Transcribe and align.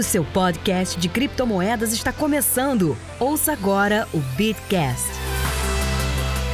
O 0.00 0.02
seu 0.02 0.24
podcast 0.24 0.98
de 0.98 1.10
criptomoedas 1.10 1.92
está 1.92 2.10
começando. 2.10 2.96
Ouça 3.18 3.52
agora 3.52 4.08
o 4.14 4.18
Bitcast. 4.34 5.10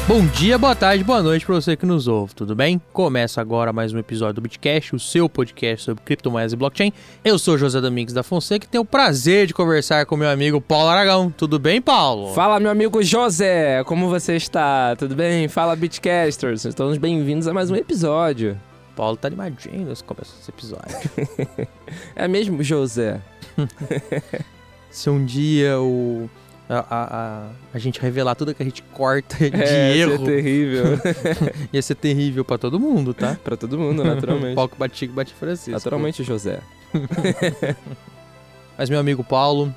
Bom 0.08 0.26
dia, 0.26 0.58
boa 0.58 0.74
tarde, 0.74 1.04
boa 1.04 1.22
noite 1.22 1.46
para 1.46 1.54
você 1.54 1.76
que 1.76 1.86
nos 1.86 2.08
ouve, 2.08 2.34
tudo 2.34 2.56
bem? 2.56 2.82
Começa 2.92 3.40
agora 3.40 3.72
mais 3.72 3.92
um 3.92 3.98
episódio 3.98 4.34
do 4.34 4.40
Bitcast, 4.40 4.96
o 4.96 4.98
seu 4.98 5.28
podcast 5.28 5.84
sobre 5.84 6.02
criptomoedas 6.02 6.54
e 6.54 6.56
blockchain. 6.56 6.92
Eu 7.24 7.38
sou 7.38 7.56
José 7.56 7.80
Domingos 7.80 8.12
da 8.12 8.24
Fonseca 8.24 8.66
e 8.66 8.68
tenho 8.68 8.82
o 8.82 8.84
prazer 8.84 9.46
de 9.46 9.54
conversar 9.54 10.06
com 10.06 10.16
meu 10.16 10.28
amigo 10.28 10.60
Paulo 10.60 10.88
Aragão. 10.88 11.30
Tudo 11.30 11.56
bem, 11.56 11.80
Paulo? 11.80 12.34
Fala, 12.34 12.58
meu 12.58 12.72
amigo 12.72 13.00
José, 13.00 13.84
como 13.84 14.08
você 14.08 14.34
está? 14.34 14.96
Tudo 14.96 15.14
bem? 15.14 15.46
Fala, 15.46 15.76
Bitcasters. 15.76 16.64
Estamos 16.64 16.98
bem-vindos 16.98 17.46
a 17.46 17.54
mais 17.54 17.70
um 17.70 17.76
episódio. 17.76 18.60
Paulo 18.96 19.16
tá 19.16 19.28
animadinho 19.28 19.86
nesse 19.86 20.02
começo 20.02 20.34
desse 20.36 20.50
episódio. 20.50 20.96
é 22.16 22.26
mesmo, 22.26 22.60
José? 22.62 23.20
Se 24.90 25.10
um 25.10 25.24
dia 25.24 25.78
o 25.80 26.28
a, 26.68 26.84
a, 26.90 27.50
a, 27.74 27.78
gente 27.78 28.00
revelar 28.00 28.34
tudo 28.34 28.52
que 28.54 28.62
a 28.62 28.66
gente 28.66 28.82
corta 28.82 29.36
de 29.50 29.56
é, 29.62 29.96
erro. 29.96 30.12
Ia 30.12 30.18
ser 30.18 30.24
terrível. 30.24 30.84
ia 31.72 31.82
ser 31.82 31.94
terrível 31.94 32.44
pra 32.44 32.58
todo 32.58 32.80
mundo, 32.80 33.14
tá? 33.14 33.36
pra 33.42 33.56
todo 33.56 33.78
mundo, 33.78 34.02
naturalmente. 34.02 34.56
Que 34.68 34.76
bate 34.76 35.06
bate 35.08 35.34
Francisco. 35.34 35.72
Naturalmente, 35.72 36.24
José. 36.24 36.60
Mas 38.76 38.90
meu 38.90 38.98
amigo 38.98 39.22
Paulo, 39.22 39.74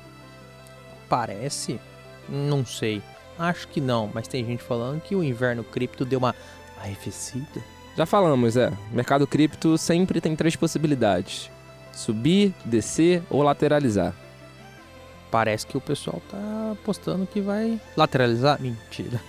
parece, 1.08 1.80
não 2.28 2.66
sei, 2.66 3.02
acho 3.38 3.66
que 3.68 3.80
não, 3.80 4.10
mas 4.12 4.28
tem 4.28 4.44
gente 4.44 4.62
falando 4.62 5.00
que 5.00 5.14
o 5.14 5.24
inverno 5.24 5.64
cripto 5.64 6.04
deu 6.04 6.18
uma 6.18 6.34
arrefecida. 6.78 7.62
Já 7.96 8.04
falamos, 8.04 8.56
é. 8.56 8.72
Mercado 8.92 9.26
cripto 9.26 9.76
sempre 9.78 10.20
tem 10.20 10.36
três 10.36 10.54
possibilidades: 10.56 11.50
subir, 11.92 12.54
descer 12.64 13.22
ou 13.30 13.42
lateralizar. 13.42 14.14
Parece 15.30 15.66
que 15.66 15.76
o 15.76 15.80
pessoal 15.80 16.20
tá 16.28 16.72
apostando 16.72 17.26
que 17.26 17.40
vai 17.40 17.80
lateralizar. 17.96 18.60
Mentira. 18.60 19.20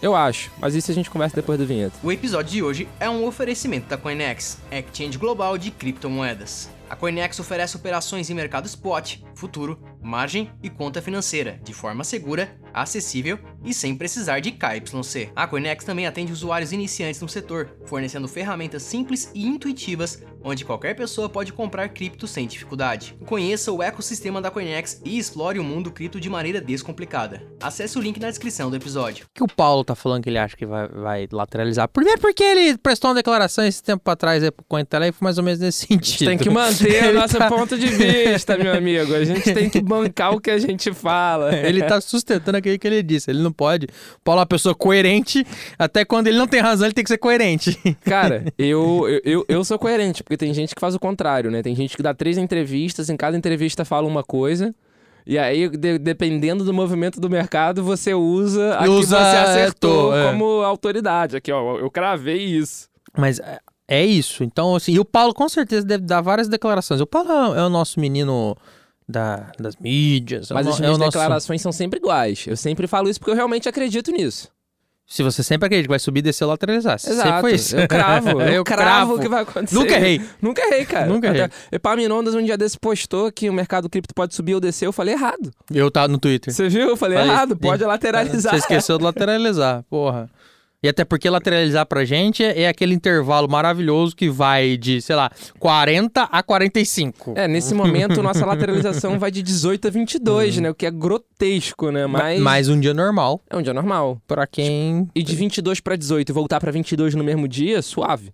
Eu 0.00 0.14
acho, 0.14 0.52
mas 0.60 0.76
isso 0.76 0.92
a 0.92 0.94
gente 0.94 1.10
conversa 1.10 1.34
depois 1.34 1.58
do 1.58 1.66
vinheta. 1.66 1.96
O 2.04 2.12
episódio 2.12 2.52
de 2.52 2.62
hoje 2.62 2.88
é 3.00 3.10
um 3.10 3.26
oferecimento 3.26 3.88
da 3.88 3.96
Coinex, 3.96 4.58
exchange 4.70 5.18
global 5.18 5.58
de 5.58 5.72
criptomoedas. 5.72 6.70
A 6.88 6.96
Coinex 6.96 7.38
oferece 7.38 7.76
operações 7.76 8.30
em 8.30 8.34
mercado 8.34 8.64
spot, 8.64 9.18
futuro, 9.34 9.78
margem 10.00 10.50
e 10.62 10.70
conta 10.70 11.02
financeira, 11.02 11.60
de 11.62 11.74
forma 11.74 12.02
segura, 12.02 12.56
acessível 12.72 13.38
e 13.62 13.74
sem 13.74 13.94
precisar 13.94 14.40
de 14.40 14.52
KYC. 14.52 15.30
A 15.36 15.46
Coinex 15.46 15.84
também 15.84 16.06
atende 16.06 16.32
usuários 16.32 16.72
iniciantes 16.72 17.20
no 17.20 17.28
setor, 17.28 17.76
fornecendo 17.84 18.26
ferramentas 18.26 18.84
simples 18.84 19.30
e 19.34 19.46
intuitivas, 19.46 20.22
onde 20.48 20.64
qualquer 20.64 20.94
pessoa 20.94 21.28
pode 21.28 21.52
comprar 21.52 21.88
cripto 21.88 22.26
sem 22.26 22.46
dificuldade. 22.46 23.16
Conheça 23.26 23.72
o 23.72 23.82
ecossistema 23.82 24.40
da 24.40 24.50
Coinex 24.50 25.00
e 25.04 25.18
explore 25.18 25.58
o 25.58 25.64
mundo 25.64 25.90
cripto 25.90 26.20
de 26.20 26.30
maneira 26.30 26.60
descomplicada. 26.60 27.42
Acesse 27.60 27.98
o 27.98 28.00
link 28.00 28.18
na 28.18 28.28
descrição 28.28 28.70
do 28.70 28.76
episódio. 28.76 29.26
O 29.26 29.28
que 29.34 29.42
o 29.42 29.48
Paulo 29.48 29.84
tá 29.84 29.94
falando 29.94 30.22
que 30.22 30.30
ele 30.30 30.38
acha 30.38 30.56
que 30.56 30.66
vai, 30.66 30.88
vai 30.88 31.28
lateralizar? 31.30 31.88
Primeiro 31.88 32.20
porque 32.20 32.42
ele 32.42 32.78
prestou 32.78 33.10
uma 33.10 33.16
declaração 33.16 33.64
esse 33.64 33.82
tempo 33.82 34.08
atrás 34.10 34.42
aí 34.42 34.50
pro 34.50 34.64
foi 34.68 35.12
mais 35.20 35.38
ou 35.38 35.44
menos 35.44 35.60
nesse 35.60 35.86
sentido. 35.86 36.28
Tem 36.28 36.38
que 36.38 36.50
manter 36.50 37.10
o 37.10 37.14
nosso 37.14 37.36
tá... 37.36 37.48
ponto 37.48 37.78
de 37.78 37.86
vista, 37.86 38.56
meu 38.56 38.72
amigo. 38.74 39.14
A 39.14 39.24
gente 39.24 39.52
tem 39.52 39.68
que 39.68 39.80
bancar 39.80 40.32
o 40.32 40.40
que 40.40 40.50
a 40.50 40.58
gente 40.58 40.92
fala. 40.92 41.54
Ele 41.66 41.82
tá 41.82 42.00
sustentando 42.00 42.58
aquilo 42.58 42.78
que 42.78 42.86
ele 42.86 43.02
disse. 43.02 43.30
Ele 43.30 43.42
não 43.42 43.52
pode. 43.52 43.86
O 43.86 44.20
Paulo 44.24 44.40
é 44.40 44.42
uma 44.42 44.46
pessoa 44.46 44.74
coerente. 44.74 45.46
Até 45.78 46.04
quando 46.04 46.28
ele 46.28 46.38
não 46.38 46.46
tem 46.46 46.60
razão, 46.60 46.86
ele 46.86 46.94
tem 46.94 47.04
que 47.04 47.10
ser 47.10 47.18
coerente. 47.18 47.78
Cara, 48.04 48.44
eu, 48.58 49.04
eu, 49.24 49.44
eu 49.48 49.64
sou 49.64 49.78
coerente, 49.78 50.22
porque 50.22 50.36
tem 50.38 50.54
gente 50.54 50.74
que 50.74 50.80
faz 50.80 50.94
o 50.94 50.98
contrário, 50.98 51.50
né? 51.50 51.62
Tem 51.62 51.74
gente 51.74 51.96
que 51.96 52.02
dá 52.02 52.14
três 52.14 52.38
entrevistas, 52.38 53.10
em 53.10 53.16
cada 53.16 53.36
entrevista 53.36 53.84
fala 53.84 54.08
uma 54.08 54.24
coisa. 54.24 54.74
E 55.26 55.36
aí, 55.36 55.68
de, 55.68 55.98
dependendo 55.98 56.64
do 56.64 56.72
movimento 56.72 57.20
do 57.20 57.28
mercado, 57.28 57.84
você 57.84 58.14
usa 58.14 58.76
a 58.76 58.88
usa, 58.88 59.16
que 59.16 59.22
você 59.22 59.36
acertou 59.36 60.16
é. 60.16 60.30
como 60.30 60.62
autoridade. 60.62 61.36
Aqui, 61.36 61.52
ó, 61.52 61.78
eu 61.78 61.90
cravei 61.90 62.42
isso. 62.42 62.88
Mas 63.14 63.38
é, 63.38 63.58
é 63.86 64.06
isso. 64.06 64.42
Então, 64.42 64.74
assim, 64.74 64.92
e 64.92 64.98
o 64.98 65.04
Paulo 65.04 65.34
com 65.34 65.46
certeza 65.46 65.84
deve 65.84 66.04
dar 66.04 66.22
várias 66.22 66.48
declarações. 66.48 67.02
O 67.02 67.06
Paulo 67.06 67.54
é, 67.54 67.62
o 67.66 67.68
nosso 67.68 68.00
menino 68.00 68.56
da, 69.08 69.52
das 69.58 69.76
mídias. 69.76 70.50
É 70.50 70.54
Mas 70.54 70.66
é 70.66 70.70
as 70.70 70.80
minhas 70.80 70.98
é 70.98 71.04
declarações 71.04 71.60
são 71.60 71.72
sempre 71.72 71.98
iguais. 71.98 72.46
Eu 72.46 72.56
sempre 72.56 72.86
falo 72.86 73.08
isso 73.08 73.18
porque 73.18 73.32
eu 73.32 73.36
realmente 73.36 73.68
acredito 73.68 74.10
nisso. 74.10 74.48
Se 75.10 75.22
você 75.22 75.42
sempre 75.42 75.64
acredita 75.64 75.86
que 75.86 75.88
vai 75.88 75.98
subir, 75.98 76.20
descer 76.20 76.44
ou 76.44 76.50
lateralizar. 76.50 76.96
Exato. 76.96 77.22
Sempre 77.22 77.40
foi 77.40 77.54
isso. 77.54 77.74
Eu 77.74 77.88
cravo. 77.88 78.28
Eu, 78.42 78.48
eu 78.48 78.64
cravo 78.64 79.14
o 79.14 79.18
que 79.18 79.26
vai 79.26 79.42
acontecer. 79.42 79.74
Nunca 79.74 79.94
errei. 79.94 80.20
Nunca 80.40 80.60
errei, 80.62 80.84
cara. 80.84 81.06
Nunca 81.06 81.28
errei. 81.28 81.48
Epaminondas 81.72 82.34
um 82.34 82.42
dia 82.42 82.58
desse 82.58 82.78
postou 82.78 83.32
que 83.32 83.48
o 83.48 83.52
mercado 83.52 83.88
cripto 83.88 84.14
pode 84.14 84.34
subir 84.34 84.54
ou 84.54 84.60
descer. 84.60 84.86
Eu 84.86 84.92
falei 84.92 85.14
errado. 85.14 85.50
Eu 85.72 85.90
tava 85.90 86.08
no 86.08 86.18
Twitter. 86.18 86.52
Você 86.52 86.68
viu? 86.68 86.88
Eu 86.90 86.96
falei, 86.96 87.16
falei 87.16 87.32
errado. 87.32 87.56
Pode 87.56 87.82
lateralizar. 87.84 88.52
Você 88.52 88.58
esqueceu 88.58 88.98
de 88.98 89.04
lateralizar. 89.04 89.82
Porra. 89.88 90.28
E 90.80 90.88
até 90.88 91.04
porque 91.04 91.28
lateralizar 91.28 91.84
pra 91.86 92.04
gente 92.04 92.44
é 92.44 92.68
aquele 92.68 92.94
intervalo 92.94 93.50
maravilhoso 93.50 94.14
que 94.14 94.30
vai 94.30 94.76
de, 94.76 95.02
sei 95.02 95.16
lá, 95.16 95.28
40 95.58 96.22
a 96.22 96.40
45. 96.40 97.34
É, 97.36 97.48
nesse 97.48 97.74
momento 97.74 98.22
nossa 98.22 98.46
lateralização 98.46 99.18
vai 99.18 99.32
de 99.32 99.42
18 99.42 99.88
a 99.88 99.90
22, 99.90 100.56
uhum. 100.56 100.62
né? 100.62 100.70
O 100.70 100.74
que 100.74 100.86
é 100.86 100.90
grotesco, 100.90 101.90
né? 101.90 102.06
Mas 102.06 102.40
mais 102.40 102.68
um 102.68 102.78
dia 102.78 102.94
normal. 102.94 103.40
É 103.50 103.56
um 103.56 103.62
dia 103.62 103.74
normal. 103.74 104.22
Para 104.24 104.46
quem 104.46 105.08
E 105.16 105.22
de 105.24 105.34
22 105.34 105.80
para 105.80 105.96
18 105.96 106.28
e 106.28 106.32
voltar 106.32 106.60
para 106.60 106.70
22 106.70 107.16
no 107.16 107.24
mesmo 107.24 107.48
dia, 107.48 107.82
suave. 107.82 108.32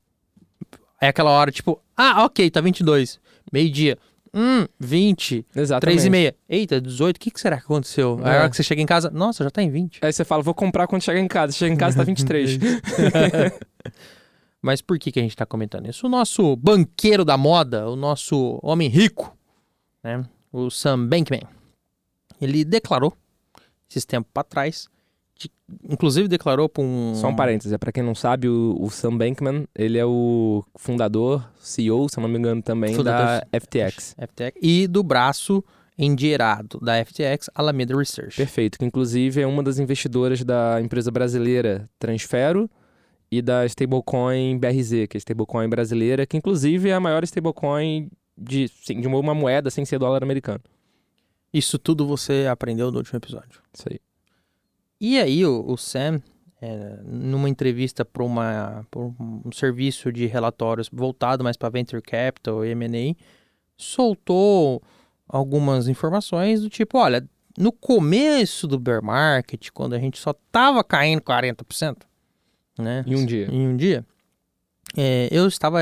É 1.01 1.09
aquela 1.09 1.31
hora 1.31 1.51
tipo, 1.51 1.81
ah, 1.97 2.27
OK, 2.27 2.51
tá 2.51 2.61
22. 2.61 3.19
Meio-dia. 3.51 3.97
Hum, 4.35 4.67
20. 4.81 5.47
Exatamente. 5.55 5.97
3 5.97 6.07
e 6.07 6.11
meia. 6.11 6.37
Eita, 6.49 6.81
18, 6.81 7.17
o 7.17 7.21
que, 7.21 7.31
que 7.31 7.41
será 7.41 7.57
que 7.57 7.65
aconteceu? 7.65 8.19
É. 8.25 8.29
Aí 8.29 8.37
a 8.37 8.41
hora 8.41 8.51
que 8.51 8.57
você 8.57 8.63
chega 8.63 8.83
em 8.83 8.87
casa, 8.87 9.11
nossa, 9.11 9.45
já 9.45 9.51
tá 9.51 9.63
em 9.63 9.71
20. 9.71 10.01
Aí 10.03 10.13
você 10.13 10.25
fala, 10.25 10.43
vou 10.43 10.55
comprar 10.55 10.87
quando 10.87 11.03
chegar 11.03 11.21
em 11.21 11.29
casa. 11.29 11.53
Chega 11.53 11.73
em 11.73 11.77
casa, 11.77 11.97
tá 11.97 12.03
23. 12.03 12.59
Mas 14.61 14.81
por 14.81 14.99
que, 14.99 15.13
que 15.13 15.21
a 15.21 15.23
gente 15.23 15.37
tá 15.37 15.47
comentando 15.47 15.89
isso? 15.89 16.07
O 16.07 16.11
nosso 16.11 16.57
banqueiro 16.57 17.25
da 17.25 17.37
moda, 17.37 17.89
o 17.89 17.95
nosso 17.95 18.59
homem 18.63 18.89
rico, 18.89 19.37
né? 20.03 20.25
O 20.51 20.71
Sam 20.71 21.07
Bankman, 21.07 21.43
ele 22.41 22.65
declarou, 22.65 23.13
esses 23.91 24.05
tempos 24.05 24.31
para 24.33 24.43
trás, 24.43 24.89
inclusive 25.89 26.29
declarou 26.29 26.69
para 26.69 26.83
um... 26.83 27.15
Só 27.15 27.29
um 27.29 27.37
parêntese, 27.37 27.77
para 27.79 27.93
quem 27.93 28.03
não 28.03 28.15
sabe, 28.15 28.49
o, 28.49 28.77
o, 28.81 28.91
Sam 28.91 29.17
Bankman, 29.17 29.67
ele 29.75 29.99
é 29.99 30.05
o 30.05 30.65
fundador, 30.77 31.45
CEO, 31.61 32.09
se 32.09 32.21
não 32.21 32.29
me 32.29 32.39
engano 32.39 32.63
também, 32.63 32.95
fundador 32.95 33.27
da 33.27 33.61
FTX. 33.61 34.15
FTX. 34.19 34.59
E 34.61 34.87
do 34.87 35.03
braço 35.03 35.65
endinheirado 35.99 36.81
da 36.81 37.05
FTX, 37.05 37.49
Alameda 37.55 37.97
Research. 37.97 38.37
Perfeito, 38.37 38.79
que 38.79 38.85
inclusive 38.85 39.41
é 39.41 39.47
uma 39.47 39.63
das 39.63 39.79
investidoras 39.79 40.43
da 40.43 40.81
empresa 40.81 41.11
brasileira 41.11 41.89
Transfero 41.99 42.69
e 43.31 43.41
da 43.41 43.65
stablecoin 43.67 44.59
BRZ, 44.59 45.09
que 45.09 45.17
é 45.17 45.19
a 45.19 45.19
stablecoin 45.19 45.69
brasileira, 45.69 46.27
que 46.27 46.37
inclusive 46.37 46.89
é 46.89 46.95
a 46.95 47.01
maior 47.01 47.23
stablecoin 47.25 48.11
de, 48.37 48.69
sim, 48.69 49.01
de 49.01 49.07
uma 49.07 49.35
moeda 49.35 49.71
sem 49.71 49.85
ser 49.85 49.99
dólar 49.99 50.23
americano. 50.23 50.63
Isso 51.53 51.79
tudo 51.79 52.07
você 52.07 52.47
aprendeu 52.51 52.91
no 52.91 52.99
último 52.99 53.17
episódio. 53.17 53.61
Isso 53.73 53.85
aí. 53.89 54.01
E 55.07 55.21
aí 55.21 55.45
o, 55.45 55.63
o 55.71 55.77
Sam, 55.77 56.23
é, 56.63 56.99
numa 57.05 57.47
entrevista 57.47 58.07
para 58.07 58.25
um 58.25 59.53
serviço 59.53 60.11
de 60.11 60.25
relatórios 60.25 60.89
voltado 60.91 61.45
mais 61.45 61.59
para 61.59 61.69
venture 61.69 62.01
capital 62.01 62.65
e 62.65 62.71
M&A, 62.71 63.15
soltou 63.77 64.83
algumas 65.29 65.89
informações 65.89 66.63
do 66.63 66.71
tipo, 66.71 66.97
olha, 66.97 67.23
no 67.59 67.71
começo 67.71 68.67
do 68.67 68.79
bear 68.79 69.05
market, 69.05 69.69
quando 69.75 69.93
a 69.93 69.99
gente 69.99 70.19
só 70.19 70.33
tava 70.51 70.83
caindo 70.83 71.21
40%, 71.21 71.99
né? 72.79 73.05
Em 73.07 73.15
um 73.15 73.27
dia. 73.27 73.47
Em 73.53 73.69
um 73.69 73.77
dia. 73.77 74.07
É, 74.97 75.29
eu 75.31 75.47
estava, 75.47 75.81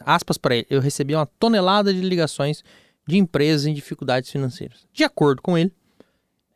aspas 0.00 0.36
para 0.36 0.56
ele, 0.56 0.66
eu 0.68 0.82
recebi 0.82 1.14
uma 1.14 1.24
tonelada 1.24 1.90
de 1.90 2.02
ligações 2.02 2.62
de 3.06 3.16
empresas 3.16 3.64
em 3.64 3.72
dificuldades 3.72 4.30
financeiras. 4.30 4.86
De 4.92 5.04
acordo 5.04 5.40
com 5.40 5.56
ele, 5.56 5.72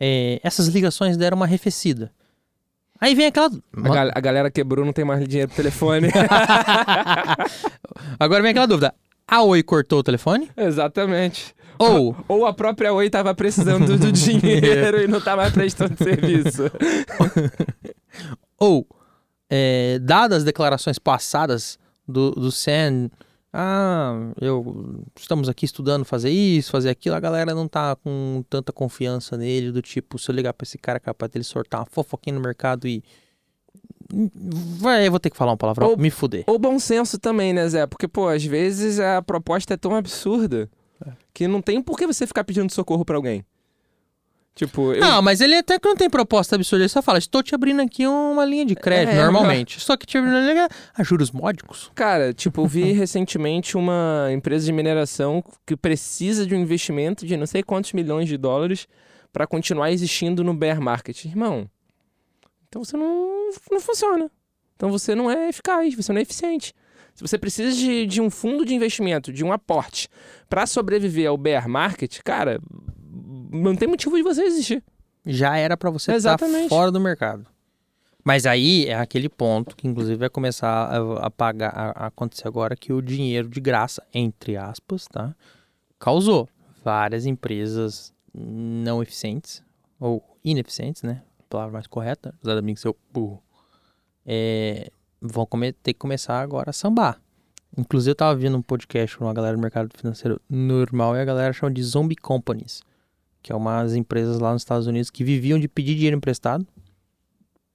é, 0.04 0.40
essas 0.42 0.66
ligações 0.66 1.16
deram 1.16 1.36
uma 1.36 1.46
arrefecida. 1.46 2.10
Aí 3.00 3.14
vem 3.14 3.26
aquela. 3.26 3.48
A, 3.76 3.88
gal 3.88 4.10
a, 4.12 4.20
galera 4.20 4.50
quebrou, 4.50 4.84
não 4.84 4.92
tem 4.92 5.04
mais 5.04 5.28
dinheiro 5.28 5.48
pro 5.48 5.58
telefone. 5.58 6.08
Agora 8.18 8.42
vem 8.42 8.50
aquela 8.50 8.66
dúvida. 8.66 8.92
A 9.28 9.42
Oi 9.42 9.62
cortou 9.62 10.00
o 10.00 10.02
telefone? 10.02 10.50
Exatamente. 10.56 11.54
Ou, 11.78 12.16
ou 12.26 12.46
a 12.46 12.52
própria 12.52 12.92
Oi 12.92 13.06
estava 13.06 13.32
precisando 13.32 13.96
do 13.96 14.10
dinheiro 14.10 15.02
e 15.02 15.06
não 15.06 15.20
mais 15.20 15.52
prestando 15.52 15.96
serviço. 15.96 16.64
ou, 18.58 18.84
é, 19.48 20.00
dadas 20.00 20.38
as 20.38 20.44
declarações 20.44 20.98
passadas 20.98 21.78
do, 22.08 22.32
do 22.32 22.50
Sam 22.50 23.08
ah, 23.52 24.32
eu 24.40 25.04
estamos 25.14 25.48
aqui 25.48 25.66
estudando 25.66 26.04
fazer 26.04 26.30
isso, 26.30 26.70
fazer 26.70 26.88
aquilo, 26.88 27.14
a 27.14 27.20
galera 27.20 27.54
não 27.54 27.68
tá 27.68 27.94
com 27.96 28.42
tanta 28.48 28.72
confiança 28.72 29.36
nele, 29.36 29.70
do 29.70 29.82
tipo, 29.82 30.18
se 30.18 30.30
eu 30.30 30.34
ligar 30.34 30.54
pra 30.54 30.64
esse 30.64 30.78
cara 30.78 30.96
é 30.96 31.00
capaz 31.00 31.30
dele 31.30 31.44
sortar 31.44 31.80
uma 31.80 31.86
fofoquinha 31.86 32.34
no 32.34 32.40
mercado 32.40 32.88
e. 32.88 33.02
Vai, 34.78 35.06
eu 35.06 35.10
vou 35.10 35.20
ter 35.20 35.30
que 35.30 35.36
falar 35.36 35.52
uma 35.52 35.56
palavra, 35.56 35.96
me 35.96 36.10
fuder. 36.10 36.44
Ou 36.46 36.58
bom 36.58 36.78
senso 36.78 37.18
também, 37.18 37.52
né, 37.52 37.66
Zé? 37.68 37.86
Porque, 37.86 38.06
pô, 38.06 38.28
às 38.28 38.44
vezes 38.44 38.98
a 39.00 39.22
proposta 39.22 39.74
é 39.74 39.76
tão 39.76 39.94
absurda 39.94 40.68
Que 41.32 41.48
não 41.48 41.62
tem 41.62 41.80
por 41.80 41.98
que 41.98 42.06
você 42.06 42.26
ficar 42.26 42.44
pedindo 42.44 42.72
socorro 42.72 43.04
pra 43.04 43.16
alguém. 43.16 43.44
Tipo, 44.54 44.92
eu. 44.92 45.00
Não, 45.00 45.22
mas 45.22 45.40
ele 45.40 45.56
até 45.56 45.78
que 45.78 45.88
não 45.88 45.96
tem 45.96 46.10
proposta 46.10 46.56
absurda. 46.56 46.82
Ele 46.82 46.88
só 46.88 47.00
fala, 47.00 47.18
estou 47.18 47.42
te 47.42 47.54
abrindo 47.54 47.80
aqui 47.80 48.06
uma 48.06 48.44
linha 48.44 48.66
de 48.66 48.74
crédito, 48.74 49.14
É, 49.14 49.22
normalmente. 49.22 49.80
Só 49.80 49.96
que 49.96 50.04
te 50.04 50.18
abrindo 50.18 50.34
uma 50.34 50.52
linha 50.52 50.68
a 50.94 51.02
juros 51.02 51.30
módicos. 51.30 51.90
Cara, 51.94 52.34
tipo, 52.34 52.60
eu 52.60 52.66
vi 52.66 52.92
recentemente 52.92 53.76
uma 53.76 54.28
empresa 54.30 54.66
de 54.66 54.72
mineração 54.72 55.42
que 55.66 55.74
precisa 55.76 56.46
de 56.46 56.54
um 56.54 56.58
investimento 56.58 57.26
de 57.26 57.36
não 57.36 57.46
sei 57.46 57.62
quantos 57.62 57.92
milhões 57.94 58.28
de 58.28 58.36
dólares 58.36 58.86
pra 59.32 59.46
continuar 59.46 59.90
existindo 59.90 60.44
no 60.44 60.52
bear 60.52 60.80
market. 60.80 61.24
Irmão, 61.24 61.66
então 62.68 62.84
você 62.84 62.96
não, 62.96 63.50
não 63.70 63.80
funciona. 63.80 64.30
Então 64.76 64.90
você 64.90 65.14
não 65.14 65.30
é 65.30 65.48
eficaz, 65.48 65.94
você 65.94 66.12
não 66.12 66.18
é 66.18 66.22
eficiente. 66.22 66.74
Se 67.14 67.22
você 67.22 67.38
precisa 67.38 67.74
de, 67.76 68.06
de 68.06 68.20
um 68.20 68.28
fundo 68.30 68.64
de 68.64 68.74
investimento, 68.74 69.32
de 69.32 69.44
um 69.44 69.52
aporte 69.52 70.08
pra 70.48 70.66
sobreviver 70.66 71.28
ao 71.28 71.36
bear 71.36 71.68
market, 71.68 72.20
cara, 72.24 72.60
não 73.52 73.76
tem 73.76 73.88
motivo 73.88 74.16
de 74.16 74.22
você 74.22 74.42
existir. 74.42 74.82
Já 75.24 75.56
era 75.56 75.76
pra 75.76 75.90
você 75.90 76.12
estar 76.12 76.34
Exatamente. 76.34 76.68
fora 76.68 76.90
do 76.90 77.00
mercado. 77.00 77.46
Mas 78.24 78.46
aí 78.46 78.86
é 78.86 78.94
aquele 78.94 79.28
ponto 79.28 79.76
que, 79.76 79.86
inclusive, 79.86 80.16
vai 80.16 80.30
começar 80.30 80.68
a, 80.68 81.26
a 81.26 81.30
pagar, 81.30 81.70
a, 81.70 82.04
a 82.04 82.06
acontecer 82.06 82.46
agora 82.46 82.76
que 82.76 82.92
o 82.92 83.02
dinheiro 83.02 83.48
de 83.48 83.60
graça, 83.60 84.02
entre 84.14 84.56
aspas, 84.56 85.06
tá? 85.06 85.34
Causou 85.98 86.48
várias 86.84 87.26
empresas 87.26 88.12
não 88.32 89.02
eficientes, 89.02 89.62
ou 89.98 90.22
ineficientes, 90.44 91.02
né? 91.02 91.22
Palavra 91.48 91.72
mais 91.74 91.86
correta, 91.86 92.34
apesar 92.38 92.54
de 92.54 92.62
mim 92.62 92.76
ser 92.76 92.94
burro. 93.12 93.42
É, 94.24 94.90
vão 95.20 95.46
ter 95.82 95.92
que 95.92 95.98
começar 95.98 96.40
agora 96.40 96.70
a 96.70 96.72
sambar. 96.72 97.20
Inclusive, 97.76 98.10
eu 98.10 98.14
tava 98.14 98.34
vendo 98.34 98.56
um 98.56 98.62
podcast 98.62 99.16
com 99.16 99.24
uma 99.24 99.34
galera 99.34 99.56
do 99.56 99.60
mercado 99.60 99.90
financeiro 99.96 100.40
normal 100.48 101.16
e 101.16 101.20
a 101.20 101.24
galera 101.24 101.52
chama 101.52 101.72
de 101.72 101.82
zombie 101.82 102.16
companies, 102.16 102.82
que 103.42 103.52
é 103.52 103.54
umas 103.56 103.94
empresas 103.94 104.38
lá 104.38 104.52
nos 104.52 104.62
Estados 104.62 104.86
Unidos 104.86 105.10
que 105.10 105.24
viviam 105.24 105.58
de 105.58 105.68
pedir 105.68 105.94
dinheiro 105.94 106.16
emprestado, 106.16 106.66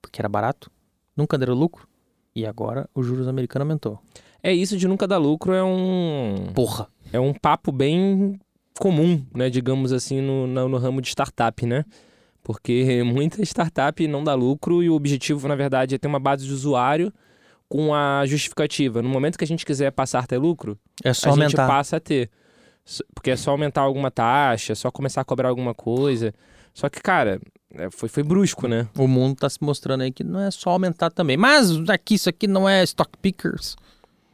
porque 0.01 0.21
era 0.21 0.29
barato, 0.29 0.71
nunca 1.15 1.37
deram 1.37 1.53
lucro, 1.53 1.87
e 2.35 2.45
agora 2.45 2.89
o 2.93 3.03
juros 3.03 3.27
americano 3.27 3.63
aumentou. 3.63 3.99
É 4.41 4.53
isso 4.53 4.77
de 4.77 4.87
nunca 4.87 5.07
dar 5.07 5.17
lucro, 5.17 5.53
é 5.53 5.63
um. 5.63 6.51
Porra! 6.53 6.87
é 7.11 7.19
um 7.19 7.33
papo 7.33 7.71
bem 7.71 8.39
comum, 8.79 9.25
né, 9.33 9.49
digamos 9.49 9.91
assim, 9.91 10.21
no, 10.21 10.45
no, 10.45 10.69
no 10.69 10.77
ramo 10.77 11.01
de 11.01 11.07
startup, 11.07 11.65
né? 11.65 11.83
Porque 12.43 13.01
muita 13.05 13.41
startup 13.43 14.07
não 14.07 14.23
dá 14.23 14.33
lucro 14.35 14.83
e 14.83 14.89
o 14.89 14.93
objetivo, 14.93 15.47
na 15.47 15.55
verdade, 15.55 15.95
é 15.95 15.97
ter 15.97 16.07
uma 16.07 16.19
base 16.19 16.45
de 16.45 16.53
usuário 16.53 17.11
com 17.67 17.93
a 17.93 18.25
justificativa. 18.25 19.01
No 19.01 19.09
momento 19.09 19.37
que 19.37 19.43
a 19.43 19.47
gente 19.47 19.65
quiser 19.65 19.91
passar 19.91 20.19
a 20.19 20.27
ter 20.27 20.37
lucro, 20.37 20.77
É 21.03 21.13
só 21.13 21.29
a 21.29 21.31
gente 21.33 21.43
aumentar. 21.43 21.67
passa 21.67 21.97
a 21.97 21.99
ter. 21.99 22.29
Porque 23.13 23.31
é 23.31 23.35
só 23.35 23.51
aumentar 23.51 23.81
alguma 23.81 24.09
taxa, 24.09 24.73
é 24.73 24.75
só 24.75 24.89
começar 24.89 25.21
a 25.21 25.25
cobrar 25.25 25.49
alguma 25.49 25.73
coisa. 25.73 26.33
Só 26.73 26.89
que, 26.89 27.01
cara, 27.01 27.41
é, 27.73 27.89
foi, 27.89 28.07
foi 28.07 28.23
brusco, 28.23 28.67
né? 28.67 28.87
O 28.97 29.07
mundo 29.07 29.37
tá 29.37 29.49
se 29.49 29.57
mostrando 29.61 30.01
aí 30.01 30.11
que 30.11 30.23
não 30.23 30.39
é 30.39 30.51
só 30.51 30.69
aumentar 30.69 31.09
também. 31.09 31.35
Mas 31.35 31.71
aqui, 31.89 32.15
isso 32.15 32.29
aqui 32.29 32.47
não 32.47 32.67
é 32.67 32.83
stock 32.83 33.11
pickers. 33.21 33.75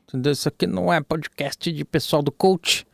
Entendeu? 0.07 0.31
Isso 0.33 0.47
aqui 0.47 0.67
não 0.67 0.93
é 0.93 1.01
podcast 1.01 1.71
de 1.71 1.83
pessoal 1.83 2.21
do 2.21 2.31
coach. 2.31 2.85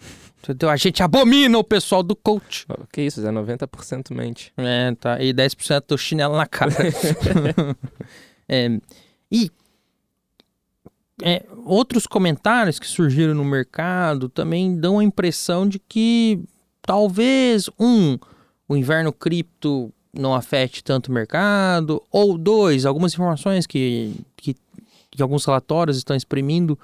Entendeu? 0.42 0.70
A 0.70 0.78
gente 0.78 1.04
abomina 1.04 1.58
o 1.58 1.64
pessoal 1.64 2.02
do 2.02 2.16
coach. 2.16 2.66
Que 2.92 3.02
isso, 3.02 3.22
Zé? 3.22 3.30
90% 3.30 4.14
mente. 4.16 4.54
É, 4.56 4.96
tá. 4.96 5.22
E 5.22 5.34
10% 5.34 5.84
do 5.88 5.98
chinelo 5.98 6.38
na 6.38 6.46
cara. 6.46 6.72
É, 8.52 8.68
e 9.32 9.52
é, 11.22 11.46
outros 11.66 12.08
comentários 12.08 12.80
que 12.80 12.88
surgiram 12.88 13.34
no 13.34 13.46
mercado 13.46 14.30
também 14.30 14.76
dão 14.80 15.00
a 15.00 15.04
impressão 15.04 15.68
de 15.68 15.80
que 15.80 16.42
talvez, 16.82 17.70
um, 17.80 18.18
o 18.68 18.76
inverno 18.76 19.12
cripto 19.12 19.94
não 20.14 20.34
afete 20.34 20.84
tanto 20.84 21.08
o 21.08 21.12
mercado, 21.12 22.02
ou 22.12 22.38
dois, 22.38 22.86
algumas 22.86 23.14
informações 23.14 23.68
que, 23.68 24.16
que, 24.36 24.56
que 25.12 25.22
alguns 25.22 25.46
relatórios 25.46 25.98
estão 25.98 26.16
exprimindo 26.16 26.78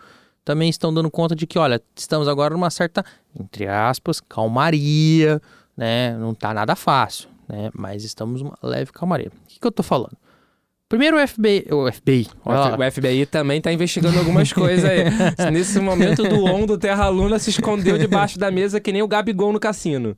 também 0.46 0.70
estão 0.70 0.94
dando 0.94 1.10
conta 1.10 1.36
de 1.36 1.48
que, 1.48 1.58
olha, 1.58 1.82
estamos 1.96 2.28
agora 2.28 2.54
numa 2.54 2.70
certa, 2.70 3.04
entre 3.38 3.68
aspas, 3.68 4.22
calmaria, 4.22 5.42
né? 5.76 6.16
Não 6.18 6.36
tá 6.36 6.54
nada 6.54 6.76
fácil, 6.76 7.28
né? 7.50 7.72
Mas 7.74 8.04
estamos 8.04 8.44
numa 8.44 8.58
leve 8.62 8.92
calmaria. 8.92 9.30
O 9.30 9.48
que, 9.48 9.60
que 9.60 9.66
eu 9.66 9.72
tô 9.72 9.82
falando? 9.82 10.16
Primeiro 10.96 11.22
o 11.22 11.28
FBI, 11.28 11.66
o 11.72 11.92
FBI, 11.92 12.28
O. 12.46 12.52
O 12.52 12.92
FBI 12.92 13.26
também 13.26 13.60
tá 13.60 13.70
investigando 13.70 14.18
algumas 14.18 14.54
coisas 14.54 14.90
aí. 14.90 15.04
Nesse 15.52 15.78
momento 15.82 16.24
do 16.24 16.46
on 16.46 16.66
do 16.66 16.78
Terra 16.78 17.10
Luna 17.10 17.38
se 17.38 17.50
escondeu 17.50 17.98
debaixo 17.98 18.40
da 18.40 18.50
mesa 18.50 18.80
que 18.80 18.94
nem 18.94 19.02
o 19.02 19.08
Gabigol 19.10 19.52
no 19.52 19.60
cassino. 19.60 20.16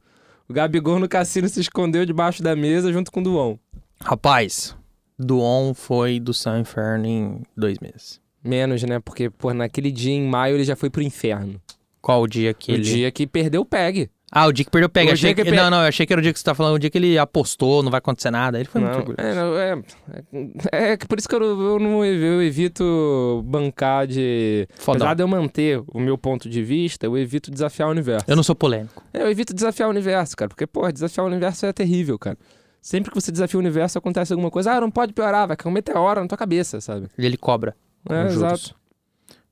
O 0.47 0.53
Gabigol 0.53 0.99
no 0.99 1.09
cassino 1.09 1.49
se 1.49 1.59
escondeu 1.59 2.05
debaixo 2.05 2.43
da 2.43 2.55
mesa 2.55 2.93
junto 2.93 3.11
com 3.11 3.21
o 3.21 3.23
Duon. 3.23 3.57
Rapaz, 3.99 4.77
do 5.17 5.41
On 5.41 5.73
foi 5.73 6.19
do 6.19 6.31
San 6.31 6.59
Inferno 6.59 7.07
em 7.07 7.41
dois 7.57 7.79
meses. 7.79 8.21
Menos, 8.43 8.83
né? 8.83 8.99
Porque, 8.99 9.31
pô, 9.31 9.55
naquele 9.55 9.91
dia 9.91 10.13
em 10.13 10.27
maio 10.27 10.57
ele 10.57 10.63
já 10.63 10.75
foi 10.75 10.91
pro 10.91 11.01
inferno. 11.01 11.59
Qual 11.99 12.21
o 12.21 12.27
dia 12.27 12.53
que 12.53 12.71
O 12.71 12.75
ele... 12.75 12.83
dia 12.83 13.11
que 13.11 13.25
perdeu 13.25 13.61
o 13.61 13.65
PEG. 13.65 14.11
Ah, 14.31 14.45
o 14.45 14.51
dia 14.51 14.65
que 14.65 14.71
perdeu 14.71 14.89
pega. 14.89 15.13
Achei 15.13 15.33
que... 15.33 15.43
que 15.43 15.51
Não, 15.51 15.69
não, 15.69 15.81
eu 15.81 15.87
achei 15.87 16.05
que 16.05 16.11
era 16.11 16.19
o 16.19 16.21
dia 16.21 16.33
que 16.33 16.39
você 16.39 16.43
tá 16.43 16.53
falando, 16.53 16.75
o 16.75 16.79
dia 16.79 16.89
que 16.89 16.97
ele 16.97 17.17
apostou, 17.17 17.81
não 17.81 17.89
vai 17.89 17.99
acontecer 17.99 18.29
nada. 18.29 18.59
Ele 18.59 18.67
foi 18.67 18.81
muito 18.81 18.93
Não, 18.93 18.99
orgulhoso. 18.99 19.21
é, 19.21 19.35
não, 19.35 19.57
é, 19.57 20.89
é, 20.89 20.91
é 20.93 20.97
por 20.97 21.17
isso 21.17 21.29
que 21.29 21.35
eu, 21.35 21.41
eu 21.41 21.79
não 21.79 22.03
eu 22.03 22.43
evito 22.43 23.41
bancar 23.45 24.05
de. 24.05 24.67
Fodão. 24.75 24.95
Apesar 25.07 25.13
de 25.13 25.23
eu 25.23 25.27
manter 25.27 25.81
o 25.87 25.99
meu 25.99 26.17
ponto 26.17 26.49
de 26.49 26.61
vista, 26.61 27.05
eu 27.05 27.17
evito 27.17 27.49
desafiar 27.49 27.87
o 27.87 27.91
universo. 27.91 28.25
Eu 28.27 28.35
não 28.35 28.43
sou 28.43 28.55
polêmico. 28.55 29.01
É, 29.13 29.21
Eu 29.21 29.31
evito 29.31 29.53
desafiar 29.53 29.87
o 29.87 29.91
universo, 29.91 30.35
cara. 30.35 30.49
Porque, 30.49 30.67
pô, 30.67 30.91
desafiar 30.91 31.25
o 31.25 31.29
universo 31.29 31.65
é 31.65 31.71
terrível, 31.71 32.19
cara. 32.19 32.37
Sempre 32.81 33.11
que 33.11 33.19
você 33.19 33.31
desafia 33.31 33.57
o 33.57 33.61
universo, 33.61 33.97
acontece 33.97 34.33
alguma 34.33 34.51
coisa. 34.51 34.73
Ah, 34.73 34.81
não 34.81 34.91
pode 34.91 35.13
piorar, 35.13 35.47
vai 35.47 35.57
cair 35.57 35.69
um 35.69 35.73
meteoro 35.73 36.21
na 36.21 36.27
tua 36.27 36.37
cabeça, 36.37 36.79
sabe? 36.81 37.07
E 37.17 37.25
ele 37.25 37.37
cobra. 37.37 37.75
É, 38.09 38.25
exato. 38.27 38.75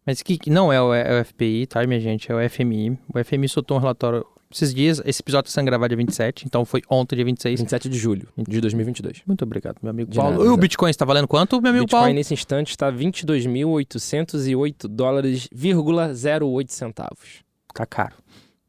Mas 0.05 0.21
que 0.21 0.37
que 0.37 0.49
não 0.49 0.71
é 0.71 0.81
o, 0.81 0.93
é 0.93 1.19
o 1.21 1.25
FPI, 1.25 1.65
tá, 1.65 1.85
minha 1.87 1.99
gente? 1.99 2.31
É 2.31 2.35
o 2.35 2.49
FMI. 2.49 2.97
O 3.13 3.23
FMI 3.23 3.49
soltou 3.49 3.75
um 3.75 3.79
relatório 3.79 4.25
esses 4.55 4.73
dias. 4.73 5.01
Esse 5.05 5.21
episódio 5.21 5.47
está 5.47 5.59
sendo 5.59 5.67
gravado 5.67 5.89
dia 5.89 5.97
27, 5.97 6.45
então 6.45 6.65
foi 6.65 6.81
ontem, 6.89 7.15
dia 7.15 7.25
26. 7.25 7.59
27 7.59 7.89
de 7.89 7.97
julho 7.97 8.27
de 8.37 8.61
2022. 8.61 9.21
Muito 9.25 9.43
obrigado, 9.43 9.77
meu 9.81 9.89
amigo 9.91 10.09
De 10.09 10.17
Paulo. 10.17 10.37
nada, 10.37 10.45
e 10.45 10.47
o. 10.47 10.57
Bitcoin 10.57 10.89
está 10.89 11.05
valendo 11.05 11.27
quanto, 11.27 11.61
meu 11.61 11.69
amigo 11.69 11.85
Bitcoin 11.85 12.01
Paulo? 12.01 12.13
nesse 12.15 12.33
instante 12.33 12.69
está 12.69 12.91
22.808 12.91 14.87
dólares, 14.87 15.47
vírgula 15.53 16.11
08 16.11 16.73
centavos. 16.73 17.43
Tá 17.73 17.85
caro. 17.85 18.15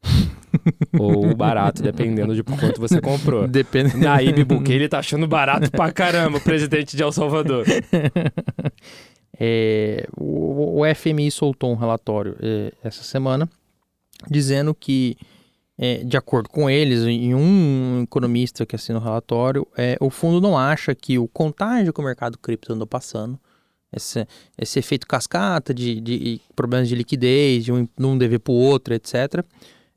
Ou 0.99 1.35
barato, 1.35 1.81
dependendo 1.81 2.35
de 2.35 2.43
quanto 2.43 2.79
você 2.79 2.99
comprou. 3.01 3.47
Depende. 3.49 3.97
Naíbe 3.97 4.43
Bukele 4.43 4.87
tá 4.89 4.99
achando 4.99 5.27
barato 5.27 5.71
pra 5.71 5.91
caramba, 5.91 6.37
o 6.37 6.41
presidente 6.41 6.95
de 6.95 7.03
El 7.03 7.11
Salvador. 7.11 7.65
É, 9.39 10.07
o, 10.17 10.81
o 10.81 10.95
FMI 10.95 11.29
soltou 11.29 11.71
um 11.71 11.75
relatório 11.75 12.35
é, 12.41 12.73
essa 12.83 13.03
semana 13.03 13.47
dizendo 14.27 14.73
que, 14.73 15.15
é, 15.77 16.03
de 16.03 16.17
acordo 16.17 16.49
com 16.49 16.69
eles, 16.69 17.03
e 17.03 17.33
um 17.35 18.03
economista 18.03 18.65
que 18.65 18.75
assina 18.75 18.99
o 18.99 19.01
relatório, 19.01 19.67
é, 19.77 19.95
o 19.99 20.09
fundo 20.09 20.41
não 20.41 20.57
acha 20.57 20.95
que 20.95 21.19
o 21.19 21.27
contágio 21.27 21.93
que 21.93 21.99
o 21.99 22.03
mercado 22.03 22.37
cripto 22.37 22.73
andou 22.73 22.87
passando, 22.87 23.39
esse, 23.93 24.27
esse 24.57 24.79
efeito 24.79 25.07
cascata 25.07 25.73
de, 25.73 26.01
de 26.01 26.41
problemas 26.55 26.89
de 26.89 26.95
liquidez, 26.95 27.65
de 27.65 27.71
um, 27.71 27.83
de 27.83 28.05
um 28.05 28.17
dever 28.17 28.39
para 28.39 28.51
o 28.51 28.55
outro, 28.55 28.93
etc., 28.93 29.45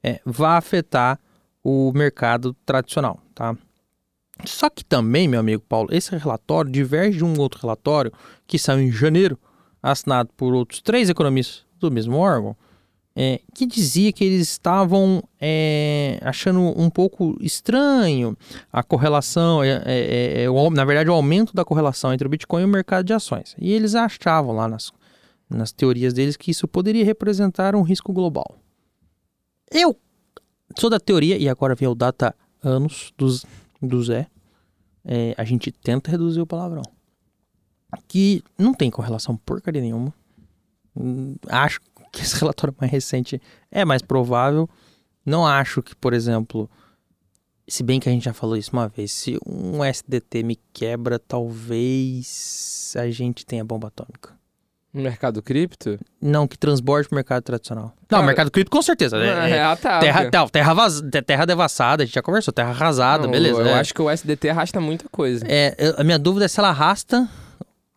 é, 0.02 0.20
vai 0.25 0.56
afetar 0.56 1.18
o 1.62 1.92
mercado 1.92 2.54
tradicional, 2.64 3.20
tá? 3.34 3.56
Só 4.46 4.70
que 4.70 4.82
também, 4.84 5.28
meu 5.28 5.40
amigo 5.40 5.62
Paulo, 5.68 5.88
esse 5.92 6.16
relatório 6.16 6.70
diverge 6.70 7.18
de 7.18 7.25
um 7.25 7.38
outro 7.38 7.60
relatório 7.60 8.12
que 8.46 8.58
saiu 8.58 8.80
em 8.80 8.90
janeiro, 8.90 9.38
assinado 9.82 10.30
por 10.37 10.54
outros 10.54 10.80
três 10.80 11.10
economistas 11.10 11.64
do 11.78 11.90
mesmo 11.90 12.16
órgão, 12.16 12.56
é, 13.17 13.40
que 13.55 13.67
dizia 13.67 14.12
que 14.12 14.25
eles 14.25 14.49
estavam 14.49 15.23
é, 15.40 16.19
achando 16.23 16.61
um 16.61 16.88
pouco 16.88 17.37
estranho 17.40 18.37
a 18.73 18.83
correlação, 18.83 19.62
é, 19.64 19.83
é, 19.85 20.43
é, 20.45 20.50
o- 20.50 20.71
na 20.71 20.85
verdade, 20.85 21.11
o 21.11 21.12
aumento 21.14 21.52
da 21.55 21.64
correlação 21.64 22.12
entre 22.12 22.26
o 22.26 22.31
Bitcoin 22.31 22.62
e 22.62 22.64
o 22.64 22.69
mercado 22.69 23.05
de 23.05 23.12
ações. 23.12 23.55
E 23.59 23.73
eles 23.73 23.95
achavam 23.95 24.55
lá 24.55 24.69
nas, 24.69 24.93
nas 25.49 25.73
teorias 25.73 26.12
deles 26.12 26.37
que 26.37 26.50
isso 26.52 26.69
poderia 26.69 27.05
representar 27.05 27.75
um 27.75 27.83
risco 27.83 28.12
global. 28.12 28.57
Eu 29.73 29.97
sou 30.79 30.88
da 30.88 31.00
teoria, 31.00 31.37
e 31.37 31.49
agora 31.49 31.75
vem 31.75 31.88
o 31.88 31.95
data 31.95 32.35
anos 32.62 33.12
dos, 33.19 33.45
do 33.83 34.02
Zé, 34.02 34.29
é, 35.05 35.35
a 35.37 35.45
gente 35.45 35.73
tenta 35.73 36.11
reduzir 36.11 36.40
o 36.40 36.47
palavrão. 36.47 36.83
Que 38.07 38.43
não 38.57 38.73
tem 38.73 38.88
correlação 38.90 39.37
porcaria 39.37 39.81
nenhuma. 39.83 40.14
Hum, 40.97 41.35
Acho 41.49 41.81
que 42.12 42.23
esse 42.23 42.37
relatório 42.40 42.75
mais 42.79 42.90
recente 42.90 43.40
é 43.71 43.85
mais 43.85 44.02
provável. 44.02 44.69
Não 45.25 45.47
acho 45.47 45.83
que, 45.83 45.95
por 45.95 46.12
exemplo, 46.12 46.69
se 47.69 47.83
bem 47.83 48.00
que 48.00 48.09
a 48.09 48.12
gente 48.12 48.25
já 48.25 48.33
falou 48.33 48.57
isso 48.57 48.73
uma 48.73 48.88
vez, 48.88 49.12
se 49.12 49.38
um 49.47 49.85
SDT 49.85 50.43
me 50.43 50.59
quebra, 50.73 51.19
talvez 51.19 52.95
a 52.99 53.09
gente 53.11 53.45
tenha 53.47 53.64
bomba 53.64 53.88
atômica. 53.88 54.38
No 54.93 55.02
mercado 55.02 55.40
cripto? 55.40 56.00
Não, 56.21 56.49
que 56.49 56.59
transborde 56.59 57.07
pro 57.09 57.14
mercado 57.14 57.45
tradicional. 57.45 57.93
Não, 58.00 58.09
Cara, 58.09 58.23
mercado 58.25 58.50
cripto 58.50 58.73
com 58.73 58.83
certeza. 58.83 59.17
É, 59.19 59.50
é, 59.50 59.62
ah, 59.62 59.76
tá. 59.76 60.00
terra, 60.00 60.29
não, 60.33 60.49
terra, 60.49 60.75
vaz, 60.75 61.00
te- 61.00 61.23
terra 61.23 61.45
devassada, 61.45 62.02
a 62.02 62.07
gente 62.07 62.14
já 62.17 62.23
conversou. 62.23 62.52
Terra 62.52 62.71
arrasada, 62.71 63.23
Não, 63.25 63.31
beleza. 63.31 63.61
Eu, 63.61 63.67
é. 63.67 63.75
acho 63.75 63.95
que 63.95 64.02
o 64.02 64.11
SDT 64.11 64.49
arrasta 64.49 64.81
muita 64.81 65.09
coisa. 65.09 65.45
É, 65.49 65.76
eu- 65.79 65.95
a 65.97 66.02
minha 66.02 66.19
dúvida 66.19 66.47
é 66.47 66.49
se 66.49 66.59
ela 66.59 66.71
arrasta 66.71 67.29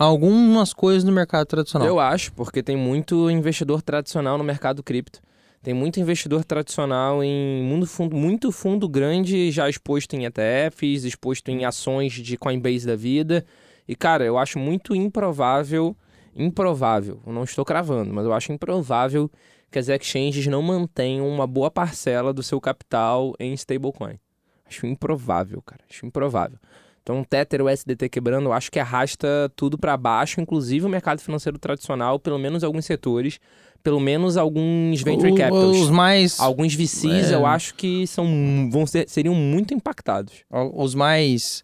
algumas 0.03 0.73
coisas 0.73 1.03
no 1.03 1.11
mercado 1.11 1.45
tradicional. 1.45 1.87
Eu 1.87 1.99
acho, 1.99 2.31
porque 2.33 2.61
tem 2.61 2.75
muito 2.75 3.29
investidor 3.29 3.81
tradicional 3.81 4.37
no 4.37 4.43
mercado 4.43 4.83
cripto. 4.83 5.21
Tem 5.61 5.73
muito 5.73 5.99
investidor 5.99 6.43
tradicional 6.43 7.23
em 7.23 7.63
mundo 7.63 7.87
fundo, 7.87 8.15
muito 8.15 8.51
fundo 8.51 8.87
grande 8.87 9.49
já 9.49 9.69
exposto 9.69 10.13
em 10.13 10.25
ETFs, 10.25 11.05
exposto 11.05 11.49
em 11.49 11.63
ações 11.63 12.11
de 12.11 12.37
Coinbase 12.37 12.85
da 12.85 12.97
vida. 12.97 13.45
E, 13.87 13.95
cara, 13.95 14.25
eu 14.25 14.37
acho 14.37 14.59
muito 14.59 14.93
improvável, 14.93 15.95
improvável, 16.35 17.21
não 17.25 17.45
estou 17.45 17.63
cravando, 17.63 18.13
mas 18.13 18.25
eu 18.25 18.33
acho 18.33 18.51
improvável 18.51 19.31
que 19.71 19.79
as 19.79 19.87
exchanges 19.87 20.45
não 20.47 20.61
mantenham 20.61 21.27
uma 21.27 21.47
boa 21.47 21.71
parcela 21.71 22.33
do 22.33 22.43
seu 22.43 22.59
capital 22.59 23.33
em 23.39 23.53
stablecoin. 23.53 24.19
Acho 24.65 24.85
improvável, 24.85 25.61
cara. 25.61 25.81
Acho 25.89 26.05
improvável. 26.05 26.59
Então, 27.03 27.19
o 27.19 27.25
Tether 27.25 27.61
o 27.61 27.67
SDT 27.69 28.07
quebrando, 28.07 28.45
eu 28.47 28.53
acho 28.53 28.71
que 28.71 28.79
arrasta 28.79 29.51
tudo 29.57 29.77
para 29.77 29.95
baixo, 29.97 30.39
inclusive 30.39 30.85
o 30.85 30.89
mercado 30.89 31.19
financeiro 31.19 31.59
tradicional, 31.59 32.17
pelo 32.17 32.39
menos 32.39 32.63
alguns 32.63 32.85
setores, 32.85 33.39
pelo 33.83 33.99
menos 33.99 34.37
alguns 34.37 35.01
venture 35.01 35.33
O- 35.33 35.35
capitals. 35.35 35.77
Os 35.81 35.89
mais. 35.89 36.39
Alguns 36.39 36.73
VCs 36.73 37.31
É. 37.31 37.35
eu 37.35 37.45
acho 37.45 37.75
que 37.75 38.07
são, 38.07 38.69
vão 38.71 38.85
ser, 38.87 39.09
seriam 39.09 39.35
muito 39.35 39.73
impactados. 39.73 40.45
Os 40.73 40.95
mais. 40.95 41.61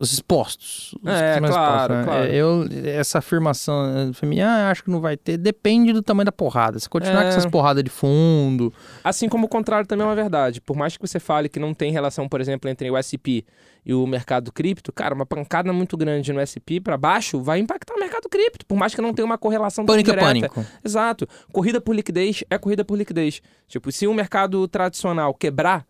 Os 0.00 0.14
expostos. 0.14 0.94
Os 1.02 1.08
É, 1.12 1.38
claro, 1.38 1.44
expostos, 1.46 1.96
né? 1.98 2.04
claro. 2.04 2.24
É, 2.24 2.34
Eu, 2.34 2.64
essa 2.98 3.18
afirmação 3.18 3.84
eh, 4.08 4.12
feminina, 4.14 4.48
ah, 4.48 4.70
acho 4.70 4.82
que 4.82 4.90
não 4.90 4.98
vai 5.00 5.14
ter, 5.14 5.36
depende 5.36 5.92
do 5.92 6.02
tamanho 6.02 6.24
da 6.24 6.32
porrada. 6.32 6.78
Se 6.78 6.88
continuar 6.88 7.20
É. 7.20 7.22
com 7.24 7.28
essas 7.28 7.44
porradas 7.44 7.84
de 7.84 7.90
fundo. 7.90 8.72
Assim 9.04 9.28
como 9.28 9.44
o 9.44 9.48
contrário 9.48 9.86
também 9.86 10.04
é 10.06 10.08
uma 10.08 10.14
verdade. 10.16 10.58
Por 10.60 10.74
mais 10.74 10.96
que 10.96 11.06
você 11.06 11.20
fale 11.20 11.50
que 11.50 11.60
não 11.60 11.74
tem 11.74 11.92
relação, 11.92 12.26
por 12.26 12.40
exemplo, 12.40 12.70
entre 12.70 12.90
o 12.90 12.96
SP 12.96 13.44
e 13.84 13.92
o 13.92 14.06
mercado 14.06 14.50
cripto, 14.50 14.90
cara, 14.90 15.14
uma 15.14 15.26
pancada 15.26 15.70
muito 15.72 15.96
grande 15.98 16.32
no 16.32 16.40
SP 16.40 16.80
para 16.82 16.96
baixo 16.96 17.40
vai 17.42 17.58
impactar 17.58 17.94
o 17.94 17.98
mercado 18.00 18.26
cripto, 18.30 18.64
por 18.66 18.76
mais 18.76 18.94
que 18.94 19.02
não 19.02 19.12
tenha 19.12 19.26
uma 19.26 19.36
correlação 19.38 19.84
Pânico 19.84 20.10
é 20.10 20.12
direta. 20.14 20.26
pânico. 20.26 20.66
Exato. 20.82 21.28
Corrida 21.52 21.78
por 21.80 21.94
liquidez 21.94 22.42
é 22.48 22.56
corrida 22.56 22.84
por 22.86 22.96
liquidez. 22.96 23.42
Tipo, 23.68 23.92
se 23.92 24.06
o 24.06 24.14
mercado 24.14 24.66
tradicional 24.66 25.34
quebrar, 25.34 25.84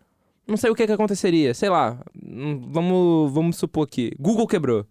não 0.50 0.56
sei 0.56 0.70
o 0.70 0.74
que, 0.74 0.86
que 0.86 0.92
aconteceria. 0.92 1.54
Sei 1.54 1.68
lá, 1.68 1.98
hum, 2.22 2.68
vamos, 2.70 3.32
vamos 3.32 3.56
supor 3.56 3.86
que 3.86 4.12
Google 4.18 4.46
quebrou. 4.46 4.86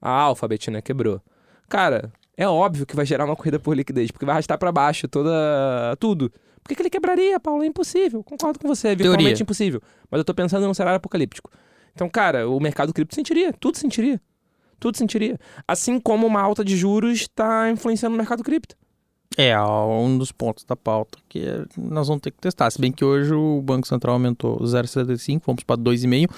A 0.00 0.10
Alphabet, 0.10 0.70
né, 0.70 0.82
quebrou. 0.82 1.22
Cara, 1.68 2.12
é 2.36 2.46
óbvio 2.46 2.84
que 2.84 2.96
vai 2.96 3.06
gerar 3.06 3.24
uma 3.24 3.36
corrida 3.36 3.58
por 3.58 3.76
liquidez, 3.76 4.10
porque 4.10 4.26
vai 4.26 4.34
arrastar 4.34 4.58
pra 4.58 4.72
baixo 4.72 5.06
toda 5.06 5.96
tudo. 6.00 6.30
Por 6.62 6.68
que, 6.68 6.74
que 6.74 6.82
ele 6.82 6.90
quebraria, 6.90 7.40
Paulo? 7.40 7.62
É 7.62 7.66
impossível. 7.66 8.22
Concordo 8.22 8.58
com 8.58 8.68
você, 8.68 8.88
é 8.88 8.94
virtualmente 8.94 9.42
impossível. 9.42 9.80
Mas 10.10 10.18
eu 10.18 10.24
tô 10.24 10.34
pensando 10.34 10.66
num 10.66 10.74
cenário 10.74 10.96
apocalíptico. 10.96 11.50
Então, 11.94 12.08
cara, 12.08 12.48
o 12.48 12.58
mercado 12.60 12.92
cripto 12.92 13.14
sentiria, 13.14 13.52
tudo 13.52 13.76
sentiria. 13.76 14.20
Tudo 14.78 14.96
sentiria. 14.96 15.38
Assim 15.66 16.00
como 16.00 16.26
uma 16.26 16.40
alta 16.40 16.64
de 16.64 16.76
juros 16.76 17.20
está 17.20 17.70
influenciando 17.70 18.12
no 18.12 18.18
mercado 18.18 18.42
cripto. 18.42 18.76
É, 19.36 19.58
um 19.60 20.18
dos 20.18 20.32
pontos 20.32 20.64
da 20.64 20.76
pauta 20.76 21.18
que 21.28 21.44
nós 21.76 22.08
vamos 22.08 22.22
ter 22.22 22.30
que 22.30 22.38
testar. 22.38 22.70
Se 22.70 22.80
bem 22.80 22.92
que 22.92 23.04
hoje 23.04 23.32
o 23.32 23.62
Banco 23.62 23.86
Central 23.86 24.14
aumentou 24.14 24.58
0,75, 24.60 25.40
fomos 25.40 25.64
para 25.64 25.80
2,5% 25.80 26.30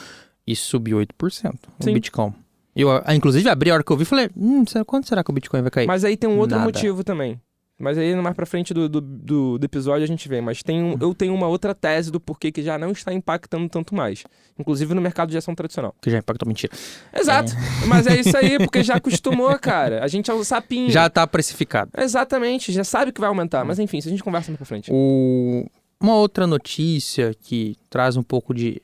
e 0.47 0.55
subiu 0.55 0.99
8% 0.99 1.55
o. 1.81 1.93
Bitcoin. 1.93 2.35
Eu, 2.77 2.91
ah, 2.91 3.15
inclusive, 3.15 3.49
abri 3.49 3.71
a 3.71 3.75
hora 3.75 3.85
que 3.85 3.93
eu 3.93 3.97
vi 3.97 4.03
e 4.03 4.07
falei, 4.07 4.29
hum, 4.37 4.65
quando 4.87 5.07
será 5.07 5.23
que 5.23 5.31
o 5.31 5.35
Bitcoin 5.35 5.63
vai 5.63 5.71
cair? 5.71 5.87
Mas 5.87 6.05
aí 6.05 6.17
tem 6.17 6.29
um 6.29 6.39
outro 6.39 6.57
Nada. 6.57 6.67
motivo 6.67 7.05
também. 7.05 7.41
Mas 7.79 7.99
aí 7.99 8.15
mais 8.15 8.37
pra 8.37 8.47
frente 8.47 8.73
do, 8.73 8.89
do, 8.89 9.01
do, 9.01 9.59
do 9.59 9.65
episódio 9.65 10.05
a 10.05 10.07
gente 10.07 10.29
vê. 10.29 10.41
Mas 10.41 10.63
tem 10.63 10.81
um- 10.83 10.97
eu 11.01 11.13
tenho 11.13 11.35
uma 11.35 11.49
outra 11.49 11.75
tese 11.75 12.11
do 12.11 12.21
porquê 12.21 12.53
que 12.53 12.63
já 12.63 12.79
não 12.79 12.93
está 12.93 13.13
impactando 13.13 13.69
tanto 13.69 13.95
mais. 13.95 14.23
Inclusive 14.59 14.95
no 14.95 15.01
mercado 15.03 15.31
de 15.31 15.37
ação 15.37 15.55
tradicional. 15.57 15.93
Que 16.01 16.09
já 16.11 16.19
impactou 16.19 16.47
mentira. 16.47 16.73
Exato. 17.13 17.53
Mas 17.89 18.07
é 18.07 18.21
isso 18.21 18.37
aí, 18.37 18.59
porque 18.59 18.83
já 18.85 18.95
acostumou, 18.97 19.59
cara. 19.59 20.05
A 20.05 20.07
gente 20.09 20.31
é 20.31 20.35
o 20.35 20.45
sapinho. 20.45 20.89
Já 20.91 21.11
tá 21.11 21.27
precificado. 21.27 21.91
Exatamente, 21.99 22.71
já 22.73 22.85
sabe 22.85 23.11
que 23.11 23.21
vai 23.21 23.29
aumentar. 23.29 23.65
Mas 23.65 23.81
enfim, 23.81 23.99
isso 23.99 24.07
a 24.09 24.11
gente 24.13 24.23
conversa 24.23 24.51
mais 24.53 24.59
pra 24.59 24.67
frente. 24.67 24.91
O- 24.93 25.67
Uma 26.01 26.15
outra 26.15 26.47
notícia 26.47 27.35
que 27.43 27.77
traz 27.91 28.17
um 28.17 28.23
pouco 28.23 28.55
de 28.55 28.81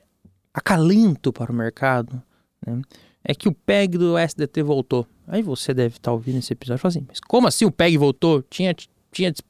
acalento 0.53 1.33
para 1.33 1.53
o 1.53 1.55
mercado 1.55 2.21
né, 2.67 2.81
é 3.25 3.35
que 3.35 3.49
o 3.49 3.53
PEG 3.53 3.99
do 3.99 4.17
SDT 4.19 4.63
voltou. 4.63 5.07
Aí 5.29 5.43
você 5.43 5.73
deve 5.75 5.97
estar 5.97 6.13
ouvindo 6.13 6.39
esse 6.39 6.53
episódio 6.53 6.81
e 6.81 6.83
falar 6.83 6.91
assim, 6.91 7.05
mas 7.09 7.21
como 7.21 7.47
assim 7.47 7.65
o 7.65 7.71
PEG 7.71 7.97
voltou? 7.97 8.43
Tinha, 8.51 8.75
tinha 9.13 9.31
dis- 9.31 9.43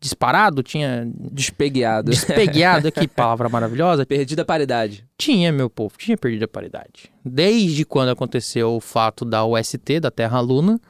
disparado? 0.00 0.62
Tinha 0.62 1.08
Despegueado. 1.30 2.10
despegueado? 2.10 2.90
que 2.90 3.06
palavra 3.08 3.48
maravilhosa. 3.48 4.04
Perdida 4.04 4.42
a 4.42 4.44
paridade. 4.44 5.04
Tinha, 5.16 5.52
meu 5.52 5.70
povo, 5.70 5.94
tinha 5.96 6.16
perdido 6.16 6.44
a 6.44 6.48
paridade. 6.48 7.12
Desde 7.24 7.84
quando 7.84 8.08
aconteceu 8.08 8.74
o 8.74 8.80
fato 8.80 9.24
da 9.24 9.44
UST, 9.44 10.00
da 10.00 10.10
Terra 10.10 10.40
Luna, 10.40 10.80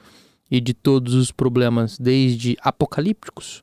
e 0.50 0.60
de 0.60 0.72
todos 0.74 1.14
os 1.14 1.30
problemas, 1.30 1.98
desde 1.98 2.56
apocalípticos. 2.60 3.62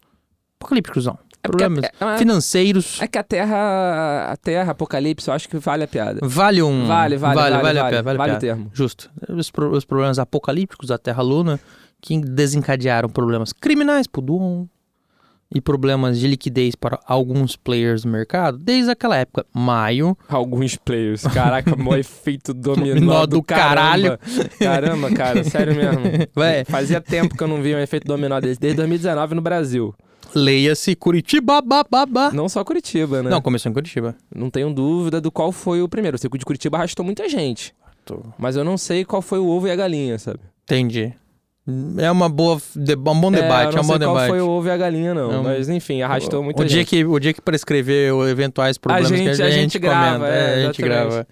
Apocalípticos 0.59 1.05
não. 1.05 1.17
Porque 1.41 1.57
problemas 1.63 1.83
é- 1.83 2.05
é- 2.15 2.17
financeiros. 2.17 2.99
É 3.01 3.07
que 3.07 3.17
a 3.17 3.23
Terra. 3.23 4.31
A 4.31 4.37
Terra, 4.37 4.71
Apocalipse, 4.71 5.27
eu 5.27 5.33
acho 5.33 5.47
que 5.49 5.57
vale 5.57 5.83
a 5.83 5.87
piada. 5.87 6.19
Vale 6.23 6.61
um. 6.61 6.85
Vale, 6.85 7.17
vale, 7.17 7.35
vale, 7.35 7.51
vale, 7.51 7.61
vale, 7.63 7.79
a 7.79 7.85
pena, 7.85 8.03
vale, 8.03 8.15
a 8.17 8.19
vale 8.19 8.33
o 8.33 8.39
termo. 8.39 8.71
Justo. 8.73 9.09
Os, 9.29 9.49
pro- 9.49 9.71
os 9.71 9.85
problemas 9.85 10.19
apocalípticos 10.19 10.87
da 10.89 10.97
Terra 10.97 11.21
Luna 11.23 11.59
que 12.01 12.19
desencadearam 12.19 13.09
problemas 13.09 13.51
criminais 13.53 14.07
pro 14.07 14.21
Duon 14.21 14.65
e 15.53 15.59
problemas 15.59 16.19
de 16.19 16.27
liquidez 16.27 16.75
para 16.75 16.99
alguns 17.07 17.55
players 17.55 18.03
do 18.03 18.07
mercado 18.09 18.57
desde 18.57 18.91
aquela 18.91 19.17
época. 19.17 19.45
Maio. 19.51 20.15
Alguns 20.29 20.75
players. 20.75 21.23
Caraca, 21.23 21.75
mó 21.75 21.95
efeito 21.97 22.53
dominó, 22.53 23.25
do, 23.25 23.37
do 23.37 23.43
caralho. 23.43 24.19
Caramba, 24.59 25.11
cara, 25.11 25.43
sério 25.43 25.75
mesmo. 25.75 26.01
Vai. 26.35 26.63
Fazia 26.65 27.01
tempo 27.01 27.35
que 27.35 27.43
eu 27.43 27.47
não 27.47 27.61
via 27.61 27.77
um 27.77 27.79
efeito 27.79 28.05
dominó 28.07 28.39
desse, 28.39 28.59
desde 28.59 28.77
2019 28.77 29.33
no 29.35 29.41
Brasil. 29.41 29.93
Leia-se 30.35 30.95
Curitiba, 30.95 31.61
bababá. 31.61 32.31
Não 32.31 32.47
só 32.49 32.63
Curitiba, 32.63 33.23
né? 33.23 33.29
Não, 33.29 33.41
começou 33.41 33.69
em 33.69 33.73
Curitiba. 33.73 34.15
Não 34.33 34.49
tenho 34.49 34.73
dúvida 34.73 35.19
do 35.19 35.31
qual 35.31 35.51
foi 35.51 35.81
o 35.81 35.89
primeiro. 35.89 36.17
O 36.31 36.37
de 36.37 36.45
Curitiba 36.45 36.77
arrastou 36.77 37.03
muita 37.05 37.27
gente. 37.27 37.73
Mas 38.37 38.55
eu 38.55 38.63
não 38.63 38.77
sei 38.77 39.05
qual 39.05 39.21
foi 39.21 39.37
o 39.39 39.45
ovo 39.47 39.67
e 39.67 39.71
a 39.71 39.75
galinha, 39.75 40.17
sabe? 40.17 40.39
Entendi. 40.63 41.13
É 41.99 42.09
uma 42.09 42.27
boa, 42.27 42.59
de- 42.75 42.95
um 42.95 43.21
bom 43.21 43.31
debate, 43.31 43.75
é, 43.75 43.77
é, 43.77 43.81
um 43.81 43.83
não 43.83 43.83
bom 43.83 43.87
sei 43.89 43.99
qual 43.99 44.15
debate. 44.15 44.29
foi 44.29 44.41
o 44.41 44.49
ovo 44.49 44.67
e 44.67 44.71
a 44.71 44.77
galinha, 44.77 45.13
não. 45.13 45.31
É 45.31 45.41
Mas 45.43 45.69
enfim, 45.69 46.01
arrastou 46.01 46.41
muita 46.43 46.63
o 46.63 46.65
dia 46.65 46.77
gente. 46.79 46.89
que 46.89 47.05
O 47.05 47.19
dia 47.19 47.31
que 47.33 47.41
prescrever 47.41 48.11
o- 48.11 48.27
eventuais 48.27 48.77
problemas 48.79 49.09
gente- 49.09 49.35
que 49.35 49.41
a 49.43 49.45
a 49.45 49.49
gente, 49.51 49.59
gente 49.73 49.79
grava, 49.79 50.17
comenta, 50.19 50.33
é, 50.33 50.41
a 50.41 50.65
gente 50.65 50.81
exatamente. 50.81 50.81
grava. 50.81 51.27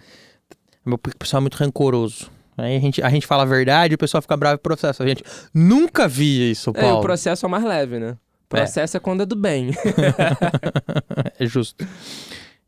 Meu 0.86 0.98
pessoal 1.00 1.40
é 1.40 1.42
muito 1.42 1.56
rancoroso. 1.56 2.30
Aí 2.56 2.76
a 2.76 2.80
gente, 2.80 3.02
a 3.02 3.10
gente 3.10 3.26
fala 3.26 3.44
a 3.44 3.46
verdade, 3.48 3.96
o 3.96 3.98
pessoal 3.98 4.22
fica 4.22 4.38
bravo 4.38 4.56
e 4.56 4.58
processa. 4.60 5.04
A 5.04 5.08
gente 5.08 5.24
nunca 5.54 6.08
via 6.08 6.52
isso, 6.52 6.72
É, 6.76 6.82
Paulo. 6.82 7.00
o 7.00 7.02
processo 7.02 7.46
é 7.46 7.48
o 7.48 7.50
mais 7.52 7.64
leve, 7.64 7.98
né? 8.00 8.16
O 8.48 8.56
processo 8.56 8.96
é, 8.96 9.00
quando 9.00 9.24
é 9.24 9.26
do 9.26 9.36
bem. 9.36 9.72
é 11.38 11.46
justo. 11.46 11.86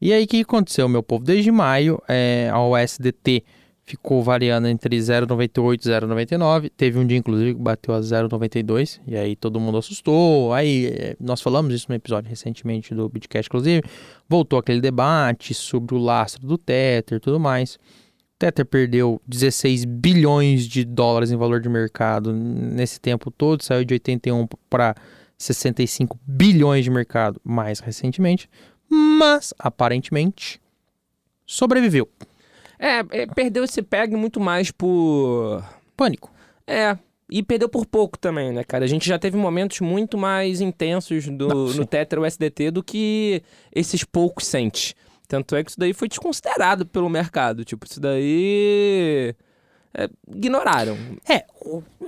E 0.01 0.11
aí, 0.11 0.25
o 0.25 0.27
que 0.27 0.41
aconteceu, 0.41 0.89
meu 0.89 1.01
povo? 1.01 1.23
Desde 1.23 1.49
maio, 1.51 2.01
é, 2.07 2.49
a 2.51 2.61
USDT 2.61 3.43
ficou 3.89 4.21
variando 4.21 4.67
entre 4.67 4.95
0,98 4.97 5.85
e 5.85 5.89
0,99. 5.89 6.71
Teve 6.77 6.99
um 6.99 7.07
dia, 7.07 7.17
inclusive, 7.17 7.55
que 7.55 7.61
bateu 7.61 7.93
a 7.95 7.99
0,92. 7.99 8.99
E 9.07 9.17
aí 9.17 9.35
todo 9.35 9.59
mundo 9.59 9.77
assustou. 9.77 10.53
Aí 10.53 10.87
é, 10.87 11.15
nós 11.19 11.41
falamos 11.41 11.73
isso 11.73 11.87
no 11.89 11.95
episódio 11.95 12.29
recentemente 12.29 12.93
do 12.93 13.09
Bitcast, 13.09 13.47
inclusive. 13.47 13.81
Voltou 14.27 14.59
aquele 14.59 14.79
debate 14.79 15.53
sobre 15.53 15.95
o 15.95 15.97
lastro 15.97 16.45
do 16.45 16.57
Tether 16.57 17.17
e 17.17 17.19
tudo 17.19 17.39
mais. 17.39 17.75
O 17.75 17.79
Tether 18.37 18.65
perdeu 18.65 19.19
16 19.27 19.85
bilhões 19.85 20.67
de 20.67 20.85
dólares 20.85 21.31
em 21.31 21.37
valor 21.37 21.59
de 21.59 21.67
mercado 21.67 22.31
nesse 22.31 22.99
tempo 22.99 23.31
todo. 23.31 23.63
Saiu 23.63 23.83
de 23.83 23.95
81 23.95 24.45
para 24.69 24.93
65 25.39 26.19
bilhões 26.27 26.83
de 26.83 26.91
mercado 26.91 27.41
mais 27.43 27.79
recentemente. 27.79 28.49
Mas, 28.89 29.53
aparentemente, 29.57 30.61
sobreviveu. 31.45 32.09
É, 32.77 32.99
é, 33.11 33.25
perdeu 33.27 33.63
esse 33.63 33.81
PEG 33.81 34.15
muito 34.15 34.39
mais 34.39 34.69
por. 34.69 35.63
Pânico. 35.95 36.31
É. 36.67 36.97
E 37.31 37.43
perdeu 37.43 37.69
por 37.69 37.85
pouco 37.85 38.17
também, 38.17 38.51
né, 38.51 38.63
cara? 38.63 38.85
A 38.85 38.87
gente 38.87 39.07
já 39.07 39.19
teve 39.19 39.37
momentos 39.37 39.81
muito 39.81 40.17
mais 40.17 40.61
intensos 40.61 41.27
do, 41.27 41.47
Não, 41.47 41.73
no 41.73 41.85
Tetra 41.85 42.19
USDT 42.19 42.71
do 42.71 42.83
que 42.83 43.43
esses 43.71 44.03
poucos 44.03 44.47
cents. 44.47 44.95
Tanto 45.27 45.55
é 45.55 45.63
que 45.63 45.69
isso 45.69 45.79
daí 45.79 45.93
foi 45.93 46.07
desconsiderado 46.07 46.87
pelo 46.87 47.07
mercado. 47.07 47.63
Tipo, 47.63 47.85
isso 47.85 47.99
daí. 47.99 49.35
é, 49.93 50.09
ignoraram. 50.27 50.97
É, 51.29 51.45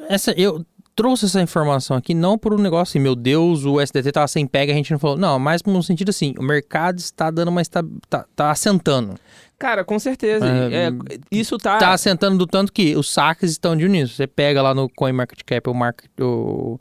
essa, 0.09 0.31
eu, 0.31 0.65
trouxe 1.01 1.25
essa 1.25 1.41
informação 1.41 1.97
aqui 1.97 2.13
não 2.13 2.37
por 2.37 2.53
um 2.53 2.59
negócio 2.59 2.91
assim, 2.91 2.99
meu 2.99 3.15
Deus, 3.15 3.65
o 3.65 3.81
SDT 3.81 4.11
tava 4.11 4.27
sem 4.27 4.45
pega, 4.45 4.71
a 4.71 4.75
gente 4.75 4.91
não 4.91 4.99
falou. 4.99 5.17
Não, 5.17 5.39
mas 5.39 5.63
no 5.63 5.81
sentido 5.81 6.09
assim, 6.09 6.35
o 6.37 6.43
mercado 6.43 6.99
está 6.99 7.31
dando 7.31 7.47
uma 7.47 7.59
esta... 7.59 7.83
tá, 8.07 8.23
tá 8.35 8.51
assentando. 8.51 9.15
Cara, 9.57 9.83
com 9.83 9.97
certeza. 9.97 10.45
É, 10.45 10.89
É, 10.89 10.91
isso 11.31 11.57
tá. 11.57 11.79
Tá 11.79 11.91
assentando 11.91 12.37
do 12.37 12.45
tanto 12.45 12.71
que 12.71 12.95
os 12.95 13.11
saques 13.11 13.49
estão 13.49 13.75
diminuindo. 13.75 14.09
Você 14.09 14.27
pega 14.27 14.61
lá 14.61 14.75
no 14.75 14.87
CoinMarketCap 14.89 15.67
o, 15.71 15.73
market, 15.73 16.11
o, 16.19 16.79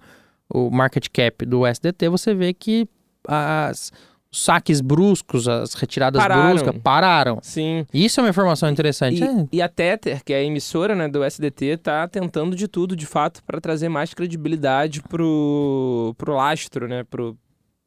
o 0.53 0.71
market 0.71 1.07
cap 1.11 1.47
do 1.47 1.67
SDT, 1.67 2.11
você 2.11 2.35
vê 2.35 2.53
que 2.53 2.87
as, 3.27 3.91
saques 4.33 4.81
bruscos, 4.81 5.49
as 5.49 5.75
retiradas 5.75 6.23
Pararam. 6.23 6.51
bruscas 6.51 6.83
pararam. 6.83 7.39
Sim. 7.43 7.85
Isso 7.93 8.21
é 8.21 8.23
uma 8.23 8.31
informação 8.31 8.69
interessante. 8.71 9.21
E, 9.21 9.25
É, 9.25 9.49
e 9.53 9.63
a 9.63 9.69
Tether, 9.69 10.23
que 10.25 10.33
é 10.33 10.37
a 10.37 10.43
emissora 10.45 10.95
né, 10.95 11.09
do 11.09 11.25
SDT, 11.25 11.79
tá 11.79 12.07
tentando 12.07 12.55
de 12.55 12.69
tudo, 12.69 12.95
de 12.95 13.07
fato, 13.07 13.43
para 13.45 13.61
trazer 13.61 13.89
mais 13.89 14.15
credibilidade 14.15 15.03
pro, 15.03 16.15
pro 16.17 16.35
lastro, 16.35 16.87
né? 16.87 17.05
Pro 17.05 17.37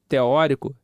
teórico. 0.09 0.75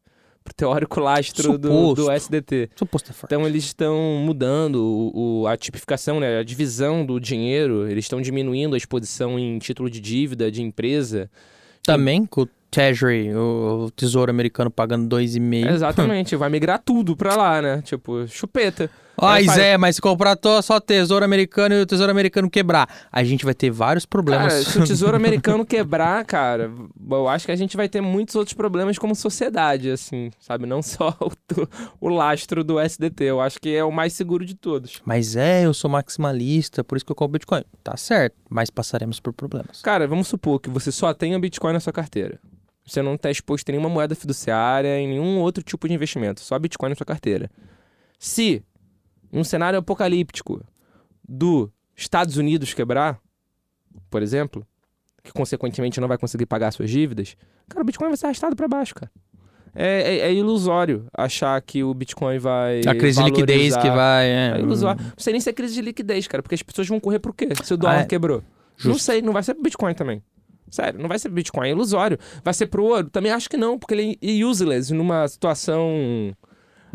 Pro 0.44 0.54
teórico 0.54 1.00
lastro 1.02 1.58
do, 1.58 1.68
Suposto. 1.68 2.04
do 2.06 2.12
SDT. 2.12 2.70
suposto 2.76 3.12
é 3.12 3.14
forte. 3.14 3.34
Então 3.36 3.46
eles 3.46 3.66
estão 3.66 3.98
mudando 4.26 4.76
o, 5.14 5.42
o- 5.42 5.48
a 5.48 5.56
tipificação, 5.58 6.20
né, 6.20 6.40
a 6.40 6.44
divisão 6.44 7.06
do 7.06 7.20
dinheiro, 7.20 7.88
eles 7.88 8.06
estão 8.06 8.20
diminuindo 8.22 8.74
a 8.74 8.78
exposição 8.78 9.38
em 9.38 9.60
título 9.60 9.90
de 9.90 10.00
dívida 10.00 10.50
de 10.50 10.64
empresa. 10.64 11.30
Também 11.84 12.26
com 12.26 12.44
o 12.44 12.48
Treasury, 12.72 13.34
o, 13.34 13.92
Tesouro 13.96 14.30
Americano 14.30 14.70
pagando 14.70 15.16
2,5. 15.16 15.72
Exatamente, 15.72 16.36
vai 16.38 16.50
migrar 16.50 16.80
tudo 16.80 17.16
pra 17.16 17.36
lá, 17.36 17.62
né? 17.62 17.82
Tipo, 17.82 18.28
chupeta. 18.28 18.90
É, 19.22 19.44
faz- 19.46 19.52
Zé, 19.54 19.78
mas 19.78 19.96
se 19.96 20.02
comprar 20.02 20.38
só 20.64 20.80
Tesouro 20.80 21.26
Americano 21.26 21.76
e 21.76 21.82
o 21.82 21.86
Tesouro 21.86 22.10
Americano 22.10 22.50
quebrar, 22.50 22.88
a 23.12 23.22
gente 23.24 23.44
vai 23.44 23.54
ter 23.54 23.70
vários 23.70 24.06
problemas. 24.06 24.54
Cara, 24.54 24.64
se 24.64 24.80
o 24.80 24.84
tesouro 24.86 25.16
americano 25.18 25.66
quebrar, 25.66 26.24
cara, 26.24 26.72
eu 27.12 27.28
acho 27.28 27.46
que 27.46 27.52
a 27.52 27.56
gente 27.56 27.76
vai 27.76 27.90
ter 27.90 28.00
muitos 28.00 28.36
outros 28.36 28.54
problemas 28.54 28.98
como 28.98 29.14
sociedade, 29.14 29.92
assim, 29.92 30.32
sabe? 30.40 30.66
Não 30.66 30.82
só 30.82 31.16
o, 31.20 32.08
o 32.08 32.10
lastro 32.10 32.64
do 32.64 32.80
SDT. 32.80 33.26
Eu 33.26 33.42
acho 33.42 33.60
que 33.60 33.76
é 33.76 33.84
o 33.84 33.92
mais 33.92 34.14
seguro 34.14 34.46
de 34.46 34.56
todos. 34.56 35.02
Mas 35.04 35.36
é, 35.36 35.66
eu 35.66 35.74
sou 35.74 35.90
maximalista, 35.90 36.82
por 36.82 36.96
isso 36.96 37.06
que 37.06 37.12
eu 37.12 37.16
compro 37.16 37.34
Bitcoin. 37.34 37.64
Tá 37.84 37.98
certo, 37.98 38.36
mas 38.50 38.70
passaremos 38.70 39.20
por 39.20 39.34
problemas. 39.34 39.82
Cara, 39.82 40.08
vamos 40.08 40.30
supor 40.30 40.60
que 40.62 40.70
você 40.70 40.92
só 40.94 41.14
tenha 41.14 41.38
Bitcoin 41.38 41.74
na 41.74 41.80
sua 41.82 41.92
carteira. 41.92 42.40
Você 42.90 43.02
não 43.02 43.16
está 43.16 43.30
exposto 43.30 43.70
em 43.70 43.74
nenhuma 43.74 43.90
moeda 43.90 44.16
fiduciária, 44.16 45.00
em 45.00 45.08
nenhum 45.08 45.40
outro 45.40 45.64
tipo 45.64 45.88
de 45.88 45.94
investimento, 45.94 46.42
só 46.42 46.58
Bitcoin 46.58 46.90
na 46.90 46.96
sua 46.96 47.06
carteira. 47.06 47.50
Se 48.18 48.64
um 49.32 49.44
cenário 49.44 49.78
apocalíptico 49.80 50.64
do 51.28 51.72
Estados 51.96 52.38
Unidos 52.38 52.74
quebrar, 52.74 53.20
por 54.10 54.22
exemplo, 54.24 54.66
que 55.24 55.32
consequentemente 55.32 56.00
não 56.02 56.08
vai 56.08 56.18
conseguir 56.18 56.46
pagar 56.46 56.72
suas 56.72 56.90
dívidas, 56.90 57.36
cara, 57.68 57.82
o 57.84 57.86
Bitcoin 57.86 58.08
vai 58.08 58.18
ser 58.18 58.26
arrastado 58.26 58.56
para 58.56 58.68
baixo, 58.68 58.96
cara. 58.96 59.12
É, 59.76 60.02
é- 60.02 60.20
é 60.30 60.34
ilusório 60.34 61.06
achar 61.16 61.62
que 61.62 61.84
o 61.84 61.94
Bitcoin 61.94 62.40
vai. 62.40 62.82
A 62.88 62.96
crise 62.96 63.20
de 63.24 63.30
liquidez 63.30 63.78
que 63.78 63.90
vai. 63.92 64.26
É, 64.28 64.54
É 64.56 64.60
ilusório. 64.60 65.00
Não 65.02 65.14
sei 65.18 65.32
nem 65.34 65.40
se 65.40 65.48
é 65.50 65.54
crise 65.54 65.76
de 65.76 65.82
liquidez, 65.82 66.28
cara, 66.28 66.42
porque 66.42 66.56
as 66.56 66.64
pessoas 66.64 66.88
vão 66.88 67.00
correr 67.00 67.20
pro 67.20 67.32
quê? 67.32 67.48
Se 67.64 67.74
o 67.74 67.76
Ah, 67.76 67.78
dólar 67.78 68.00
é. 68.02 68.06
quebrou. 68.06 68.40
Não 68.84 68.94
Justo. 68.94 69.04
sei, 69.04 69.22
não 69.22 69.32
vai 69.32 69.44
ser 69.44 69.54
pro 69.54 69.62
Bitcoin 69.64 69.94
também. 69.94 70.24
Sério, 70.72 71.00
não 71.00 71.08
vai 71.08 71.18
ser 71.20 71.30
Bitcoin, 71.30 71.68
é 71.68 71.72
ilusório. 71.72 72.18
Vai 72.44 72.54
ser 72.54 72.68
pro 72.68 72.84
ouro? 72.84 73.10
Também 73.10 73.32
acho 73.32 73.50
que 73.50 73.58
não, 73.58 73.78
porque 73.80 73.94
ele 73.94 74.18
é 74.22 74.46
useless 74.46 74.94
numa 74.94 75.28
situação 75.28 76.36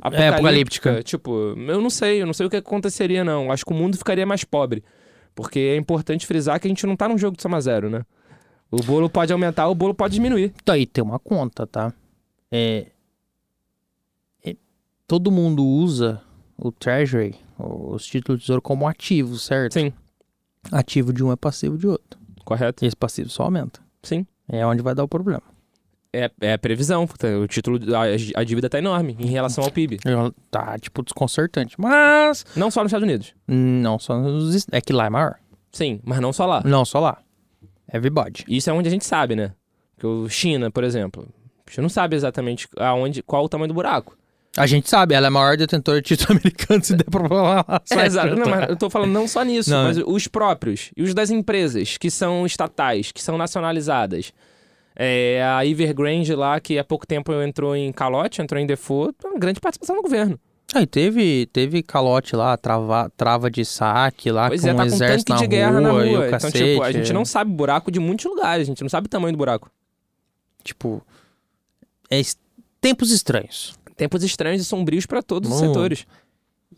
apocalíptica. 0.01 0.35
apocalíptica. 0.37 1.03
Tipo, 1.03 1.31
eu 1.57 1.81
não 1.81 1.91
sei, 1.91 2.23
eu 2.23 2.27
não 2.27 2.35
sei 2.35 2.47
o 2.47 2.51
que 2.51 2.57
aconteceria, 2.57 3.25
não. 3.25 3.51
Acho 3.51 3.65
que 3.65 3.73
o 3.73 3.77
mundo 3.77 3.97
ficaria 3.97 4.27
mais 4.27 4.45
pobre. 4.45 4.83
Porque 5.35 5.59
é 5.59 5.77
importante 5.77 6.27
frisar 6.27 6.61
que 6.61 6.67
a 6.67 6.71
gente 6.71 6.87
não 6.87 6.95
tá 6.97 7.09
num 7.09 7.19
jogo 7.19 7.37
de 7.37 7.43
soma 7.43 7.61
zero, 7.61 7.91
né? 7.91 8.03
O 8.71 8.83
bolo 8.83 9.09
pode 9.11 9.33
aumentar, 9.33 9.69
o 9.69 9.75
bolo 9.75 9.95
pode 9.95 10.15
diminuir. 10.15 10.53
Então, 10.63 10.75
aí 10.75 10.87
tem 10.87 11.03
uma 11.03 11.19
conta, 11.19 11.67
tá? 11.67 11.93
É, 12.51 12.87
é- 14.45 14.57
todo 15.07 15.31
mundo 15.31 15.65
usa 15.65 16.21
o 16.57 16.71
Treasury, 16.73 17.37
os 17.59 18.05
títulos 18.07 18.41
de 18.41 18.47
tesouro, 18.47 18.63
como 18.63 18.87
ativo, 18.87 19.37
certo? 19.39 19.75
Sim. 19.75 19.93
Ativo 20.73 21.13
de 21.13 21.23
um 21.23 21.31
é 21.33 21.37
passivo 21.37 21.77
de 21.77 21.87
outro. 21.87 22.19
Correto? 22.45 22.85
E 22.85 22.87
esse 22.87 22.97
passivo 22.97 23.29
só 23.29 23.45
aumenta. 23.45 23.81
Sim. 24.03 24.27
É 24.49 24.65
onde 24.67 24.83
vai 24.83 24.95
dar 24.95 25.05
o 25.05 25.09
problema. 25.09 25.43
É, 26.13 26.31
é 26.41 26.53
a 26.53 26.59
previsão. 26.59 27.09
O 27.43 27.47
título, 27.49 27.79
a, 27.97 28.41
a 28.41 28.45
dívida 28.45 28.69
tá 28.69 28.79
enorme 28.79 29.17
em 29.19 29.27
relação 29.27 29.65
ao 29.65 29.71
PIB. 29.71 29.99
Tá, 30.51 30.79
tipo, 30.79 31.03
desconcertante. 31.03 31.75
Mas, 31.79 32.45
Não 32.57 32.71
só 32.71 32.83
nos 32.83 32.91
Estados 32.91 33.09
Unidos. 33.09 33.35
não 33.49 33.99
só 33.99 34.19
nos... 34.19 34.67
É 34.71 34.81
que 34.81 34.93
lá 34.93 35.07
é 35.07 35.11
maior. 35.11 35.37
Sim, 35.73 36.01
mas 36.05 36.21
não 36.21 36.33
só 36.33 36.47
lá. 36.47 36.63
Não, 36.65 36.85
só 36.85 37.01
lá. 37.01 37.19
Everybody. 37.93 38.45
Isso 38.47 38.71
é 38.71 38.73
onde 38.73 38.87
a 38.89 38.91
gente 38.91 39.05
sabe, 39.05 39.35
né? 39.35 39.53
Que 39.99 40.07
o 40.07 40.29
China, 40.29 40.71
por 40.71 40.85
exemplo, 40.85 41.29
a 41.67 41.71
gente 41.71 41.81
não 41.81 41.89
sabe 41.89 42.15
exatamente 42.15 42.69
aonde, 42.77 43.23
qual 43.23 43.45
o 43.45 43.49
tamanho 43.49 43.69
do 43.69 43.75
buraco. 43.75 44.17
A 44.57 44.67
gente 44.67 44.89
sabe, 44.89 45.15
ela 45.15 45.27
é 45.27 45.29
a 45.29 45.31
maior 45.31 45.57
detentora 45.57 46.01
de 46.01 46.17
título 46.17 46.39
americano, 46.39 46.83
se 46.85 46.95
der 46.95 47.05
pra 47.05 47.29
falar. 47.29 47.65
lá, 47.69 47.83
É, 47.91 47.95
certo? 47.95 48.07
exato. 48.07 48.37
Não, 48.37 48.49
mas 48.49 48.69
eu 48.71 48.77
tô 48.77 48.89
falando 48.89 49.11
não 49.11 49.27
só 49.27 49.43
nisso, 49.43 49.71
Não, 49.71 49.85
mas 49.85 49.99
os 49.99 50.29
próprios 50.29 50.91
e 50.97 51.03
os 51.03 51.13
das 51.13 51.31
empresas 51.31 51.97
que 51.97 52.11
são 52.11 52.47
estatais, 52.47 53.11
que 53.11 53.23
são 53.23 53.37
nacionalizadas. 53.37 54.33
É, 54.97 55.43
a 55.43 55.67
Evergrande 55.67 56.35
lá, 56.37 56.61
que 56.61 56.79
há 56.79 56.85
pouco 56.85 57.05
tempo 57.05 57.33
entrou 57.43 57.75
em 57.75 57.91
calote, 57.91 58.41
entrou 58.41 58.61
em 58.61 58.67
default, 58.67 59.17
uma 59.25 59.39
grande 59.39 59.61
participação 59.61 59.97
do 59.97 60.03
governo. 60.03 60.39
Aí 60.73 60.87
teve, 60.87 61.47
teve 61.53 61.83
calote 61.83 62.35
lá, 62.37 62.57
trava, 62.57 63.11
trava 63.17 63.51
de 63.51 63.65
saque 63.65 64.31
lá, 64.31 64.49
Pois 64.49 64.61
com 64.63 64.69
é, 64.69 64.73
um 64.73 64.77
tá 64.77 64.83
com 64.83 64.89
exército 64.89 65.29
tanque 65.29 65.33
na 65.33 65.39
de 65.39 65.47
guerra 65.49 65.81
na 65.81 65.91
rua 65.91 66.07
e 66.07 66.09
o 66.09 66.17
rua. 66.17 66.27
Então, 66.29 66.31
cacete. 66.41 66.65
tipo, 66.65 66.83
a 66.83 66.93
gente 66.93 67.11
é. 67.11 67.15
não 67.15 67.25
sabe 67.25 67.51
o 67.51 67.55
buraco 67.55 67.91
de 67.91 67.99
muitos 67.99 68.25
lugares, 68.25 68.63
a 68.63 68.71
gente 68.71 68.83
não 68.83 68.89
sabe 68.89 69.07
o 69.07 69.11
tamanho 69.11 69.33
do 69.33 69.39
buraco. 69.39 69.69
Tipo, 70.63 71.05
é 72.11 72.21
tempos 72.81 73.11
estranhos. 73.11 73.75
Tempos 73.97 74.23
estranhos 74.25 74.61
e 74.63 74.65
sombrios 74.65 75.07
para 75.07 75.23
todos 75.23 75.51
os 75.51 75.61
Bom. 75.61 75.67
setores. 75.69 76.07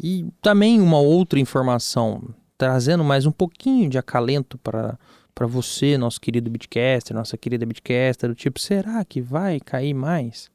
E 0.02 0.26
também 0.42 0.80
uma 0.80 0.98
outra 1.00 1.38
informação, 1.40 2.22
trazendo 2.58 3.02
mais 3.02 3.24
um 3.26 3.32
pouquinho 3.32 3.88
de 3.88 3.98
acalento 3.98 4.58
para 4.58 4.98
para 5.34 5.46
você, 5.46 5.98
nosso 5.98 6.18
querido 6.18 6.48
Bitcaster, 6.48 7.14
nossa 7.14 7.36
querida 7.36 7.66
Bitcaster, 7.66 8.30
do 8.30 8.34
tipo, 8.34 8.58
será 8.58 9.04
que 9.04 9.20
vai 9.20 9.60
cair 9.60 9.92
mais? 9.92 10.50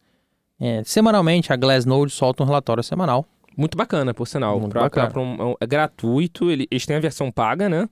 É, 0.60 0.82
semanalmente, 0.84 1.54
a 1.54 1.56
Glassnode 1.56 2.12
solta 2.12 2.42
um 2.42 2.48
relatório 2.48 2.82
semanal. 2.82 3.24
Muito 3.56 3.78
bacana, 3.78 4.12
por 4.12 4.28
sinal. 4.28 4.60
Muito 4.60 4.72
Pra- 4.72 4.82
bacana. 4.82 5.12
pra 5.12 5.22
um- 5.22 5.56
é 5.62 5.68
gratuito, 5.68 6.50
ele- 6.50 6.68
eles 6.72 6.84
têm 6.88 6.96
a 6.96 7.00
versão 7.00 7.32
paga, 7.32 7.70
né? 7.70 7.88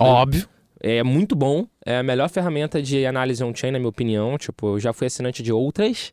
Óbvio. 0.00 0.48
É 0.80 1.04
muito 1.04 1.36
bom. 1.36 1.64
É 1.86 1.98
a 1.98 2.02
melhor 2.02 2.28
ferramenta 2.28 2.82
de 2.82 3.06
análise 3.06 3.44
on-chain, 3.44 3.70
na 3.70 3.78
minha 3.78 3.88
opinião. 3.88 4.36
Tipo, 4.36 4.74
eu 4.74 4.80
já 4.80 4.92
fui 4.92 5.06
assinante 5.06 5.44
de 5.44 5.52
outras. 5.52 6.12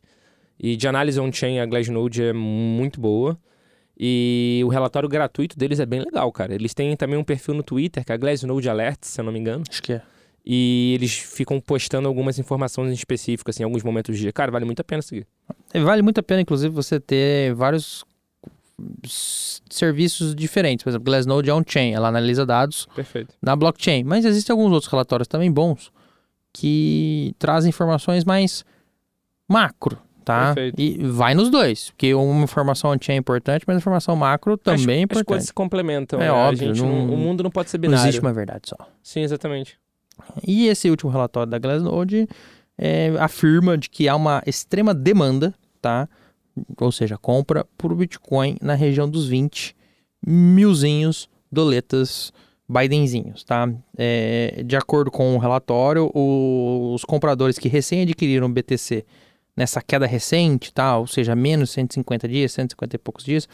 E 0.62 0.76
de 0.76 0.86
análise 0.86 1.18
on-chain, 1.18 1.58
a 1.58 1.64
Glassnode 1.64 2.22
é 2.22 2.32
muito 2.34 3.00
boa. 3.00 3.38
E 3.98 4.60
o 4.64 4.68
relatório 4.68 5.08
gratuito 5.08 5.58
deles 5.58 5.80
é 5.80 5.86
bem 5.86 6.00
legal, 6.00 6.30
cara. 6.30 6.54
Eles 6.54 6.74
têm 6.74 6.94
também 6.96 7.18
um 7.18 7.24
perfil 7.24 7.54
no 7.54 7.62
Twitter, 7.62 8.04
que 8.04 8.12
é 8.12 8.14
a 8.14 8.18
Glassnode 8.18 8.68
Alerts, 8.68 9.10
se 9.10 9.20
eu 9.20 9.24
não 9.24 9.32
me 9.32 9.38
engano. 9.38 9.64
Acho 9.68 9.82
que 9.82 9.94
é. 9.94 10.02
E 10.44 10.92
eles 10.94 11.18
ficam 11.18 11.60
postando 11.60 12.08
algumas 12.08 12.38
informações 12.38 12.92
específicas, 12.92 13.56
assim, 13.56 13.62
em 13.62 13.64
alguns 13.64 13.82
momentos 13.82 14.14
do 14.14 14.18
dia. 14.18 14.32
Cara, 14.32 14.50
vale 14.50 14.64
muito 14.64 14.80
a 14.80 14.84
pena 14.84 15.02
seguir. 15.02 15.26
E 15.72 15.80
Vale 15.80 16.02
muito 16.02 16.18
a 16.18 16.22
pena, 16.22 16.40
inclusive, 16.40 16.74
você 16.74 16.98
ter 16.98 17.54
vários 17.54 18.04
serviços 19.70 20.34
diferentes. 20.34 20.82
Por 20.82 20.90
exemplo, 20.90 21.04
Glassnode 21.04 21.50
é 21.50 21.54
on-chain, 21.54 21.92
ela 21.92 22.08
analisa 22.08 22.44
dados 22.46 22.86
Perfeito. 22.94 23.34
na 23.40 23.54
blockchain. 23.54 24.04
Mas 24.04 24.24
existem 24.24 24.52
alguns 24.52 24.72
outros 24.72 24.90
relatórios 24.90 25.28
também 25.28 25.50
bons 25.50 25.92
que 26.52 27.34
trazem 27.38 27.68
informações 27.68 28.24
mais 28.24 28.64
macro, 29.46 29.98
tá? 30.24 30.54
Perfeito. 30.54 30.80
E 30.80 30.98
vai 31.06 31.34
nos 31.34 31.50
dois, 31.50 31.90
porque 31.90 32.12
uma 32.14 32.44
informação 32.44 32.90
on-chain 32.90 33.16
é 33.16 33.18
importante, 33.18 33.64
mas 33.66 33.76
a 33.76 33.78
informação 33.78 34.14
macro 34.16 34.56
também 34.56 34.76
é 34.76 34.80
As 34.80 34.86
coisas 34.86 35.02
importante. 35.22 35.44
se 35.46 35.52
complementam. 35.52 36.20
É 36.20 36.24
né? 36.24 36.32
óbvio, 36.32 36.68
gente 36.74 36.82
não- 36.82 37.06
não- 37.06 37.14
o 37.14 37.16
mundo 37.16 37.42
não 37.42 37.50
pode 37.50 37.70
ser 37.70 37.78
Não 37.78 37.82
binário. 37.82 38.04
existe 38.04 38.20
uma 38.20 38.32
verdade 38.32 38.68
só. 38.68 38.76
Sim, 39.02 39.20
exatamente. 39.20 39.78
E 40.46 40.66
esse 40.68 40.90
último 40.90 41.10
relatório 41.10 41.50
da 41.50 41.58
Glassnode 41.58 42.28
é, 42.78 43.12
afirma 43.18 43.76
de 43.76 43.88
que 43.90 44.08
há 44.08 44.14
uma 44.16 44.42
extrema 44.46 44.94
demanda, 44.94 45.54
tá? 45.82 46.08
Ou 46.80 46.90
seja, 46.92 47.16
compra 47.18 47.66
por 47.78 47.94
Bitcoin 47.94 48.56
na 48.60 48.74
região 48.74 49.08
dos 49.08 49.26
20 49.28 49.74
milzinhos 50.26 51.28
doletas 51.50 52.32
Bidenzinhos, 52.68 53.42
tá? 53.42 53.68
É, 53.98 54.62
de 54.64 54.76
acordo 54.76 55.10
com 55.10 55.34
o 55.34 55.38
relatório, 55.38 56.08
os 56.14 57.04
compradores 57.04 57.58
que 57.58 57.68
recém 57.68 58.02
adquiriram 58.02 58.50
BTC 58.50 59.04
nessa 59.60 59.82
queda 59.82 60.06
recente, 60.06 60.72
tá? 60.72 60.96
Ou 60.96 61.06
seja, 61.06 61.36
menos 61.36 61.68
150 61.72 62.26
dias, 62.26 62.50
150 62.52 62.96
e 62.96 62.98
poucos 62.98 63.22
dias, 63.22 63.46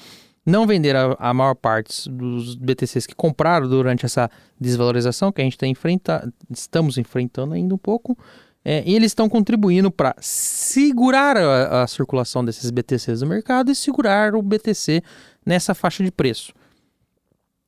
não 0.46 0.64
venderam 0.64 1.16
a, 1.18 1.30
a 1.30 1.34
maior 1.34 1.56
parte 1.56 2.08
dos 2.08 2.54
BTCs 2.54 3.06
que 3.08 3.14
compraram 3.14 3.68
durante 3.68 4.06
essa 4.06 4.30
desvalorização 4.58 5.32
que 5.32 5.40
a 5.40 5.44
gente 5.44 5.54
está 5.54 5.66
enfrenta, 5.66 6.32
estamos 6.48 6.96
enfrentando 6.96 7.54
ainda 7.54 7.74
um 7.74 7.78
pouco. 7.78 8.16
É, 8.64 8.84
e 8.86 8.94
eles 8.94 9.10
estão 9.10 9.28
contribuindo 9.28 9.90
para 9.90 10.14
segurar 10.20 11.36
a, 11.36 11.82
a 11.82 11.86
circulação 11.88 12.44
desses 12.44 12.70
BTCs 12.70 13.22
no 13.22 13.26
mercado 13.26 13.72
e 13.72 13.74
segurar 13.74 14.36
o 14.36 14.42
BTC 14.42 15.02
nessa 15.44 15.74
faixa 15.74 16.04
de 16.04 16.12
preço. 16.12 16.52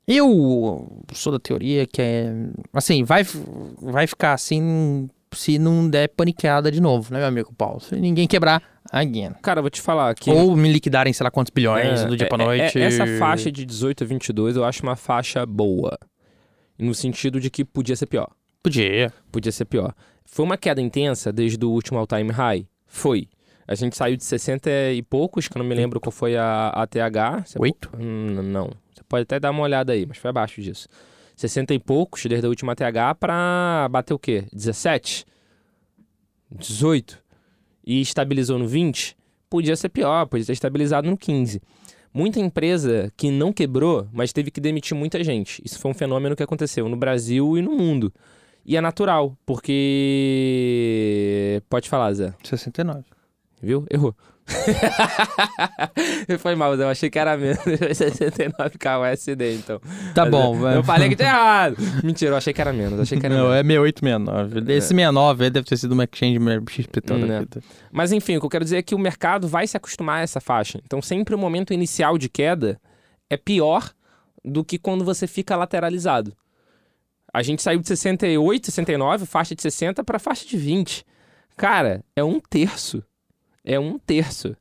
Eu 0.06 1.02
sou 1.12 1.32
da 1.32 1.40
teoria 1.40 1.86
que 1.86 2.00
é 2.00 2.32
assim, 2.72 3.02
vai, 3.02 3.24
vai 3.82 4.06
ficar 4.06 4.32
assim 4.32 5.10
se 5.32 5.58
não 5.58 5.88
der 5.88 6.08
paniqueada 6.08 6.70
de 6.70 6.80
novo, 6.80 7.12
né, 7.12 7.18
meu 7.18 7.28
amigo 7.28 7.52
Paulo? 7.54 7.80
Se 7.80 7.96
ninguém 7.96 8.26
quebrar 8.26 8.62
again. 8.90 9.32
Cara, 9.42 9.60
vou 9.60 9.70
te 9.70 9.80
falar 9.80 10.14
que. 10.14 10.30
Ou 10.30 10.56
me 10.56 10.70
liquidarem, 10.72 11.12
sei 11.12 11.24
lá 11.24 11.30
quantos 11.30 11.50
bilhões 11.50 12.00
É, 12.00 12.06
do 12.06 12.16
dia 12.16 12.26
é, 12.26 12.28
pra 12.28 12.42
é, 12.42 12.46
noite. 12.46 12.78
é, 12.80 12.84
essa 12.84 13.06
faixa 13.18 13.50
de 13.52 13.64
18 13.64 14.04
a 14.04 14.06
22 14.06 14.56
eu 14.56 14.64
acho 14.64 14.82
uma 14.82 14.96
faixa 14.96 15.44
boa. 15.44 15.98
No 16.78 16.94
sentido 16.94 17.40
de 17.40 17.50
que 17.50 17.64
podia 17.64 17.96
ser 17.96 18.06
pior. 18.06 18.28
Podia. 18.62 19.12
Podia 19.32 19.50
ser 19.52 19.64
pior. 19.64 19.94
Foi 20.24 20.44
uma 20.44 20.56
queda 20.56 20.80
intensa 20.80 21.32
desde 21.32 21.64
o 21.64 21.70
último 21.70 21.98
all-time 21.98 22.30
high? 22.30 22.66
Foi. 22.86 23.28
A 23.66 23.74
gente 23.74 23.96
saiu 23.96 24.16
de 24.16 24.24
60 24.24 24.70
e 24.92 25.02
poucos, 25.02 25.48
que 25.48 25.56
eu 25.56 25.62
não 25.62 25.68
me 25.68 25.74
lembro 25.74 26.00
qual 26.00 26.10
foi 26.12 26.36
a 26.36 26.68
ATH. 26.70 27.44
Você 27.46 27.58
Oito? 27.60 27.90
Hum, 27.98 28.42
não. 28.42 28.70
Você 28.94 29.02
pode 29.08 29.22
até 29.24 29.38
dar 29.38 29.50
uma 29.50 29.62
olhada 29.62 29.92
aí, 29.92 30.06
mas 30.06 30.16
foi 30.18 30.30
abaixo 30.30 30.62
disso. 30.62 30.88
60 31.38 31.72
e 31.72 31.78
poucos 31.78 32.24
desde 32.26 32.44
a 32.44 32.48
última 32.48 32.72
ATH 32.72 33.14
pra 33.18 33.88
bater 33.88 34.12
o 34.12 34.18
quê? 34.18 34.44
17? 34.52 35.24
18? 36.50 37.22
E 37.86 38.00
estabilizou 38.00 38.58
no 38.58 38.66
20? 38.66 39.16
Podia 39.48 39.76
ser 39.76 39.88
pior, 39.88 40.26
podia 40.26 40.44
ter 40.44 40.52
estabilizado 40.52 41.08
no 41.08 41.16
15. 41.16 41.62
Muita 42.12 42.40
empresa 42.40 43.12
que 43.16 43.30
não 43.30 43.52
quebrou, 43.52 44.08
mas 44.12 44.32
teve 44.32 44.50
que 44.50 44.60
demitir 44.60 44.96
muita 44.96 45.22
gente. 45.22 45.62
Isso 45.64 45.78
foi 45.78 45.92
um 45.92 45.94
fenômeno 45.94 46.34
que 46.34 46.42
aconteceu 46.42 46.88
no 46.88 46.96
Brasil 46.96 47.56
e 47.56 47.62
no 47.62 47.70
mundo. 47.70 48.12
E 48.66 48.76
é 48.76 48.80
natural, 48.80 49.38
porque. 49.46 49.62
Pode 51.70 51.88
falar, 51.88 52.12
Zé. 52.14 52.34
69. 52.42 53.04
Viu? 53.62 53.86
Errou. 53.88 54.12
Foi 56.38 56.54
mal. 56.54 56.74
Eu 56.74 56.88
achei 56.88 57.10
que 57.10 57.18
era 57.18 57.36
menos 57.36 57.58
69k 57.64 59.12
USD, 59.12 59.54
então. 59.56 59.80
Tá 60.14 60.22
Mas 60.22 60.30
bom, 60.30 60.54
eu, 60.54 60.60
velho. 60.60 60.76
eu 60.76 60.84
falei 60.84 61.08
que 61.08 61.16
tinha 61.16 61.28
errado. 61.30 61.76
Mentira, 62.02 62.32
eu 62.32 62.36
achei 62.36 62.52
que 62.52 62.60
era 62.60 62.72
menos. 62.72 63.00
Achei 63.00 63.18
que 63.18 63.26
era 63.26 63.34
Não, 63.34 63.50
menos. 63.50 63.56
é 63.58 63.62
6869. 63.62 64.72
Esse 64.72 64.88
69 64.88 65.44
aí 65.44 65.50
deve 65.50 65.66
ter 65.66 65.76
sido 65.76 65.92
uma 65.92 66.04
exchange 66.04 66.38
XP 66.70 67.00
Né. 67.14 67.26
da 67.26 67.40
vida. 67.40 67.60
Mas 67.90 68.12
enfim, 68.12 68.36
o 68.36 68.40
que 68.40 68.46
eu 68.46 68.50
quero 68.50 68.64
dizer 68.64 68.78
é 68.78 68.82
que 68.82 68.94
o 68.94 68.98
mercado 68.98 69.48
vai 69.48 69.66
se 69.66 69.76
acostumar 69.76 70.20
a 70.20 70.22
essa 70.22 70.40
faixa. 70.40 70.80
Então, 70.84 71.00
sempre 71.02 71.34
o 71.34 71.38
momento 71.38 71.72
inicial 71.72 72.16
de 72.18 72.28
queda 72.28 72.80
é 73.30 73.36
pior 73.36 73.90
do 74.44 74.64
que 74.64 74.78
quando 74.78 75.04
você 75.04 75.26
fica 75.26 75.56
lateralizado. 75.56 76.32
A 77.32 77.42
gente 77.42 77.62
saiu 77.62 77.78
de 77.80 77.86
68, 77.88 78.66
69, 78.66 79.26
faixa 79.26 79.54
de 79.54 79.60
60 79.60 80.02
para 80.02 80.18
faixa 80.18 80.46
de 80.46 80.56
20. 80.56 81.04
Cara, 81.56 82.02
é 82.16 82.24
um 82.24 82.40
terço. 82.40 83.02
É 83.68 83.78
um 83.78 83.98
terço. 83.98 84.56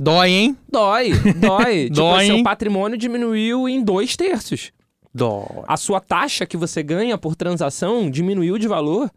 Dói, 0.00 0.30
hein? 0.30 0.56
Dói, 0.70 1.10
dói. 1.34 1.84
tipo, 1.92 1.96
Dói, 1.96 2.26
seu 2.26 2.36
hein? 2.36 2.42
patrimônio 2.42 2.96
diminuiu 2.96 3.68
em 3.68 3.84
dois 3.84 4.16
terços. 4.16 4.72
Dói. 5.14 5.64
A 5.68 5.76
sua 5.76 6.00
taxa 6.00 6.46
que 6.46 6.56
você 6.56 6.82
ganha 6.82 7.18
por 7.18 7.36
transação 7.36 8.10
diminuiu 8.10 8.56
de 8.56 8.66
valor 8.66 9.10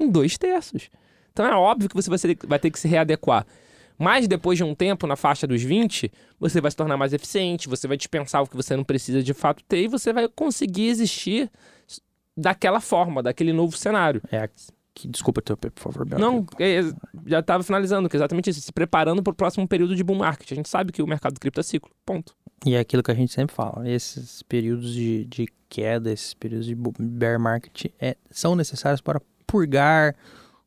em 0.00 0.10
dois 0.10 0.36
terços. 0.36 0.90
Então 1.32 1.46
é 1.46 1.54
óbvio 1.54 1.88
que 1.88 1.94
você 1.94 2.10
vai 2.44 2.58
ter 2.58 2.70
que 2.70 2.78
se 2.80 2.88
readequar. 2.88 3.46
Mas 3.96 4.26
depois 4.26 4.58
de 4.58 4.64
um 4.64 4.74
tempo, 4.74 5.06
na 5.06 5.14
faixa 5.14 5.46
dos 5.46 5.62
20, 5.62 6.10
você 6.40 6.60
vai 6.60 6.72
se 6.72 6.76
tornar 6.76 6.96
mais 6.96 7.12
eficiente, 7.12 7.68
você 7.68 7.86
vai 7.86 7.96
dispensar 7.96 8.42
o 8.42 8.48
que 8.48 8.56
você 8.56 8.74
não 8.74 8.82
precisa 8.82 9.22
de 9.22 9.32
fato 9.32 9.62
ter 9.68 9.84
e 9.84 9.88
você 9.88 10.12
vai 10.12 10.26
conseguir 10.26 10.88
existir 10.88 11.48
daquela 12.36 12.80
forma, 12.80 13.22
daquele 13.22 13.52
novo 13.52 13.76
cenário. 13.76 14.20
É 14.32 14.48
aqui. 15.00 15.08
Desculpa 15.08 15.40
interromper, 15.40 15.70
por 15.70 15.82
favor. 15.82 16.06
Não, 16.18 16.38
amigo. 16.38 16.52
é, 16.58 16.82
já 17.26 17.40
estava 17.40 17.62
finalizando, 17.62 18.08
que 18.08 18.16
é 18.16 18.18
exatamente 18.18 18.50
isso, 18.50 18.60
se 18.60 18.72
preparando 18.72 19.22
para 19.22 19.30
o 19.30 19.34
próximo 19.34 19.66
período 19.66 19.96
de 19.96 20.04
bull 20.04 20.16
market. 20.16 20.52
A 20.52 20.54
gente 20.54 20.68
sabe 20.68 20.92
que 20.92 21.02
o 21.02 21.06
mercado 21.06 21.38
cripto 21.38 21.60
é 21.60 21.62
ciclo, 21.62 21.90
ponto. 22.04 22.34
E 22.64 22.74
é 22.74 22.80
aquilo 22.80 23.02
que 23.02 23.10
a 23.10 23.14
gente 23.14 23.32
sempre 23.32 23.54
fala. 23.54 23.88
Esses 23.88 24.42
períodos 24.42 24.92
de, 24.92 25.24
de 25.24 25.48
queda, 25.68 26.10
esses 26.12 26.34
períodos 26.34 26.66
de 26.66 26.74
bear 26.74 27.40
market 27.40 27.86
é, 27.98 28.16
são 28.30 28.54
necessários 28.54 29.00
para 29.00 29.20
purgar 29.46 30.14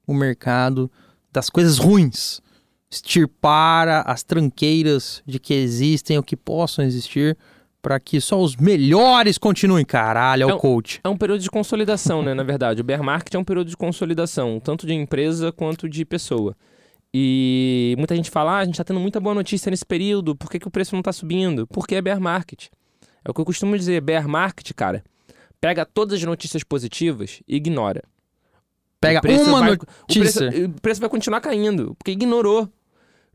o 0.08 0.13
mercado 0.13 0.91
das 1.32 1.50
coisas 1.50 1.78
ruins. 1.78 2.41
Extirpar 2.89 4.08
as 4.08 4.24
tranqueiras 4.24 5.24
de 5.26 5.39
que 5.39 5.54
existem 5.54 6.17
ou 6.17 6.24
que 6.24 6.36
possam 6.36 6.86
existir 6.86 7.38
para 7.84 8.00
que 8.00 8.22
só 8.22 8.41
os 8.41 8.56
melhores 8.56 9.38
continuem. 9.38 9.84
Caralho, 9.84 10.43
é 10.43 10.48
Não. 10.48 10.56
o 10.56 10.60
coach. 10.60 11.02
É 11.04 11.10
um 11.10 11.17
período 11.17 11.41
de 11.41 11.52
consolidação, 11.52 12.24
né? 12.24 12.34
Na 12.34 12.41
verdade, 12.41 12.80
o 12.80 12.84
bear 12.84 13.04
market 13.04 13.36
é 13.36 13.38
um 13.38 13.43
período 13.43 13.69
de 13.69 13.76
consolidação, 13.76 14.58
tanto 14.60 14.88
de 14.88 14.93
empresa 14.93 15.52
quanto 15.52 15.89
de 15.89 16.06
pessoa. 16.06 16.56
E 17.13 17.93
muita 17.98 18.15
gente 18.15 18.32
fala, 18.32 18.54
ah, 18.54 18.60
a 18.60 18.65
gente 18.65 18.78
tá 18.78 18.86
tendo 18.86 19.02
muita 19.02 19.19
boa 19.19 19.36
notícia 19.36 19.69
nesse 19.69 19.86
período, 19.86 20.34
por 20.34 20.50
que, 20.50 20.58
que 20.60 20.67
o 20.67 20.72
preço 20.72 20.96
não 20.96 21.04
tá 21.04 21.12
subindo? 21.12 21.67
Porque 21.67 21.93
é 21.96 22.02
bear 22.02 22.19
market. 22.22 22.67
É 23.24 23.30
o 23.30 23.34
que 23.34 23.41
eu 23.41 23.46
costumo 23.46 23.78
dizer, 23.78 24.02
bear 24.02 24.28
market, 24.30 24.72
cara, 24.74 25.04
pega 25.60 25.86
todas 25.86 26.17
as 26.19 26.24
notícias 26.24 26.63
positivas 26.63 27.41
e 27.46 27.58
ignora. 27.58 28.02
Pega 29.00 29.19
uma 29.41 29.60
vai- 29.60 29.69
notícia. 29.72 30.48
O 30.48 30.52
preço, 30.52 30.65
o 30.78 30.82
preço 30.82 31.02
vai 31.02 31.10
continuar 31.10 31.41
caindo, 31.41 31.93
porque 31.96 32.12
ignorou. 32.12 32.69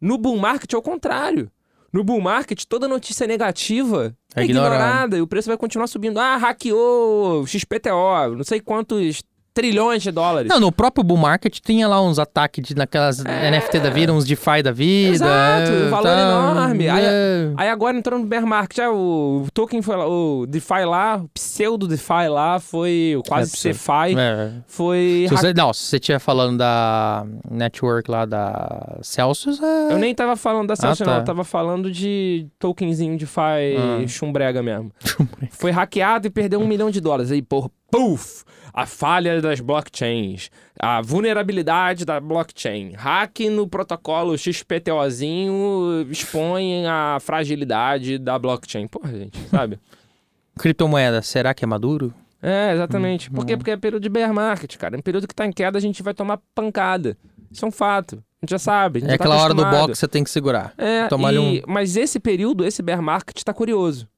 No 0.00 0.16
bull 0.16 0.38
market 0.38 0.72
é 0.72 0.76
o 0.76 0.82
contrário. 0.82 1.50
No 1.92 2.04
bull 2.04 2.20
market, 2.20 2.64
toda 2.68 2.86
notícia 2.86 3.26
negativa 3.26 4.14
É 4.34 4.44
ignorada. 4.44 4.74
ignorada 4.76 5.16
e 5.18 5.20
o 5.22 5.26
preço 5.26 5.48
vai 5.48 5.56
continuar 5.56 5.86
subindo. 5.86 6.18
Ah, 6.18 6.36
hackeou 6.36 7.46
XPTO, 7.46 8.36
não 8.36 8.44
sei 8.44 8.60
quantos 8.60 9.22
trilhões 9.58 10.02
de 10.04 10.12
dólares. 10.12 10.48
Não, 10.48 10.60
no 10.60 10.70
próprio 10.70 11.02
bull 11.02 11.16
market 11.16 11.58
tinha 11.60 11.88
lá 11.88 12.00
uns 12.00 12.18
ataques 12.20 12.64
de, 12.64 12.76
naquelas 12.76 13.18
NFT 13.24 13.80
da 13.80 13.90
vida, 13.90 14.12
uns 14.12 14.24
DeFi 14.24 14.62
da 14.62 14.70
vida. 14.70 15.14
Exato, 15.26 15.72
é, 15.72 15.86
um 15.86 15.90
valor 15.90 16.02
tá, 16.04 16.20
enorme. 16.20 16.88
Aí- 16.88 17.04
é. 17.04 17.52
Aí 17.56 17.68
agora 17.68 17.96
entrou 17.96 18.20
no 18.20 18.24
bear 18.24 18.46
market, 18.46 18.78
ah, 18.78 18.92
o 18.92 19.46
token 19.52 19.82
foi 19.82 19.96
lá, 19.96 20.06
o 20.06 20.46
DeFi 20.46 20.84
lá, 20.84 21.16
o 21.16 21.28
pseudo 21.30 21.88
DeFi 21.88 22.28
lá 22.28 22.60
foi 22.60 23.14
o 23.18 23.22
quase 23.24 23.52
É. 23.52 23.56
CeFi, 23.56 24.16
É. 24.16 24.52
foi 24.68 25.26
Se 25.28 25.34
você, 25.34 25.52
não, 25.54 25.72
se 25.72 25.82
você 25.86 25.96
estiver 25.96 26.18
falando 26.20 26.58
da 26.58 27.26
network 27.50 28.08
lá 28.08 28.24
da 28.24 28.98
Celsius, 29.02 29.60
é... 29.60 29.92
Eu 29.92 29.98
nem 29.98 30.14
tava 30.14 30.36
falando 30.36 30.68
da 30.68 30.76
Celsius, 30.76 31.04
tá. 31.06 31.12
não. 31.14 31.20
Eu 31.20 31.24
tava 31.24 31.42
falando 31.42 31.90
de 31.90 32.46
tokenzinho 32.60 33.18
DeFi 33.18 33.40
Ah. 33.76 34.06
chumbrega 34.06 34.62
mesmo. 34.62 34.92
Foi 35.50 35.72
hackeado 35.72 36.28
e 36.28 36.30
perdeu 36.30 36.60
um 36.60 36.66
milhão 36.66 36.90
de 36.90 37.00
dólares. 37.00 37.32
Aí, 37.32 37.42
por 37.42 37.70
puf! 37.90 38.44
A 38.72 38.86
falha 38.86 39.40
das 39.40 39.60
blockchains. 39.60 40.50
A 40.78 41.00
vulnerabilidade 41.02 42.04
da 42.04 42.20
blockchain. 42.20 42.92
Hack 42.92 43.40
no 43.50 43.66
protocolo 43.66 44.36
XPTOzinho 44.38 46.06
expõe 46.10 46.86
a 46.86 47.18
fragilidade 47.20 48.18
da 48.18 48.38
blockchain. 48.38 48.86
Porra, 48.86 49.10
gente, 49.16 49.38
sabe? 49.48 49.78
criptomoeda, 50.58 51.22
será 51.22 51.54
que 51.54 51.64
é 51.64 51.66
maduro? 51.66 52.12
É, 52.40 52.68
Hum, 52.70 52.74
exatamente. 52.74 53.30
Por 53.30 53.44
quê? 53.44 53.56
Porque 53.56 53.70
é 53.72 53.76
período 53.76 54.02
de 54.02 54.08
bear 54.08 54.32
market, 54.32 54.76
cara. 54.76 54.96
Em 54.96 55.00
período 55.02 55.26
que 55.26 55.34
tá 55.34 55.44
em 55.46 55.52
queda, 55.52 55.76
a 55.78 55.80
gente 55.80 56.02
vai 56.02 56.14
tomar 56.14 56.38
pancada. 56.54 57.16
Isso 57.50 57.64
é 57.64 57.68
um 57.68 57.72
fato. 57.72 58.22
A 58.40 58.44
gente 58.46 58.50
já 58.50 58.58
sabe. 58.58 59.00
Gente 59.00 59.08
É 59.08 59.12
já 59.12 59.18
tá 59.18 59.24
aquela 59.24 59.42
hora 59.42 59.54
do 59.54 59.64
box 59.64 59.92
que 59.92 59.98
você 59.98 60.06
tem 60.08 60.22
que 60.22 60.30
segurar. 60.30 60.72
É, 60.78 61.08
e- 61.32 61.62
mas 61.66 61.96
esse 61.96 62.20
período, 62.20 62.64
esse 62.64 62.80
bear 62.82 63.02
market 63.02 63.42
tá 63.42 63.52
curioso. 63.52 64.08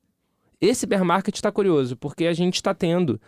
Esse 0.61 0.85
bear 0.85 1.03
market 1.03 1.41
tá 1.41 1.51
curioso, 1.51 1.97
porque 1.97 2.27
a 2.27 2.35
gente 2.35 2.63
tá 2.63 2.75
tendo 2.75 3.19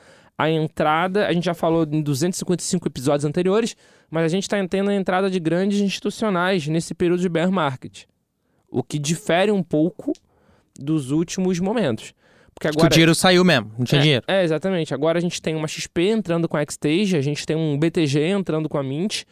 a 0.43 0.51
entrada, 0.51 1.27
a 1.27 1.33
gente 1.33 1.45
já 1.45 1.55
falou 1.55 1.87
em 1.89 2.03
255 2.03 2.89
episódios 2.89 3.25
anteriores, 3.25 3.77
mas 4.11 4.25
a 4.25 4.29
gente 4.29 4.49
tá 4.49 4.57
tendo 4.67 4.91
a 4.91 4.95
entrada 4.95 5.31
de 5.31 5.39
grandes 5.39 5.81
institucionais 5.81 6.67
nesse 6.67 6.95
período 6.95 7.21
de 7.21 7.29
bear 7.29 7.51
market. 7.51 8.05
O 8.69 8.83
que 8.83 8.99
difere 8.99 9.53
um 9.53 9.63
pouco 9.63 10.13
dos 10.77 11.13
últimos 11.13 11.61
momentos. 11.61 12.13
Porque 12.53 12.69
Que 12.69 12.77
o 12.77 12.81
agora 12.81 12.91
dinheiro 12.91 13.15
saiu 13.15 13.45
mesmo, 13.45 13.71
não 13.79 13.85
tinha 13.85 14.01
é, 14.01 14.03
dinheiro. 14.03 14.25
É, 14.27 14.43
exatamente. 14.43 14.93
Agora 14.93 15.19
a 15.19 15.21
gente 15.21 15.41
tem 15.41 15.55
uma 15.55 15.69
XP 15.69 16.09
entrando 16.09 16.49
com 16.49 16.57
a 16.57 16.65
Xstage, 16.69 17.17
a 17.17 17.21
gente 17.21 17.47
tem 17.47 17.57
um 17.57 17.79
BTG 17.79 18.21
entrando 18.29 18.69
com 18.69 18.79
a 18.79 18.83
Mint, 18.83 19.23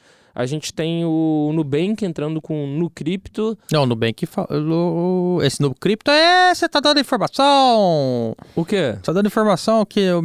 a 0.41 0.47
gente 0.47 0.73
tem 0.73 1.05
o 1.05 1.51
Nubank 1.55 2.05
entrando 2.05 2.41
com 2.41 2.65
o 2.65 2.67
Nucrypto. 2.67 3.57
Não, 3.73 3.83
o 3.85 3.87
Nubank 3.87 4.25
falou... 4.27 5.43
Esse 5.43 5.61
no 5.61 5.75
cripto 5.75 6.11
é... 6.11 6.55
Você 6.55 6.69
tá 6.69 6.81
dando 6.81 7.01
informação! 7.01 8.35
O 8.57 8.65
quê? 8.65 8.93
Você 8.97 9.03
tá 9.03 9.13
dando 9.13 9.27
informação 9.27 9.85
que... 9.85 10.01
eu- 10.01 10.23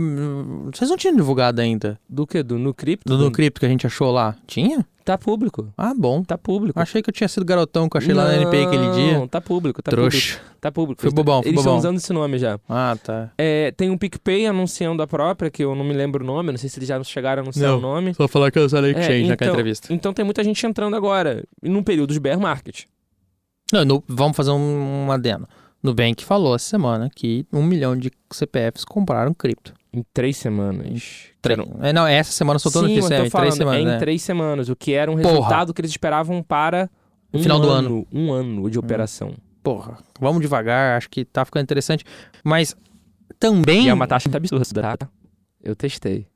Vocês 0.73 0.89
não 0.89 0.97
tinham 0.97 1.15
divulgado 1.15 1.61
ainda. 1.61 1.99
Do 2.09 2.25
quê? 2.25 2.41
Do 2.43 2.57
Nucrypto? 2.57 3.07
Do, 3.07 3.17
do 3.17 3.31
cripto 3.31 3.59
que 3.59 3.65
a 3.65 3.69
gente 3.69 3.85
achou 3.85 4.11
lá. 4.11 4.35
Tinha? 4.47 4.85
Tá 5.05 5.19
público. 5.19 5.71
Ah, 5.77 5.93
bom. 5.95 6.23
Tá 6.23 6.35
público. 6.35 6.79
Achei 6.79 6.99
que 6.99 7.11
eu 7.11 7.13
tinha 7.13 7.27
sido 7.27 7.45
garotão 7.45 7.87
que 7.87 7.95
eu 7.95 7.99
achei 7.99 8.11
lá 8.11 8.25
na 8.25 8.37
NPI 8.37 8.65
aquele 8.65 8.91
dia. 8.93 9.19
Não, 9.19 9.27
tá 9.27 9.39
público, 9.39 9.79
tá 9.83 9.91
Trouxa. 9.91 10.33
público. 10.39 10.55
Tá 10.59 10.71
público. 10.71 11.03
Eles- 11.05 11.13
bobão, 11.13 11.43
fui 11.43 11.51
Eles 11.51 11.59
estão 11.59 11.73
bobão. 11.73 11.77
usando 11.77 11.97
esse 11.97 12.11
nome 12.11 12.39
já. 12.39 12.59
Ah, 12.67 12.97
tá. 13.03 13.29
É, 13.37 13.71
tem 13.71 13.91
o 13.91 13.99
PicPay 13.99 14.47
anunciando 14.47 15.03
a 15.03 15.07
própria, 15.07 15.51
que 15.51 15.63
eu 15.63 15.75
não 15.75 15.83
me 15.85 15.93
lembro 15.93 16.23
o 16.23 16.27
nome, 16.27 16.51
não 16.51 16.57
sei 16.57 16.67
se 16.71 16.79
eles 16.79 16.89
já 16.89 17.01
chegaram 17.03 17.41
a 17.41 17.45
anunciar 17.45 17.69
Não. 17.69 17.77
o 17.77 17.81
nome. 17.81 18.15
Só 18.15 18.27
falar 18.27 18.49
que 18.49 18.57
eu 18.57 18.67
falei 18.67 18.95
É, 18.95 18.99
exchange 18.99 19.27
naquela 19.29 19.49
então- 19.51 19.59
entrevista. 19.59 19.93
Então 19.93 20.11
tem 20.11 20.25
muita 20.25 20.43
gente 20.43 20.65
entrando 20.65 20.95
agora, 20.95 21.43
num 21.61 21.83
período 21.83 22.11
de 22.11 22.19
bear 22.19 22.39
market. 22.39 22.85
Não, 23.71 23.85
no- 23.85 24.03
vamos 24.07 24.35
fazer 24.35 24.49
um, 24.51 25.05
um 25.05 25.11
adeno. 25.11 25.47
Nubank 25.83 26.25
falou 26.25 26.55
essa 26.55 26.67
semana 26.67 27.11
que 27.15 27.45
um 27.53 27.61
milhão 27.63 27.95
de 27.95 28.09
CPFs 28.31 28.83
compraram 28.83 29.35
cripto. 29.35 29.71
Em 29.95 30.03
três 30.13 30.35
semanas. 30.37 31.27
Tre- 31.41 31.55
É, 31.81 31.93
não, 31.93 32.05
essa 32.05 32.31
semana 32.31 32.59
soltou 32.59 32.81
Sim, 32.85 32.95
notícia. 32.95 33.15
É, 33.15 33.25
em 33.25 33.29
três 33.29 33.53
semanas, 33.55 33.79
é 33.79 33.81
em 33.81 33.85
né? 33.85 33.97
três 33.97 34.21
semanas, 34.21 34.67
o 34.69 34.75
que 34.75 34.93
era 34.93 35.09
um 35.09 35.15
Porra. 35.15 35.29
resultado 35.35 35.73
que 35.73 35.79
eles 35.81 35.91
esperavam 35.91 36.43
para 36.43 36.89
um 37.33 37.39
Final 37.41 37.59
do 37.59 37.69
ano. 37.69 38.07
Um 38.11 38.31
ano 38.33 38.69
de 38.69 38.77
operação. 38.77 39.33
Porra, 39.63 39.97
vamos 40.19 40.41
devagar, 40.41 40.97
acho 40.97 41.09
que 41.09 41.23
tá 41.23 41.45
ficando 41.45 41.63
interessante. 41.63 42.03
Mas 42.43 42.75
também 43.39 43.85
E 43.85 43.89
é 43.89 43.93
uma 43.93 44.05
taxa 44.07 44.29
absurda, 44.33 44.97
tá? 44.97 45.09
Eu 45.63 45.75
testei. 45.75 46.27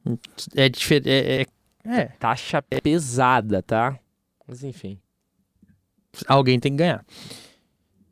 é, 0.55 0.69
difer- 0.69 1.03
é, 1.05 1.41
é 1.41 1.45
É, 1.85 2.05
Taxa 2.19 2.61
pesada, 2.61 3.61
tá? 3.61 3.97
Mas 4.47 4.63
enfim. 4.63 4.97
alguém 6.27 6.59
tem 6.59 6.71
que 6.71 6.77
ganhar. 6.77 7.05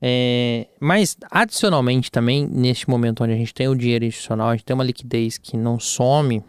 É, 0.01 0.67
mas, 0.79 1.17
adicionalmente 1.31 2.11
também, 2.11 2.45
neste 2.47 2.89
momento 2.89 3.23
onde 3.23 3.33
a 3.33 3.37
gente 3.37 3.53
tem 3.53 3.67
o 3.67 3.75
dinheiro 3.75 4.05
institucional, 4.05 4.49
a 4.49 4.55
gente 4.55 4.65
tem 4.65 4.73
uma 4.73 4.83
liquidez 4.83 5.37
que 5.37 5.57
não 5.57 5.79
some, 5.79 6.43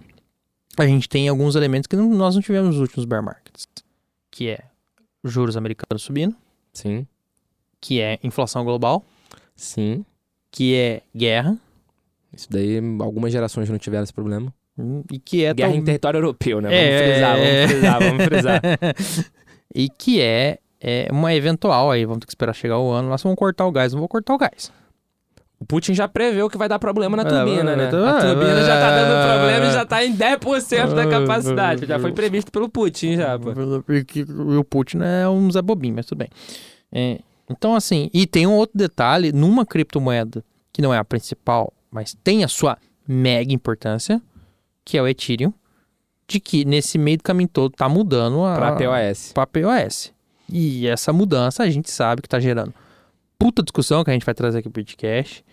a 0.76 0.86
gente 0.86 1.08
tem 1.08 1.28
alguns 1.28 1.56
elementos 1.56 1.86
que 1.86 1.96
não- 1.96 2.10
nós 2.10 2.34
não 2.34 2.42
tivemos 2.42 2.70
nos 2.70 2.80
últimos 2.80 3.04
bear 3.04 3.22
markets. 3.22 3.66
Que 4.30 4.50
é 4.50 4.58
juros 5.24 5.56
americanos 5.56 6.02
subindo, 6.02 6.36
Sim. 6.72 7.06
que 7.80 8.00
é 8.00 8.18
inflação 8.22 8.64
global, 8.64 9.04
Sim. 9.56 10.04
que 10.52 10.74
é 10.76 11.02
guerra, 11.16 11.56
Isso 12.32 12.46
daí, 12.50 12.76
algumas 13.00 13.32
gerações 13.32 13.70
não 13.70 13.78
tiveram 13.78 14.04
esse 14.04 14.12
problema. 14.12 14.52
hum, 14.78 15.02
e 15.10 15.18
que 15.18 15.44
é... 15.44 15.54
Guerra 15.54 15.70
tal- 15.70 15.78
em 15.80 15.84
território 15.84 16.18
europeu, 16.18 16.60
né? 16.60 16.68
Vamos 16.68 16.84
É, 16.84 17.08
frisar, 17.12 17.38
é. 17.38 17.66
vamos 17.66 17.72
frisar, 17.72 18.00
vamos 18.02 18.24
frisar. 18.24 18.62
e 19.74 19.88
que 19.88 20.20
é, 20.20 20.58
é 20.80 21.08
uma 21.10 21.34
eventual, 21.34 21.90
aí 21.90 22.04
vamos 22.04 22.20
ter 22.20 22.26
que 22.26 22.32
esperar 22.32 22.54
chegar 22.54 22.78
o 22.78 22.90
ano, 22.90 23.08
nós 23.08 23.22
vamos 23.22 23.36
cortar 23.38 23.66
o 23.66 23.72
gás, 23.72 23.92
não 23.92 24.00
vou 24.00 24.08
cortar 24.08 24.34
o 24.34 24.38
gás. 24.38 24.72
O 25.60 25.64
Putin 25.64 25.92
já 25.92 26.06
preveu 26.06 26.48
que 26.48 26.56
vai 26.56 26.68
dar 26.68 26.78
problema 26.78 27.16
na 27.16 27.24
turbina, 27.24 27.74
né? 27.74 27.88
A 27.88 28.20
turbina 28.20 28.62
já 28.64 28.80
tá 28.80 28.90
dando 28.90 29.26
problema 29.28 29.66
e 29.66 29.72
já 29.72 29.84
tá 29.84 30.04
em 30.04 30.16
10% 30.16 30.94
da 30.94 31.06
capacidade. 31.08 31.84
Já 31.84 31.98
foi 31.98 32.12
previsto 32.12 32.52
pelo 32.52 32.68
Putin, 32.68 33.16
já, 33.16 33.36
pô. 33.36 33.50
O 34.56 34.62
Putin 34.64 34.98
é 35.02 35.28
um 35.28 35.50
Zé 35.50 35.60
Bobinho, 35.60 35.96
mas 35.96 36.06
tudo 36.06 36.18
bem. 36.18 36.28
É, 36.92 37.18
então, 37.50 37.74
assim, 37.74 38.08
e 38.14 38.24
tem 38.24 38.46
um 38.46 38.54
outro 38.54 38.78
detalhe, 38.78 39.32
numa 39.32 39.66
criptomoeda, 39.66 40.44
que 40.72 40.80
não 40.80 40.94
é 40.94 40.98
a 40.98 41.04
principal, 41.04 41.72
mas 41.90 42.14
tem 42.22 42.44
a 42.44 42.48
sua 42.48 42.78
mega 43.06 43.52
importância, 43.52 44.22
que 44.84 44.96
é 44.96 45.02
o 45.02 45.08
Ethereum, 45.08 45.52
de 46.28 46.38
que 46.38 46.64
nesse 46.64 46.98
meio 46.98 47.16
do 47.16 47.24
caminho 47.24 47.48
todo 47.48 47.72
tá 47.72 47.88
mudando 47.88 48.44
a, 48.44 48.54
Pra 48.54 48.72
POS. 48.76 49.32
para 49.32 49.46
POS. 49.46 50.12
E 50.52 50.86
essa 50.86 51.12
mudança 51.12 51.62
a 51.62 51.70
gente 51.70 51.90
sabe 51.90 52.22
que 52.22 52.28
tá 52.28 52.40
gerando 52.40 52.72
puta 53.38 53.62
discussão 53.62 54.02
que 54.02 54.10
a 54.10 54.12
gente 54.12 54.24
vai 54.26 54.34
trazer 54.34 54.58
aqui 54.58 54.68
pro 54.68 54.82
podcast. 54.82 55.44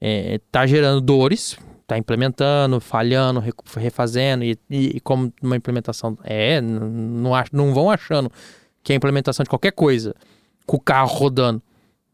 É, 0.00 0.38
tá 0.52 0.66
gerando 0.66 1.00
dores, 1.00 1.58
tá 1.86 1.96
implementando, 1.98 2.80
falhando, 2.80 3.42
refazendo 3.76 4.44
e, 4.44 4.58
e- 4.70 4.96
e 4.96 5.00
como 5.00 5.32
uma 5.42 5.56
implementação 5.56 6.16
é, 6.22 6.60
não, 6.60 7.34
ach- 7.34 7.50
não 7.52 7.72
vão 7.72 7.90
achando 7.90 8.30
que 8.82 8.92
a 8.92 8.96
implementação 8.96 9.42
de 9.42 9.48
qualquer 9.50 9.72
coisa 9.72 10.14
com 10.66 10.76
o 10.76 10.80
carro 10.80 11.08
rodando 11.16 11.62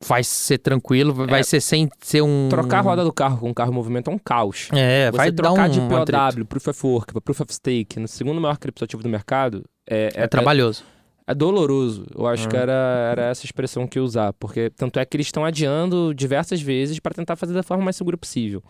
vai 0.05 0.23
ser 0.25 0.59
tranquilo, 0.59 1.12
vai 1.12 1.40
É. 1.40 1.42
ser 1.42 1.61
sem 1.61 1.88
ser 2.01 2.23
um 2.23 2.49
Trocar 2.49 2.79
a 2.79 2.83
roda 2.83 3.05
do 3.05 3.12
carro 3.12 3.38
com 3.38 3.51
o 3.51 3.55
carro 3.55 3.71
em 3.71 3.75
movimento 3.75 4.11
é 4.11 4.14
um 4.14 4.18
caos. 4.18 4.68
É, 4.73 5.11
Você 5.11 5.16
vai 5.16 5.33
trocar 5.33 5.68
um 5.68 5.73
de. 5.73 5.81
POW, 5.81 6.45
Proof 6.47 6.68
of 6.68 6.87
Work, 6.87 7.21
Proof 7.21 7.40
of 7.40 7.55
Stake, 7.55 8.01
no 8.01 8.09
segundo 8.09 8.40
maior 8.40 8.59
criptoativo 8.59 9.03
do 9.03 9.09
mercado, 9.09 9.64
é, 9.88 10.11
é, 10.14 10.27
trabalhoso. 10.27 10.83
É 11.27 11.35
doloroso. 11.35 12.07
Eu 12.17 12.27
acho 12.27 12.47
Ah. 12.47 12.51
que 12.51 12.57
era, 12.57 13.09
era 13.13 13.23
essa 13.27 13.45
expressão 13.45 13.87
que 13.87 13.99
eu 13.99 14.05
usar. 14.05 14.33
Porque 14.35 14.71
tanto 14.71 14.99
é 14.99 15.05
que 15.05 15.17
eles 15.17 15.27
estão 15.29 15.45
adiando 15.45 16.13
diversas 16.15 16.61
vezes 16.61 16.99
para 16.99 17.15
tentar 17.15 17.37
fazer 17.37 17.53
da 17.55 17.63
forma 17.63 17.85
mais 17.85 17.97
segura 17.97 18.17
possível. 18.17 18.63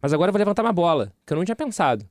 Mas 0.00 0.12
agora 0.12 0.28
eu 0.28 0.32
vou 0.32 0.38
levantar 0.38 0.62
uma 0.62 0.72
bola, 0.72 1.12
que 1.26 1.32
eu 1.32 1.36
não 1.36 1.44
tinha 1.44 1.56
pensado. 1.56 2.04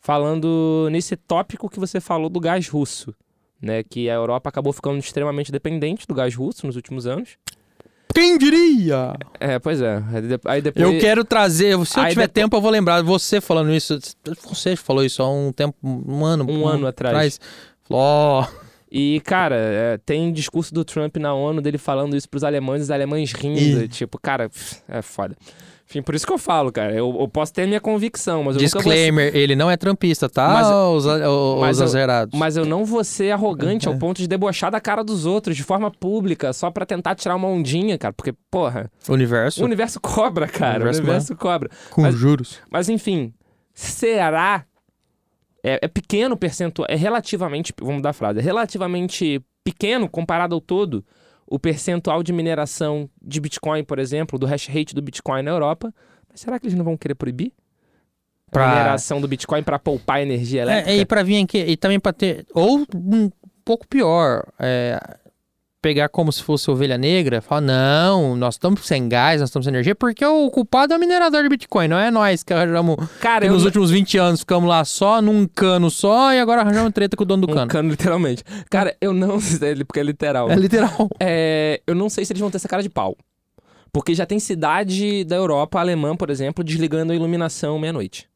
Falando 0.00 0.88
nesse 0.90 1.14
tópico 1.16 1.68
que 1.70 1.78
você 1.78 2.00
falou 2.00 2.28
do 2.28 2.40
gás 2.40 2.68
russo. 2.68 3.14
Né, 3.60 3.84
que 3.84 4.10
a 4.10 4.14
Europa 4.14 4.48
acabou 4.48 4.72
ficando 4.72 4.98
extremamente 4.98 5.52
dependente 5.52 6.04
do 6.04 6.14
gás 6.14 6.34
russo 6.34 6.66
nos 6.66 6.74
últimos 6.74 7.06
anos. 7.06 7.36
Quem 8.12 8.36
diria? 8.36 9.14
É, 9.38 9.56
pois 9.60 9.80
é. 9.80 10.02
Aí 10.12 10.20
de- 10.22 10.40
Aí 10.46 10.60
depois... 10.60 10.84
Eu 10.84 10.98
quero 10.98 11.24
trazer, 11.24 11.78
se 11.86 11.96
eu 11.96 12.02
Aí 12.02 12.10
tiver 12.10 12.22
depo- 12.22 12.34
tempo 12.34 12.56
eu 12.56 12.60
vou 12.60 12.72
lembrar, 12.72 13.00
você 13.04 13.40
falando 13.40 13.72
isso, 13.72 13.96
você 14.42 14.74
falou 14.74 15.04
isso 15.04 15.22
há 15.22 15.30
um 15.30 15.52
tempo, 15.52 15.76
um 15.80 16.24
ano, 16.24 16.44
Um 16.50 16.66
ano 16.66 16.88
atrás. 16.88 17.38
Falou, 17.84 18.02
ó, 18.02 18.46
E, 18.94 19.22
cara, 19.24 19.56
é, 19.56 19.98
tem 20.04 20.30
discurso 20.30 20.74
do 20.74 20.84
Trump 20.84 21.16
na 21.16 21.32
ONU 21.32 21.62
dele 21.62 21.78
falando 21.78 22.14
isso 22.14 22.28
pros 22.28 22.44
alemães, 22.44 22.82
os 22.82 22.90
alemães 22.90 23.32
rindo. 23.32 23.82
Ih. 23.84 23.88
Tipo, 23.88 24.18
cara, 24.20 24.50
é 24.86 25.00
foda. 25.00 25.34
Enfim, 25.88 26.02
por 26.02 26.14
isso 26.14 26.26
que 26.26 26.32
eu 26.32 26.36
falo, 26.38 26.70
cara. 26.70 26.92
Eu, 26.92 27.14
eu 27.20 27.26
posso 27.28 27.52
ter 27.54 27.62
a 27.62 27.66
minha 27.66 27.80
convicção, 27.80 28.42
mas 28.44 28.56
eu 28.56 28.62
nunca 28.62 28.72
vou 28.74 28.82
disclaimer, 28.82 29.34
ele 29.34 29.54
não 29.56 29.70
é 29.70 29.76
trampista, 29.78 30.28
tá? 30.28 30.48
Mas- 30.48 30.66
os 30.66 31.06
os 31.06 31.60
mas 31.60 31.78
eu- 31.78 31.84
exagerados. 31.84 32.38
Mas 32.38 32.56
eu 32.56 32.64
não 32.66 32.84
vou 32.84 33.02
ser 33.02 33.30
arrogante 33.30 33.88
ao 33.88 33.96
ponto 33.96 34.18
de 34.18 34.26
debochar 34.28 34.70
da 34.70 34.80
cara 34.80 35.02
dos 35.02 35.24
outros 35.26 35.56
de 35.56 35.62
forma 35.62 35.90
pública, 35.90 36.52
só 36.52 36.70
pra 36.70 36.84
tentar 36.86 37.14
tirar 37.14 37.36
uma 37.36 37.48
ondinha, 37.48 37.96
cara. 37.98 38.12
Porque, 38.12 38.34
porra, 38.50 38.90
Universo, 39.08 39.62
o 39.62 39.64
universo 39.64 40.00
cobra, 40.00 40.46
cara. 40.46 40.72
O 40.72 40.76
universo 40.76 41.00
universo, 41.02 41.36
cobra. 41.36 41.70
com 41.90 42.02
mas- 42.02 42.14
juros. 42.14 42.58
Mas, 42.70 42.88
enfim, 42.90 43.32
será. 43.74 44.64
É, 45.62 45.78
é 45.82 45.88
pequeno 45.88 46.34
o 46.34 46.38
percentual. 46.38 46.86
É 46.90 46.96
relativamente. 46.96 47.72
Vamos 47.80 47.96
mudar 47.96 48.10
a 48.10 48.14
frase. 48.14 48.38
É 48.40 48.42
relativamente 48.42 49.40
pequeno 49.64 50.08
comparado 50.08 50.54
ao 50.54 50.60
todo 50.60 51.04
o 51.46 51.58
percentual 51.58 52.22
de 52.22 52.32
mineração 52.32 53.08
de 53.20 53.40
Bitcoin, 53.40 53.84
por 53.84 53.98
exemplo, 53.98 54.38
do 54.38 54.46
hash 54.46 54.66
rate 54.66 54.94
do 54.94 55.02
Bitcoin 55.02 55.42
na 55.42 55.50
Europa. 55.50 55.92
Mas 56.28 56.40
será 56.40 56.58
que 56.58 56.66
eles 56.66 56.76
não 56.76 56.84
vão 56.84 56.96
querer 56.96 57.14
proibir? 57.14 57.52
A 58.48 58.50
Pra- 58.50 58.68
mineração 58.68 59.20
do 59.20 59.28
Bitcoin 59.28 59.62
pra 59.62 59.78
poupar 59.78 60.20
energia 60.20 60.62
elétrica? 60.62 60.90
É, 60.90 60.96
e 60.96 61.04
pra 61.06 61.22
vir 61.22 61.42
aqui, 61.42 61.58
e 61.58 61.76
também 61.76 62.00
pra 62.00 62.12
ter, 62.12 62.44
ou 62.54 62.84
um 62.94 63.30
pouco 63.64 63.86
pior, 63.86 64.44
é, 64.58 64.98
pegar 65.82 66.08
como 66.08 66.32
se 66.32 66.40
fosse 66.42 66.70
ovelha 66.70 66.96
negra, 66.96 67.42
falar, 67.42 67.60
não, 67.60 68.36
nós 68.36 68.54
estamos 68.54 68.86
sem 68.86 69.08
gás, 69.08 69.40
nós 69.40 69.50
estamos 69.50 69.66
sem 69.66 69.74
energia, 69.74 69.96
porque 69.96 70.24
o 70.24 70.48
culpado 70.48 70.94
é 70.94 70.96
o 70.96 71.00
minerador 71.00 71.42
de 71.42 71.48
Bitcoin, 71.48 71.88
não 71.88 71.98
é 71.98 72.08
nós 72.08 72.44
que 72.44 72.54
arranjamos, 72.54 72.96
Cara, 73.20 73.44
eu 73.44 73.52
nos 73.52 73.64
últimos 73.64 73.90
20 73.90 74.16
anos 74.16 74.40
ficamos 74.40 74.68
lá 74.68 74.84
só 74.84 75.20
num 75.20 75.46
cano 75.46 75.90
só 75.90 76.32
e 76.32 76.38
agora 76.38 76.60
arranjamos 76.62 76.92
treta 76.92 77.16
com 77.16 77.24
o 77.24 77.26
dono 77.26 77.46
do 77.46 77.52
Um 77.52 77.54
cano. 77.54 77.68
cano, 77.68 77.90
literalmente. 77.90 78.44
Cara, 78.70 78.96
eu 79.00 79.12
não 79.12 79.40
sei, 79.42 79.74
porque 79.84 79.98
é 79.98 80.04
literal. 80.04 80.48
É 80.48 80.54
literal. 80.54 81.10
É, 81.18 81.82
eu 81.84 81.94
não 81.96 82.08
sei 82.08 82.24
se 82.24 82.32
eles 82.32 82.40
vão 82.40 82.50
ter 82.50 82.58
essa 82.58 82.68
cara 82.68 82.82
de 82.82 82.88
pau. 82.88 83.16
Porque 83.92 84.14
já 84.14 84.24
tem 84.24 84.38
cidade 84.38 85.24
da 85.24 85.36
Europa, 85.36 85.78
alemã, 85.78 86.16
por 86.16 86.30
exemplo, 86.30 86.64
desligando 86.64 87.12
a 87.12 87.16
iluminação 87.16 87.78
meia-noite. 87.78 88.26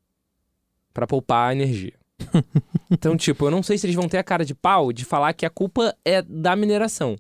Pra 0.92 1.06
poupar 1.06 1.52
energia. 1.52 1.94
então, 2.90 3.16
tipo, 3.16 3.46
eu 3.46 3.50
não 3.50 3.62
sei 3.62 3.78
se 3.78 3.87
eles 3.87 3.96
vão 3.96 4.09
ter 4.09 4.18
a 4.18 4.24
cara 4.24 4.44
de 4.44 4.54
pau 4.54 4.92
de 4.92 5.04
falar 5.04 5.32
que 5.32 5.46
a 5.46 5.50
culpa 5.50 5.94
é 6.04 6.20
da 6.22 6.56
mineração. 6.56 7.16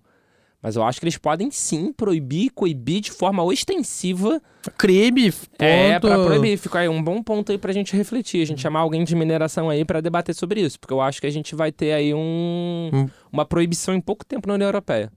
Mas 0.62 0.74
eu 0.74 0.82
acho 0.82 0.98
que 0.98 1.04
eles 1.04 1.18
podem 1.18 1.50
sim 1.50 1.92
proibir, 1.92 2.50
coibir 2.50 3.00
de 3.00 3.12
forma 3.12 3.42
ostensiva. 3.44 4.40
Crime, 4.76 5.30
ponto. 5.30 5.46
É, 5.58 6.00
pra 6.00 6.24
proibir. 6.24 6.58
Fica 6.58 6.80
aí 6.80 6.88
um 6.88 7.02
bom 7.02 7.22
ponto 7.22 7.52
aí 7.52 7.58
pra 7.58 7.72
gente 7.72 7.94
refletir. 7.96 8.42
A 8.42 8.46
gente 8.46 8.60
chamar 8.62 8.80
alguém 8.80 9.04
de 9.04 9.14
mineração 9.14 9.70
aí 9.70 9.84
pra 9.84 10.00
debater 10.00 10.34
sobre 10.34 10.60
isso. 10.60 10.80
Porque 10.80 10.92
eu 10.92 11.00
acho 11.00 11.20
que 11.20 11.26
a 11.26 11.30
gente 11.30 11.54
vai 11.54 11.70
ter 11.70 11.92
aí 11.92 12.12
um, 12.14 12.90
Hum. 12.92 13.08
uma 13.32 13.44
proibição 13.44 13.94
em 13.94 14.00
pouco 14.00 14.24
tempo 14.24 14.48
na 14.48 14.54
União 14.54 14.66
Europeia. 14.68 15.12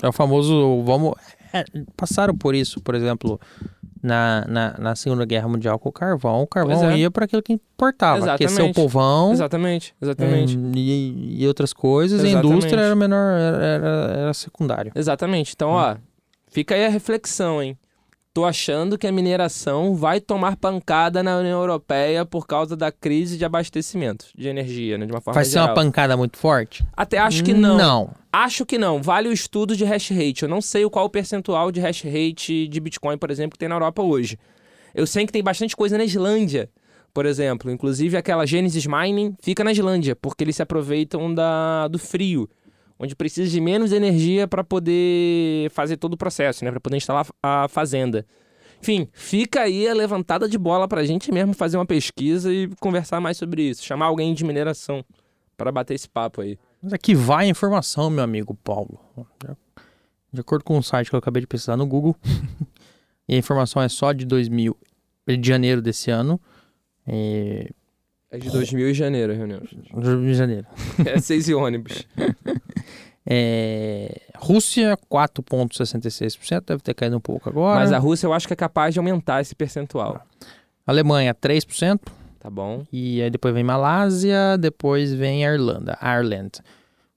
É 0.00 0.06
o 0.08 0.12
famoso, 0.12 0.82
vamos... 0.84 1.14
é, 1.52 1.64
passaram 1.96 2.36
por 2.36 2.54
isso, 2.54 2.80
por 2.80 2.94
exemplo, 2.94 3.40
na, 4.02 4.44
na, 4.48 4.74
na 4.78 4.96
Segunda 4.96 5.24
Guerra 5.24 5.48
Mundial 5.48 5.78
com 5.78 5.88
o 5.88 5.92
carvão. 5.92 6.42
O 6.42 6.46
carvão 6.46 6.90
é. 6.90 6.98
ia 6.98 7.10
para 7.10 7.24
aquilo 7.24 7.42
que 7.42 7.52
importava, 7.52 8.36
que 8.36 8.44
é 8.44 8.46
Exatamente. 8.46 8.74
povão 8.74 9.32
Exatamente, 9.32 9.94
exatamente. 10.00 10.56
hum, 10.56 10.72
e, 10.74 11.42
e 11.42 11.46
outras 11.46 11.72
coisas. 11.72 12.22
E 12.22 12.26
a 12.26 12.28
Exatamente. 12.28 12.52
indústria 12.52 12.80
era 12.80 12.94
menor, 12.94 13.38
era, 13.38 13.56
era, 13.64 13.86
era 14.18 14.34
secundário. 14.34 14.92
Exatamente. 14.94 15.52
Então, 15.54 15.70
ó, 15.70 15.96
fica 16.48 16.74
aí 16.74 16.84
a 16.84 16.88
reflexão, 16.88 17.62
hein? 17.62 17.76
Tô 18.38 18.44
achando 18.44 18.96
que 18.96 19.04
a 19.04 19.10
mineração 19.10 19.96
vai 19.96 20.20
tomar 20.20 20.56
pancada 20.56 21.24
na 21.24 21.38
União 21.38 21.58
Europeia 21.60 22.24
por 22.24 22.46
causa 22.46 22.76
da 22.76 22.92
crise 22.92 23.36
de 23.36 23.44
abastecimento 23.44 24.26
de 24.32 24.46
energia, 24.46 24.96
né? 24.96 25.06
De 25.06 25.12
uma 25.12 25.20
forma 25.20 25.34
Vai 25.34 25.44
ser 25.44 25.54
geral. 25.54 25.66
uma 25.66 25.74
pancada 25.74 26.16
muito 26.16 26.38
forte? 26.38 26.84
Até 26.96 27.18
acho 27.18 27.42
que 27.42 27.52
não. 27.52 27.76
Não. 27.76 28.10
Acho 28.32 28.64
que 28.64 28.78
não. 28.78 29.02
Vale 29.02 29.28
o 29.28 29.32
estudo 29.32 29.74
de 29.74 29.84
hash 29.84 30.10
rate. 30.10 30.44
Eu 30.44 30.48
não 30.48 30.60
sei 30.60 30.84
o 30.84 30.90
qual 30.90 31.06
o 31.06 31.10
percentual 31.10 31.72
de 31.72 31.80
hash 31.80 32.04
rate 32.04 32.68
de 32.68 32.78
Bitcoin, 32.78 33.18
por 33.18 33.28
exemplo, 33.28 33.54
que 33.54 33.58
tem 33.58 33.68
na 33.68 33.74
Europa 33.74 34.02
hoje. 34.02 34.38
Eu 34.94 35.04
sei 35.04 35.26
que 35.26 35.32
tem 35.32 35.42
bastante 35.42 35.74
coisa 35.74 35.98
na 35.98 36.04
Islândia, 36.04 36.70
por 37.12 37.26
exemplo. 37.26 37.72
Inclusive 37.72 38.16
aquela 38.16 38.46
Genesis 38.46 38.86
Mining 38.86 39.34
fica 39.40 39.64
na 39.64 39.72
Islândia, 39.72 40.14
porque 40.14 40.44
eles 40.44 40.54
se 40.54 40.62
aproveitam 40.62 41.34
da, 41.34 41.88
do 41.88 41.98
frio, 41.98 42.48
onde 42.98 43.14
precisa 43.14 43.50
de 43.50 43.60
menos 43.60 43.92
energia 43.92 44.48
para 44.48 44.64
poder 44.64 45.70
fazer 45.70 45.96
todo 45.96 46.14
o 46.14 46.16
processo, 46.16 46.64
né? 46.64 46.70
Para 46.70 46.80
poder 46.80 46.96
instalar 46.96 47.26
a 47.42 47.68
fazenda. 47.68 48.26
Enfim, 48.80 49.08
fica 49.12 49.62
aí 49.62 49.88
a 49.88 49.94
levantada 49.94 50.48
de 50.48 50.56
bola 50.56 50.86
pra 50.86 51.04
gente 51.04 51.32
mesmo 51.32 51.52
fazer 51.52 51.76
uma 51.76 51.86
pesquisa 51.86 52.52
e 52.52 52.68
conversar 52.80 53.20
mais 53.20 53.36
sobre 53.36 53.62
isso. 53.62 53.84
Chamar 53.84 54.06
alguém 54.06 54.32
de 54.34 54.44
mineração 54.44 55.04
para 55.56 55.72
bater 55.72 55.94
esse 55.94 56.08
papo 56.08 56.40
aí. 56.40 56.58
Mas 56.80 56.92
aqui 56.92 57.14
vai 57.14 57.46
a 57.46 57.48
informação, 57.48 58.08
meu 58.08 58.22
amigo 58.22 58.54
Paulo. 58.54 59.00
De 60.32 60.40
acordo 60.40 60.64
com 60.64 60.78
o 60.78 60.82
site 60.82 61.08
que 61.10 61.14
eu 61.16 61.18
acabei 61.18 61.40
de 61.40 61.46
pesquisar 61.46 61.76
no 61.76 61.86
Google, 61.86 62.14
e 63.28 63.34
a 63.34 63.38
informação 63.38 63.82
é 63.82 63.88
só 63.88 64.12
de 64.12 64.24
2000, 64.24 64.76
de 65.26 65.48
janeiro 65.48 65.82
desse 65.82 66.10
ano. 66.10 66.40
É, 67.04 67.70
É 68.30 68.38
de 68.38 68.48
2000 68.50 68.90
e 68.90 68.94
janeiro 68.94 69.32
a 69.32 69.36
reunião. 69.36 69.60
de 69.60 70.34
janeiro. 70.34 70.66
É 71.04 71.18
seis 71.18 71.48
e 71.48 71.54
ônibus. 71.54 72.06
É, 73.30 74.22
Rússia, 74.36 74.96
4,66%, 75.10 76.62
deve 76.66 76.82
ter 76.82 76.94
caído 76.94 77.16
um 77.16 77.20
pouco 77.20 77.48
agora. 77.48 77.80
Mas 77.80 77.92
a 77.92 77.98
Rússia 77.98 78.26
eu 78.26 78.32
acho 78.32 78.46
que 78.46 78.52
é 78.54 78.56
capaz 78.56 78.94
de 78.94 78.98
aumentar 79.00 79.40
esse 79.42 79.54
percentual. 79.54 80.22
Alemanha, 80.86 81.34
3%. 81.34 82.00
Tá 82.40 82.48
bom. 82.48 82.84
E 82.92 83.20
aí 83.20 83.30
depois 83.30 83.52
vem 83.52 83.64
Malásia, 83.64 84.56
depois 84.58 85.12
vem 85.12 85.46
a 85.46 85.52
Irlanda, 85.52 85.98
Ireland. 86.00 86.52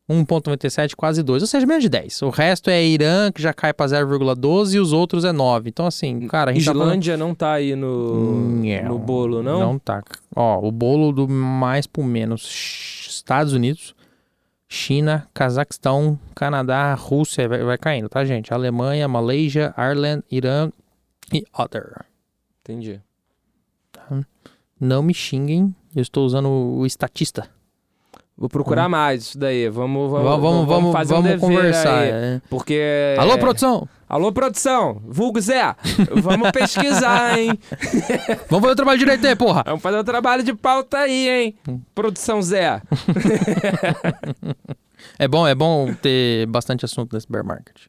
1.97, 0.09 0.93
quase 0.97 1.23
2, 1.23 1.43
ou 1.43 1.47
seja, 1.47 1.65
menos 1.65 1.83
de 1.83 1.87
10. 1.89 2.23
O 2.23 2.29
resto 2.29 2.69
é 2.69 2.83
Irã, 2.83 3.31
que 3.31 3.41
já 3.41 3.53
cai 3.53 3.71
pra 3.71 3.85
0,12 3.85 4.73
e 4.73 4.79
os 4.79 4.91
outros 4.91 5.23
é 5.23 5.31
9. 5.31 5.69
Então, 5.69 5.85
assim, 5.85 6.27
cara, 6.27 6.51
a 6.51 6.53
gente 6.53 6.65
tá 6.65 6.73
falando- 6.73 6.87
Islândia 6.89 7.15
não 7.15 7.33
tá 7.33 7.53
aí 7.53 7.73
no, 7.77 8.33
Não. 8.59 8.83
no 8.89 8.99
bolo, 8.99 9.41
não? 9.41 9.59
Não 9.61 9.79
tá. 9.79 10.03
Ó, 10.35 10.67
o 10.67 10.69
bolo 10.69 11.13
do 11.13 11.29
mais 11.29 11.87
pro 11.87 12.03
menos. 12.03 13.07
Estados 13.09 13.53
Unidos, 13.53 13.95
China, 14.73 15.27
Cazaquistão, 15.33 16.17
Canadá, 16.33 16.93
Rússia, 16.93 17.45
vai, 17.49 17.61
vai 17.61 17.77
caindo, 17.77 18.07
tá, 18.07 18.23
gente? 18.23 18.53
Alemanha, 18.53 19.05
Malásia, 19.05 19.75
Ireland, 19.77 20.23
Irã 20.31 20.71
e 21.33 21.43
Other. 21.53 22.05
Entendi. 22.61 23.01
Não 24.79 25.03
me 25.03 25.13
xinguem, 25.13 25.75
eu 25.93 26.01
estou 26.01 26.25
usando 26.25 26.47
o 26.47 26.85
estatista. 26.85 27.49
Vou 28.41 28.49
procurar 28.49 28.89
mais 28.89 29.21
isso 29.21 29.37
daí. 29.37 29.69
Vamos, 29.69 30.09
vamos, 30.09 30.25
Vamos, 30.25 30.41
vamos, 30.41 30.67
vamos, 30.67 30.91
fazer 30.91 31.13
um 31.13 31.17
vamos 31.17 31.29
dever 31.29 31.39
conversar. 31.39 32.03
é. 32.05 32.41
Porque. 32.49 33.15
Alô, 33.19 33.37
produção! 33.37 33.87
Alô, 34.09 34.31
produção! 34.31 34.99
Vulgo 35.07 35.39
Zé! 35.39 35.75
Vamos 36.23 36.49
pesquisar, 36.49 37.37
hein? 37.37 37.51
Vamos 38.49 38.63
fazer 38.63 38.73
o 38.73 38.75
trabalho 38.75 38.97
direito 38.97 39.27
aí, 39.27 39.35
porra! 39.35 39.61
Vamos 39.63 39.83
fazer 39.83 39.99
o 39.99 40.03
trabalho 40.03 40.41
de 40.41 40.55
pauta 40.55 40.97
aí, 40.97 41.29
hein? 41.29 41.55
Hum. 41.69 41.79
Produção 41.93 42.41
Zé. 42.41 42.81
É 45.17 45.27
bom, 45.27 45.47
é 45.47 45.55
bom 45.55 45.91
ter 45.95 46.45
bastante 46.45 46.85
assunto 46.85 47.13
nesse 47.13 47.25
bear 47.27 47.43
market. 47.43 47.87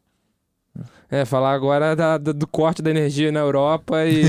É, 1.14 1.26
falar 1.26 1.52
agora 1.52 1.94
da- 1.94 2.16
do, 2.16 2.46
corte 2.46 2.80
da 2.80 2.88
energia 2.90 3.30
na 3.30 3.40
Europa 3.40 4.02
e 4.06 4.22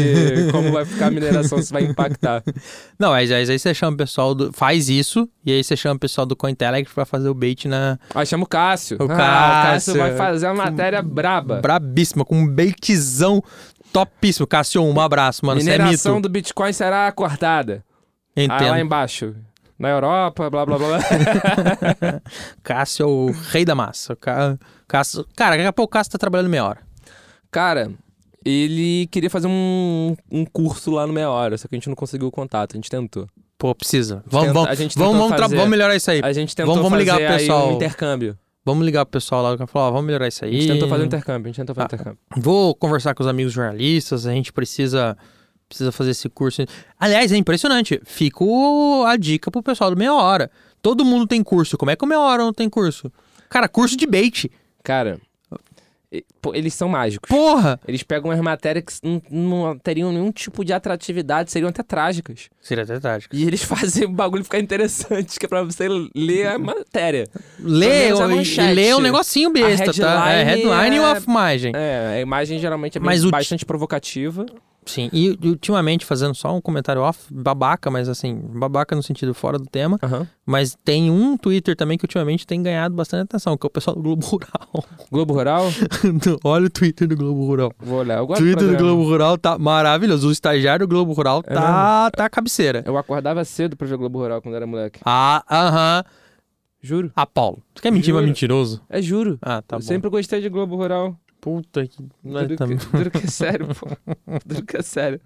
como 0.52 0.70
vai 0.70 0.84
ficar 0.84 1.08
a 1.08 1.12
mineração, 1.12 1.62
se 1.62 1.72
vai 1.72 1.84
impactar. 1.84 2.44
Não, 3.00 3.12
mas 3.12 3.32
aí, 3.32 3.50
aí 3.50 3.58
você 3.58 3.74
chama 3.74 3.94
o 3.94 3.98
pessoal 3.98 4.36
do. 4.36 4.52
Faz 4.52 4.90
isso, 4.90 5.30
e 5.46 5.54
aí 5.54 5.64
você 5.64 5.78
chama 5.78 5.96
o 5.96 6.00
pessoal 6.00 6.28
do 6.28 6.36
Cointelegraph 6.36 6.94
pra 6.94 7.06
fazer 7.06 7.30
o 7.30 7.34
bait 7.34 7.70
na. 7.70 7.98
Aí 8.14 8.26
chama 8.26 8.44
o 8.44 8.48
Cássio. 8.48 8.98
O 9.00 9.04
Ah, 9.04 9.06
o 9.06 9.08
Cássio. 9.08 9.94
Cássio 9.94 9.98
vai 9.98 10.16
fazer 10.18 10.48
uma 10.48 10.66
matéria 10.66 11.02
braba. 11.02 11.62
Brabíssima, 11.62 12.26
com 12.26 12.36
um 12.36 12.46
baitzão 12.54 13.42
topíssimo. 13.94 14.46
Cássio, 14.46 14.84
um 14.84 15.00
abraço, 15.00 15.46
mano. 15.46 15.62
Você 15.62 15.70
é 15.70 15.78
Mineração 15.78 16.16
mito. 16.16 16.28
do 16.28 16.32
Bitcoin 16.34 16.74
será 16.74 17.10
cortada. 17.14 17.82
Ah, 18.36 18.42
lá 18.42 18.44
Entendo. 18.58 18.78
embaixo. 18.80 19.34
Na 19.80 19.88
Europa, 19.90 20.50
blá 20.50 20.66
blá 20.66 20.78
blá. 20.78 21.00
Cássio 22.62 23.04
é 23.04 23.08
o 23.08 23.32
rei 23.52 23.66
da 23.66 23.76
massa. 23.76 24.16
Ca- 24.16 24.58
Cássio... 24.88 25.26
Cara, 25.36 25.56
daqui 25.56 25.68
a 25.68 25.74
pouco 25.74 25.90
o 25.90 25.94
Cássio 25.94 26.12
tá 26.12 26.18
trabalhando 26.18 26.50
meia 26.50 26.66
hora. 26.66 26.80
Cara, 27.52 27.92
ele 28.46 29.08
queria 29.12 29.30
fazer 29.30 29.48
um, 29.48 30.16
um 30.32 30.46
curso 30.46 30.92
lá 30.92 31.06
no 31.08 31.14
Meia 31.14 31.30
Hora, 31.30 31.58
só 31.58 31.68
que 31.68 31.76
a 31.76 31.78
gente 31.78 31.88
não 31.88 31.96
conseguiu 31.96 32.28
o 32.28 32.32
contato, 32.32 32.74
a 32.74 32.78
gente 32.78 32.90
tentou. 32.90 33.28
Pô, 33.58 33.74
precisa. 33.74 34.24
Vamos, 34.28 34.48
tenta- 34.48 34.54
vamos, 34.54 34.70
a 34.70 34.76
gente 34.76 34.98
vamos, 34.98 35.18
vamos, 35.18 35.40
fazer- 35.40 35.56
vamos 35.56 35.70
melhorar 35.72 35.96
isso 35.96 36.12
aí. 36.12 36.20
A 36.24 36.34
gente 36.34 36.56
tentou 36.56 36.74
Vamos- 36.76 36.90
vamos 36.90 37.00
ligar 37.00 37.18
pro 37.18 37.28
aí 37.28 37.38
pessoal. 37.38 37.70
um 37.70 37.76
intercâmbio. 37.76 38.38
Vamos 38.66 38.86
ligar 38.86 39.06
pro 39.06 39.12
pessoal 39.20 39.42
lá 39.44 39.54
e 39.54 39.68
falar, 39.68 39.88
ó, 39.88 39.92
vamos 39.92 40.06
melhorar 40.06 40.28
isso 40.28 40.44
A 40.44 40.48
aí. 40.48 40.54
gente 40.60 40.68
tentou 40.74 40.88
fazer 40.90 41.04
um 41.04 41.06
intercâmbio, 41.06 41.46
a 41.46 41.50
gente 41.50 41.58
tentou 41.58 41.76
fazer 41.76 41.84
um 41.84 41.88
Ah. 41.92 41.94
intercâmbio. 41.96 42.20
Vou 42.38 42.76
conversar 42.76 43.14
com 43.14 43.22
os 43.24 43.28
amigos 43.28 43.54
jornalistas, 43.54 44.26
a 44.26 44.32
gente 44.32 44.52
precisa 44.52 45.18
precisa 45.70 45.92
fazer 45.92 46.12
esse 46.12 46.30
curso. 46.30 46.62
Aliás, 47.00 47.32
é 47.32 47.38
impressionante. 47.38 48.00
Fica 48.06 48.44
o- 48.44 49.06
a 49.08 49.16
dica 49.18 49.50
pro 49.50 49.64
pessoal 49.64 49.90
do 49.90 49.98
Meia 49.98 50.14
Hora. 50.14 50.52
Todo 50.84 51.04
mundo 51.04 51.26
tem 51.26 51.42
curso. 51.42 51.78
Como 51.78 51.90
é 51.90 51.96
que 51.96 52.04
o 52.04 52.08
Meia 52.08 52.20
Hora 52.20 52.44
não 52.44 52.54
tem 52.54 52.70
curso? 52.70 53.12
Cara, 53.50 53.68
curso 53.68 53.98
de 53.98 54.06
bait. 54.06 54.52
Cara, 54.84 55.20
pô, 56.42 56.54
eles 56.54 56.74
são 56.74 56.88
mágicos. 56.90 57.28
Porra! 57.30 57.80
Eles 57.88 58.04
pegam 58.04 58.30
umas 58.30 58.40
matérias 58.42 58.84
que 58.86 59.00
não, 59.02 59.22
não 59.32 59.78
teriam 59.80 60.12
nenhum 60.12 60.32
tipo 60.32 60.64
de 60.64 60.74
atratividade, 60.74 61.52
seriam 61.52 61.70
até 61.70 61.82
trágicas. 61.82 62.50
Seria 62.62 62.84
até 62.84 63.00
trágico. 63.00 63.36
E 63.36 63.46
eles 63.46 63.64
fazem 63.66 64.06
o 64.06 64.10
bagulho 64.12 64.44
ficar 64.44 64.60
interessante, 64.60 65.40
que 65.40 65.46
é 65.46 65.50
pra 65.50 65.64
você 65.64 65.88
ler 66.14 66.48
a 66.48 66.60
matéria. 66.60 67.26
Lê, 67.60 68.06
menos 68.12 68.20
a 68.22 68.28
e- 68.36 68.70
e 68.72 68.74
lê 68.74 68.94
um 68.94 69.00
negocinho 69.00 69.50
besta, 69.50 69.92
tá? 69.94 70.32
É 70.34 70.44
headline 70.44 70.72
headline 70.72 70.96
e 70.98 71.00
uma 71.00 71.18
é- 71.18 71.22
imagem. 71.22 71.72
É, 71.76 72.14
a 72.18 72.22
imagem 72.22 72.60
geralmente 72.60 72.98
é 72.98 73.02
Mas 73.02 73.24
o 73.24 73.32
bastante 73.32 73.66
provocativa. 73.66 74.46
Sim, 74.86 75.10
e 75.14 75.38
ultimamente, 75.44 76.06
fazendo 76.06 76.34
só 76.36 76.56
um 76.56 76.62
comentário 76.62 77.02
off, 77.02 77.34
babaca, 77.34 77.90
mas 77.92 78.08
assim, 78.10 78.36
babaca 78.36 78.96
no 78.96 79.04
sentido 79.04 79.34
fora 79.34 79.58
do 79.58 79.66
tema, 79.66 79.98
Aham. 80.04 80.28
mas 80.46 80.78
tem 80.84 81.10
um 81.10 81.38
Twitter 81.38 81.76
também 81.76 81.98
que 81.98 82.06
ultimamente 82.06 82.46
tem 82.48 82.62
ganhado 82.62 82.96
bastante 82.96 83.24
atenção, 83.24 83.58
que 83.58 83.66
é 83.66 83.68
o 83.68 83.70
pessoal 83.70 83.96
do 83.96 84.02
Globo 84.04 84.26
Rural. 84.26 84.86
Globo 85.12 85.34
Rural, 85.34 85.66
Olha 86.44 86.66
o 86.66 86.70
Twitter 86.70 87.08
do 87.08 87.16
Globo 87.16 87.46
Rural. 87.46 87.72
vou 87.80 88.00
olhar. 88.00 88.18
Eu 88.18 88.24
O 88.24 88.28
gosto 88.28 88.40
do 88.42 88.46
Twitter 88.46 88.64
do 88.64 88.70
programa. 88.72 88.94
Globo 88.96 89.10
Rural 89.10 89.38
tá 89.38 89.58
maravilhoso. 89.58 90.28
O 90.28 90.32
estagiário 90.32 90.86
do 90.86 90.90
Globo 90.90 91.14
Rural 91.14 91.42
É 91.48 91.54
tá, 91.54 92.12
tá 92.12 92.30
cabeceira. 92.30 92.84
Eu 92.86 92.98
acordava 92.98 93.44
cedo 93.46 93.76
pra 93.78 93.88
ver 93.88 93.98
Globo 93.98 94.20
Rural 94.20 94.42
quando 94.42 94.56
era 94.56 94.66
moleque. 94.68 95.00
Ah, 95.06 95.44
aham. 95.50 96.04
Juro. 96.82 97.12
Ah, 97.16 97.26
Paulo. 97.26 97.64
Tu 97.74 97.82
quer 97.82 97.92
mentir, 97.92 98.08
Juro. 98.08 98.18
mas 98.18 98.26
mentiroso? 98.28 98.82
É 98.90 99.02
juro. 99.02 99.40
Ah, 99.42 99.62
tá 99.62 99.78
eu 99.78 99.80
bom. 99.80 99.86
sempre 99.86 100.10
gostei 100.10 100.42
de 100.42 100.50
Globo 100.50 100.76
Rural. 100.76 101.16
Puta 101.44 101.86
que... 101.86 101.98
Que 103.12 103.18
é 103.18 103.28
sério, 103.28 103.68
pô. 103.76 103.88
É 104.78 104.82
sério. 104.82 105.20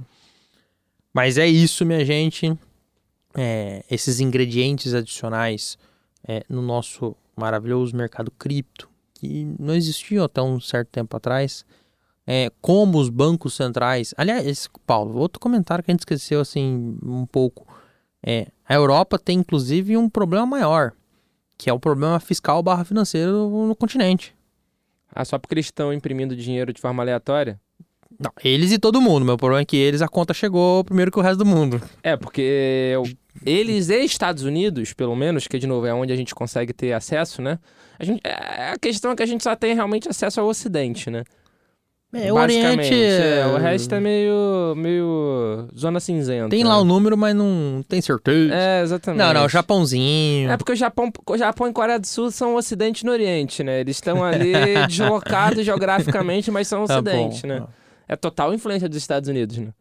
Mas 1.13 1.38
é 1.38 1.45
isso, 1.45 1.86
minha 1.86 2.03
gente. 2.03 2.58
É, 3.36 3.86
esses 3.89 4.19
ingredientes 4.19 4.95
adicionais 4.95 5.77
é, 6.27 6.43
no 6.49 6.63
nosso 6.63 7.15
maravilhoso 7.36 7.95
mercado 7.95 8.32
cripto, 8.32 8.89
que 9.13 9.45
não 9.60 9.75
existiam 9.75 10.25
até 10.25 10.41
um 10.41 10.60
certo 10.60 10.89
tempo 10.89 11.15
atrás. 11.15 11.63
É, 12.25 12.51
como 12.60 12.97
os 12.97 13.10
bancos 13.10 13.53
centrais. 13.53 14.12
Aliás, 14.17 14.67
Paulo, 14.88 15.19
outro 15.19 15.39
comentário 15.39 15.84
que 15.84 15.91
a 15.91 15.93
gente 15.93 16.01
esqueceu 16.01 16.41
assim 16.41 16.97
um 17.03 17.27
pouco. 17.27 17.67
É, 18.25 18.47
a 18.67 18.73
Europa 18.73 19.19
tem 19.19 19.38
inclusive 19.38 19.95
um 19.95 20.10
problema 20.10 20.47
maior, 20.47 20.93
que 21.56 21.69
é 21.69 21.73
o 21.73 21.80
problema 21.80 22.19
fiscal 22.19 22.63
barra 22.63 22.84
financeiro 22.84 23.67
no 23.67 23.75
continente. 23.75 24.36
Ah, 25.13 25.26
só 25.26 25.38
porque 25.38 25.54
eles 25.54 25.65
estão 25.65 25.93
imprimindo 25.93 26.36
dinheiro 26.36 26.72
de 26.74 26.82
forma 26.82 27.02
aleatória? 27.02 27.60
Não, 28.20 28.32
eles 28.43 28.72
e 28.72 28.80
todo 28.80 29.02
mundo. 29.02 29.26
Meu 29.26 29.38
problema 29.38 29.62
é 29.62 29.65
que 29.65 29.78
eles 29.78 30.02
a 30.02 30.08
conta 30.08 30.34
chegou 30.34 30.84
primeiro 30.84 31.12
que 31.12 31.20
o 31.20 31.22
resto 31.22 31.39
do 31.39 31.46
mundo. 31.46 31.82
É, 32.02 32.15
porque 32.15 32.96
eles 33.46 33.89
e 33.89 34.04
Estados 34.04 34.43
Unidos, 34.43 34.93
pelo 34.93 35.15
menos, 35.15 35.48
que 35.48 35.60
de 35.60 35.67
novo 35.67 35.86
é 35.86 35.93
onde 35.93 36.12
a 36.12 36.15
gente 36.15 36.34
consegue 36.34 36.74
ter 36.74 36.93
acesso, 36.93 37.41
né? 37.41 37.60
A, 38.00 38.04
gente, 38.04 38.22
é, 38.24 38.72
a 38.72 38.78
questão 38.80 39.12
é 39.12 39.15
que 39.15 39.24
a 39.24 39.28
gente 39.28 39.43
só 39.43 39.56
tem 39.56 39.76
realmente 39.76 40.10
acesso 40.10 40.39
ao 40.39 40.48
Ocidente, 40.48 41.10
né? 41.10 41.24
É, 42.13 42.32
o 42.32 42.36
Oriente. 42.38 42.93
é, 42.93 43.46
o 43.48 43.58
resto 43.58 43.93
é 43.93 44.00
meio, 44.00 44.74
meio 44.78 45.67
zona 45.78 46.00
cinzenta. 46.00 46.50
Tem 46.50 46.63
né? 46.63 46.70
lá 46.70 46.80
o 46.80 46.86
número, 46.86 47.17
mas 47.17 47.36
não 47.36 47.84
tem 47.88 48.02
certeza. 48.02 48.54
É, 48.54 48.82
exatamente. 48.82 49.20
não, 49.20 49.34
não, 49.34 49.46
o 49.46 49.50
Japãozinho. 49.50 50.50
É 50.50 50.56
porque 50.56 50.72
o 50.72 50.76
Japão, 50.76 51.12
o 51.26 51.38
Japão 51.38 51.67
e 51.67 51.74
Coreia 51.74 52.00
do 52.00 52.08
Sul 52.08 52.32
são 52.32 52.56
Ocidente 52.56 53.06
no 53.06 53.12
Oriente, 53.12 53.62
né? 53.62 53.82
Eles 53.82 53.98
estão 53.98 54.24
ali 54.24 54.54
deslocados 54.88 55.65
geograficamente, 55.65 56.50
mas 56.50 56.67
são 56.67 56.86
Tá 56.86 56.96
Ocidente, 56.96 57.41
bom. 57.41 57.48
né? 57.48 57.63
É 58.08 58.15
total 58.15 58.54
influência 58.54 58.88
dos 58.88 58.98
Estados 58.98 59.28
Unidos, 59.28 59.58
né? 59.58 59.74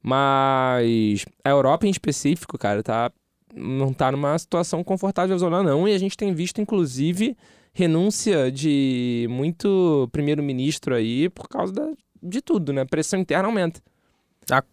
Mas 0.00 1.24
a 1.44 1.50
Europa 1.50 1.84
em 1.84 1.90
específico, 1.90 2.56
cara, 2.56 2.80
tá 2.80 3.10
não 3.56 3.92
tá 3.92 4.12
numa 4.12 4.38
situação 4.38 4.84
confortável 4.84 5.36
zona 5.38 5.62
não, 5.62 5.88
e 5.88 5.94
a 5.94 5.98
gente 5.98 6.16
tem 6.16 6.32
visto 6.32 6.60
inclusive 6.60 7.36
renúncia 7.78 8.50
de 8.50 9.26
muito 9.28 10.08
primeiro-ministro 10.10 10.94
aí 10.94 11.28
por 11.28 11.46
causa 11.46 11.74
da- 11.74 11.92
de 12.22 12.40
tudo, 12.40 12.72
né? 12.72 12.86
Pressão 12.86 13.20
interna 13.20 13.46
aumenta. 13.46 13.82
Tá. 14.46 14.64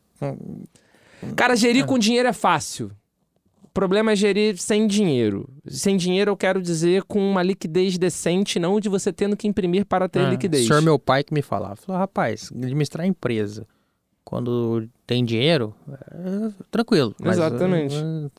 Cara, 1.35 1.53
gerir 1.57 1.85
com 1.85 1.99
dinheiro 1.99 2.29
é 2.29 2.33
fácil. 2.33 2.91
O 3.61 3.67
problema 3.73 4.13
é 4.13 4.15
gerir 4.15 4.57
sem 4.57 4.87
dinheiro. 4.87 5.49
Sem 5.67 5.97
dinheiro 5.97 6.31
eu 6.31 6.37
quero 6.37 6.61
dizer 6.61 7.03
com 7.03 7.19
uma 7.19 7.43
liquidez 7.43 7.97
decente, 7.97 8.57
não 8.57 8.79
de 8.79 8.87
você 8.87 9.11
tendo 9.11 9.35
que 9.35 9.47
imprimir 9.49 9.85
para 9.85 10.07
ter 10.07 10.19
Ah, 10.19 10.29
liquidez. 10.29 10.63
O 10.63 10.67
senhor 10.67 10.81
meu 10.81 10.97
pai 10.97 11.25
que 11.25 11.33
me 11.33 11.41
falava. 11.41 11.75
Falou, 11.75 11.99
rapaz, 11.99 12.49
administrar 12.55 13.03
a 13.03 13.07
empresa 13.07 13.67
quando 14.33 14.89
tem 15.05 15.23
dinheiro, 15.23 15.75
é 15.87 16.49
tranquilo. 16.71 17.15
Exatamente. 17.23 17.95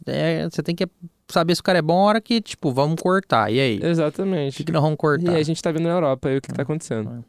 é, 0.07 0.49
você 0.51 0.61
tem 0.61 0.75
que 0.75 0.89
saber 1.29 1.55
se 1.55 1.61
o 1.61 1.65
cara 1.65 1.79
é 1.79 1.83
bom 1.83 2.01
a 2.01 2.05
hora 2.05 2.21
que, 2.21 2.41
tipo, 2.41 2.73
vamos 2.73 3.01
cortar. 3.01 3.49
E 3.53 3.61
aí? 3.61 3.79
O 3.79 3.87
Exatamente. 3.87 4.57
que, 4.57 4.65
que 4.65 4.73
nós 4.73 4.83
vamos 4.83 4.95
E 4.95 4.99
cortar? 4.99 5.31
aí 5.35 5.41
a 5.41 5.45
gente 5.45 5.63
tá 5.63 5.71
vendo 5.71 5.85
na 5.85 5.91
Europa 5.91 6.29
aí 6.29 6.37
o 6.39 6.41
que, 6.43 6.49
que 6.49 6.55
tá 6.55 6.63
acontecendo. 6.63 7.25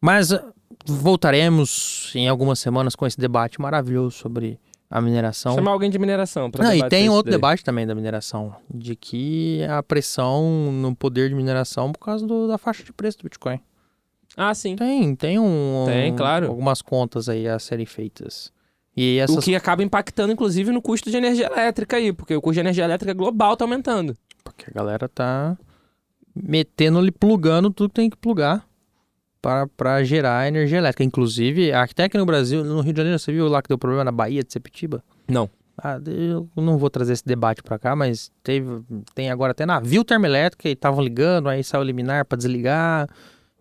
Mas 0.00 0.32
uh, 0.32 0.40
voltaremos 0.86 2.10
em 2.16 2.26
algumas 2.28 2.58
semanas 2.58 2.96
com 2.96 3.06
esse 3.06 3.18
debate 3.18 3.60
maravilhoso 3.60 4.16
sobre 4.16 4.58
a 4.90 5.00
mineração. 5.00 5.54
Chamar 5.54 5.70
alguém 5.70 5.88
de 5.88 5.98
mineração 6.00 6.50
pra 6.50 6.64
Não, 6.64 6.74
e 6.74 6.88
tem 6.88 7.08
outro 7.08 7.30
daí. 7.30 7.38
debate 7.38 7.62
também 7.64 7.86
da 7.86 7.94
mineração, 7.94 8.56
de 8.68 8.96
que 8.96 9.62
a 9.70 9.82
pressão 9.84 10.72
no 10.72 10.96
poder 10.96 11.28
de 11.28 11.34
mineração 11.36 11.92
por 11.92 12.00
causa 12.00 12.26
do- 12.26 12.48
da 12.48 12.58
faixa 12.58 12.82
de 12.82 12.92
preço 12.92 13.18
do 13.18 13.22
Bitcoin. 13.24 13.60
Ah, 14.36 14.54
sim. 14.54 14.76
Tem, 14.76 15.14
tem 15.14 15.38
um, 15.38 15.84
Tem, 15.86 16.12
um- 16.12 16.16
claro. 16.16 16.46
algumas 16.48 16.80
contas 16.82 17.28
aí 17.28 17.48
a 17.48 17.58
serem 17.58 17.86
feitas. 17.86 18.52
E 18.96 19.18
essas 19.18 19.36
O 19.36 19.40
que 19.40 19.54
acaba 19.54 19.82
impactando, 19.82 20.32
inclusive, 20.32 20.72
no 20.72 20.82
custo 20.82 21.10
de 21.10 21.16
energia 21.16 21.46
elétrica 21.46 21.96
aí, 21.96 22.12
porque 22.12 22.34
o 22.34 22.40
custo 22.40 22.54
de 22.54 22.60
energia 22.60 22.84
elétrica 22.84 23.14
global 23.14 23.56
tá 23.56 23.64
aumentando. 23.64 24.16
porque 24.44 24.70
a 24.70 24.72
galera 24.72 25.08
tá 25.08 25.56
metendo 26.34 26.98
ali, 26.98 27.10
plugando 27.10 27.70
tudo 27.70 27.88
que 27.90 27.94
tem 27.94 28.10
que 28.10 28.16
plugar 28.16 28.66
para, 29.40 29.66
para 29.68 30.02
gerar 30.04 30.46
energia 30.48 30.78
elétrica. 30.78 31.04
Inclusive, 31.04 31.72
até 31.72 32.04
aqui 32.04 32.18
no 32.18 32.26
Brasil, 32.26 32.64
no 32.64 32.80
Rio 32.80 32.92
de 32.92 32.98
Janeiro, 32.98 33.18
você 33.18 33.32
viu 33.32 33.48
lá 33.48 33.62
que 33.62 33.68
deu 33.68 33.78
problema 33.78 34.04
na 34.04 34.12
Bahia 34.12 34.42
de 34.42 34.52
Sepetiba? 34.52 35.02
Não. 35.28 35.48
Ah, 35.82 35.98
eu 36.06 36.46
não 36.56 36.76
vou 36.76 36.90
trazer 36.90 37.14
esse 37.14 37.24
debate 37.24 37.62
pra 37.62 37.78
cá, 37.78 37.96
mas 37.96 38.30
teve, 38.42 38.82
tem 39.14 39.30
agora 39.30 39.52
até 39.52 39.64
navio 39.64 40.04
termoelétrico 40.04 40.68
e 40.68 40.72
estavam 40.72 41.02
ligando, 41.02 41.48
aí 41.48 41.64
saiu 41.64 41.82
liminar 41.82 42.24
pra 42.26 42.36
desligar. 42.36 43.08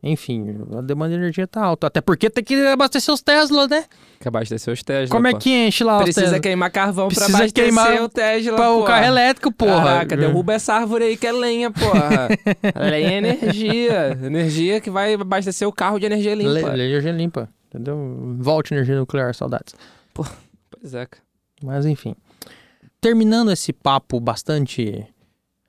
Enfim, 0.02 0.56
a 0.78 0.82
demanda 0.82 1.10
de 1.14 1.20
energia 1.20 1.46
tá 1.46 1.62
alta. 1.62 1.88
Até 1.88 2.00
porque 2.00 2.30
tem 2.30 2.42
que 2.42 2.56
abastecer 2.68 3.14
os 3.14 3.22
Tesla, 3.22 3.68
né? 3.68 3.84
Que 4.20 4.30
abastecer 4.30 4.74
os 4.74 4.82
Tesla. 4.82 5.14
Como 5.14 5.28
é 5.28 5.32
pô. 5.32 5.38
que 5.38 5.50
enche 5.50 5.84
lá 5.84 5.98
os 5.98 6.04
Precisa 6.04 6.26
Tesla? 6.26 6.40
queimar 6.40 6.72
carvão 6.72 7.08
Precisa 7.10 7.28
pra 7.28 7.38
abastecer 7.38 7.64
queimar 7.66 8.02
o 8.04 8.08
Tesla, 8.10 8.56
Pra 8.56 8.72
o 8.72 8.84
carro 8.86 9.06
elétrico, 9.06 9.52
porra. 9.52 9.84
Caraca, 9.84 10.16
derruba 10.16 10.54
essa 10.54 10.74
árvore 10.74 11.04
aí 11.04 11.18
que 11.18 11.28
é 11.28 11.32
lenha, 11.34 11.70
porra. 11.70 12.30
lenha 12.90 13.10
é 13.12 13.18
energia. 13.18 14.18
Energia 14.24 14.80
que 14.80 14.90
vai 14.90 15.16
abastecer 15.16 15.68
o 15.68 15.74
carro 15.74 16.00
de 16.00 16.06
energia 16.06 16.34
limpa. 16.34 16.70
Le- 16.74 16.84
energia 16.86 17.12
limpa, 17.12 17.50
entendeu? 17.68 17.98
Volte 18.40 18.74
energia 18.74 18.98
nuclear, 18.98 19.36
saudades. 19.36 19.76
Pois 20.14 20.94
é, 20.94 21.06
cara. 21.06 21.24
Mas 21.62 21.86
enfim. 21.86 22.16
Terminando 23.02 23.52
esse 23.52 23.74
papo 23.74 24.18
bastante 24.20 25.06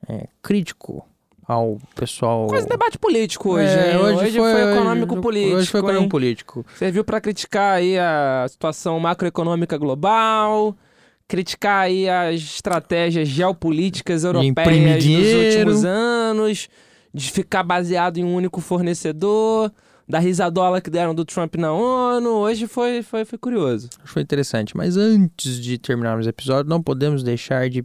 é, 0.08 0.28
crítico 0.40 1.04
ao 1.50 1.78
pessoal. 1.96 2.46
Quase 2.46 2.68
debate 2.68 2.96
político 2.98 3.54
hoje, 3.54 3.64
É, 3.66 3.92
hein? 3.92 3.98
Hoje, 3.98 4.38
foi, 4.38 4.40
hoje- 4.64 4.72
econômico-político. 4.76 5.56
Hoje 5.56 5.70
foi 5.70 5.80
econômico-político. 5.80 6.66
Serviu 6.76 7.04
pra 7.04 7.20
criticar 7.20 7.74
aí 7.78 7.98
a 7.98 8.46
situação 8.48 9.00
macroeconômica 9.00 9.76
global, 9.76 10.76
criticar 11.26 11.82
aí 11.82 12.08
as 12.08 12.36
estratégias 12.40 13.26
geopolíticas 13.28 14.22
europeias 14.24 15.04
dos 15.04 15.32
últimos 15.34 15.84
anos, 15.84 16.68
de 17.12 17.30
ficar 17.32 17.64
baseado 17.64 18.18
em 18.18 18.24
um 18.24 18.34
único 18.34 18.60
fornecedor, 18.60 19.72
da 20.08 20.18
risadola 20.18 20.80
que 20.80 20.90
deram 20.90 21.14
do 21.14 21.24
Trump 21.24 21.54
na 21.56 21.72
ONU. 21.72 22.30
Hoje 22.30 22.66
foi, 22.66 23.02
foi, 23.02 23.24
foi 23.24 23.38
curioso. 23.38 23.88
Acho 23.96 24.04
que 24.04 24.08
foi 24.08 24.22
interessante. 24.22 24.76
Mas 24.76 24.96
antes 24.96 25.60
de 25.60 25.78
terminarmos 25.78 26.26
o 26.26 26.28
episódio, 26.28 26.68
não 26.68 26.82
podemos 26.82 27.22
deixar 27.22 27.68
de 27.68 27.84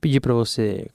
pedir 0.00 0.20
pra 0.20 0.32
você 0.34 0.86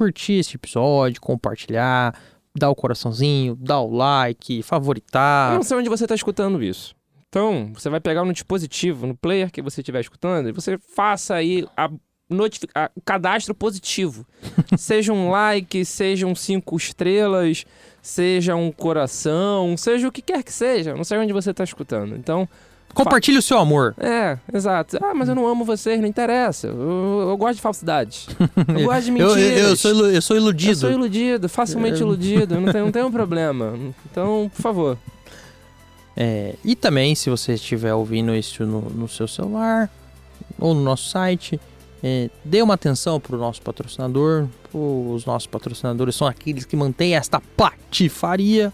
curtir 0.00 0.38
esse 0.38 0.56
episódio, 0.56 1.20
compartilhar, 1.20 2.18
dar 2.56 2.70
o 2.70 2.74
coraçãozinho, 2.74 3.54
dar 3.54 3.80
o 3.80 3.90
like, 3.94 4.56
Eu 4.58 4.62
favoritar. 4.64 5.52
não 5.54 5.62
sei 5.62 5.76
onde 5.76 5.90
você 5.90 6.04
está 6.06 6.14
escutando 6.14 6.62
isso. 6.62 6.94
Então, 7.28 7.70
você 7.74 7.90
vai 7.90 8.00
pegar 8.00 8.24
no 8.24 8.32
dispositivo, 8.32 9.06
no 9.06 9.14
player 9.14 9.52
que 9.52 9.60
você 9.60 9.82
estiver 9.82 10.00
escutando, 10.00 10.48
e 10.48 10.52
você 10.52 10.78
faça 10.78 11.34
aí 11.34 11.66
a 11.76 11.90
notifi- 12.30 12.66
a- 12.74 12.90
o 12.96 13.00
cadastro 13.02 13.54
positivo. 13.54 14.26
seja 14.78 15.12
um 15.12 15.30
like, 15.30 15.84
sejam 15.84 16.34
cinco 16.34 16.76
estrelas, 16.78 17.66
seja 18.00 18.56
um 18.56 18.72
coração, 18.72 19.76
seja 19.76 20.08
o 20.08 20.12
que 20.12 20.22
quer 20.22 20.42
que 20.42 20.52
seja. 20.52 20.94
Não 20.94 21.04
sei 21.04 21.18
onde 21.18 21.32
você 21.34 21.50
está 21.50 21.62
escutando. 21.62 22.16
Então, 22.16 22.48
Compartilhe 22.94 23.38
o 23.38 23.42
seu 23.42 23.58
amor. 23.58 23.94
é, 23.98 24.38
exato. 24.52 24.98
Ah, 25.02 25.14
mas 25.14 25.28
eu 25.28 25.34
não 25.34 25.46
amo 25.46 25.64
vocês, 25.64 26.00
não 26.00 26.06
interessa. 26.08 26.66
Eu, 26.66 27.26
eu 27.30 27.36
gosto 27.36 27.56
de 27.56 27.62
falsidades. 27.62 28.26
Eu 28.76 28.84
gosto 28.86 29.04
de 29.04 29.10
Eu, 29.10 29.28
mentiras. 29.28 29.58
eu, 29.58 29.68
eu 29.68 29.76
sou, 29.76 30.06
eu 30.10 30.22
sou 30.22 30.36
iludido. 30.36 30.72
Eu 30.72 30.76
sou 30.76 30.90
iludido, 30.90 31.48
facilmente 31.48 31.98
É. 31.98 32.00
iludido. 32.00 32.60
Não 32.60 32.72
tem, 32.72 32.82
não 32.82 32.92
tem 32.92 33.02
um 33.02 33.10
problema. 33.12 33.74
Então, 34.10 34.50
por 34.54 34.62
favor. 34.62 34.98
É, 36.16 36.54
e 36.64 36.74
também, 36.74 37.14
se 37.14 37.30
você 37.30 37.54
estiver 37.54 37.94
ouvindo 37.94 38.34
isso 38.34 38.64
no, 38.66 38.80
no 38.82 39.08
seu 39.08 39.26
celular 39.28 39.88
ou 40.58 40.74
no 40.74 40.82
nosso 40.82 41.08
site, 41.08 41.58
é, 42.02 42.28
dê 42.44 42.60
uma 42.60 42.74
atenção 42.74 43.18
para 43.20 43.36
o 43.36 43.38
nosso 43.38 43.62
patrocinador. 43.62 44.46
Os 44.72 45.24
nossos 45.24 45.46
patrocinadores 45.46 46.14
são 46.16 46.26
aqueles 46.26 46.64
que 46.64 46.76
mantêm 46.76 47.14
esta 47.14 47.40
patifaria, 47.56 48.72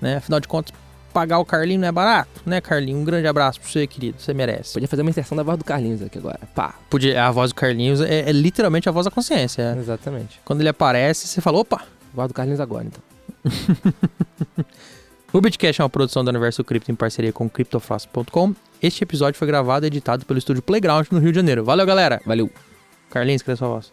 né? 0.00 0.16
Afinal 0.16 0.40
de 0.40 0.48
contas, 0.48 0.72
pagar 1.16 1.38
o 1.38 1.46
Carlinho 1.46 1.80
não 1.80 1.88
é 1.88 1.92
barato, 1.92 2.42
né, 2.44 2.60
Carlinho? 2.60 2.98
Um 2.98 3.04
grande 3.04 3.26
abraço 3.26 3.58
para 3.58 3.70
você, 3.70 3.86
querido. 3.86 4.20
Você 4.20 4.34
merece. 4.34 4.74
Podia 4.74 4.86
fazer 4.86 5.00
uma 5.00 5.08
inserção 5.08 5.34
da 5.34 5.42
voz 5.42 5.56
do 5.56 5.64
Carlinhos 5.64 6.02
aqui 6.02 6.18
agora. 6.18 6.40
Pá. 6.54 6.74
Podia, 6.90 7.24
a 7.24 7.30
voz 7.30 7.52
do 7.52 7.54
Carlinhos 7.54 8.02
é, 8.02 8.28
é 8.28 8.32
literalmente 8.32 8.86
a 8.86 8.92
voz 8.92 9.06
da 9.06 9.10
consciência. 9.10 9.62
é. 9.62 9.78
Exatamente. 9.78 10.38
Quando 10.44 10.60
ele 10.60 10.68
aparece, 10.68 11.26
você 11.26 11.40
fala, 11.40 11.58
opa, 11.58 11.82
Voz 12.12 12.28
do 12.28 12.34
Carlinhos 12.34 12.60
agora, 12.60 12.84
então. 12.84 13.02
O 15.32 15.40
Bitcast 15.40 15.82
é 15.82 15.84
uma 15.84 15.90
produção 15.90 16.24
do 16.24 16.28
Universo 16.28 16.64
Cripto 16.64 16.90
em 16.90 16.94
parceria 16.94 17.32
com 17.32 17.46
CryptoFácil.com. 17.48 18.54
Este 18.80 19.02
episódio 19.02 19.36
foi 19.38 19.46
gravado 19.46 19.84
e 19.84 19.88
editado 19.88 20.24
pelo 20.24 20.38
estúdio 20.38 20.62
Playground 20.62 21.08
no 21.10 21.18
Rio 21.18 21.30
de 21.30 21.36
Janeiro. 21.36 21.62
Valeu, 21.64 21.84
galera! 21.84 22.22
Valeu. 22.24 22.48
Carlinhos, 23.10 23.42
cadê 23.42 23.56
sua 23.56 23.68
voz? 23.68 23.92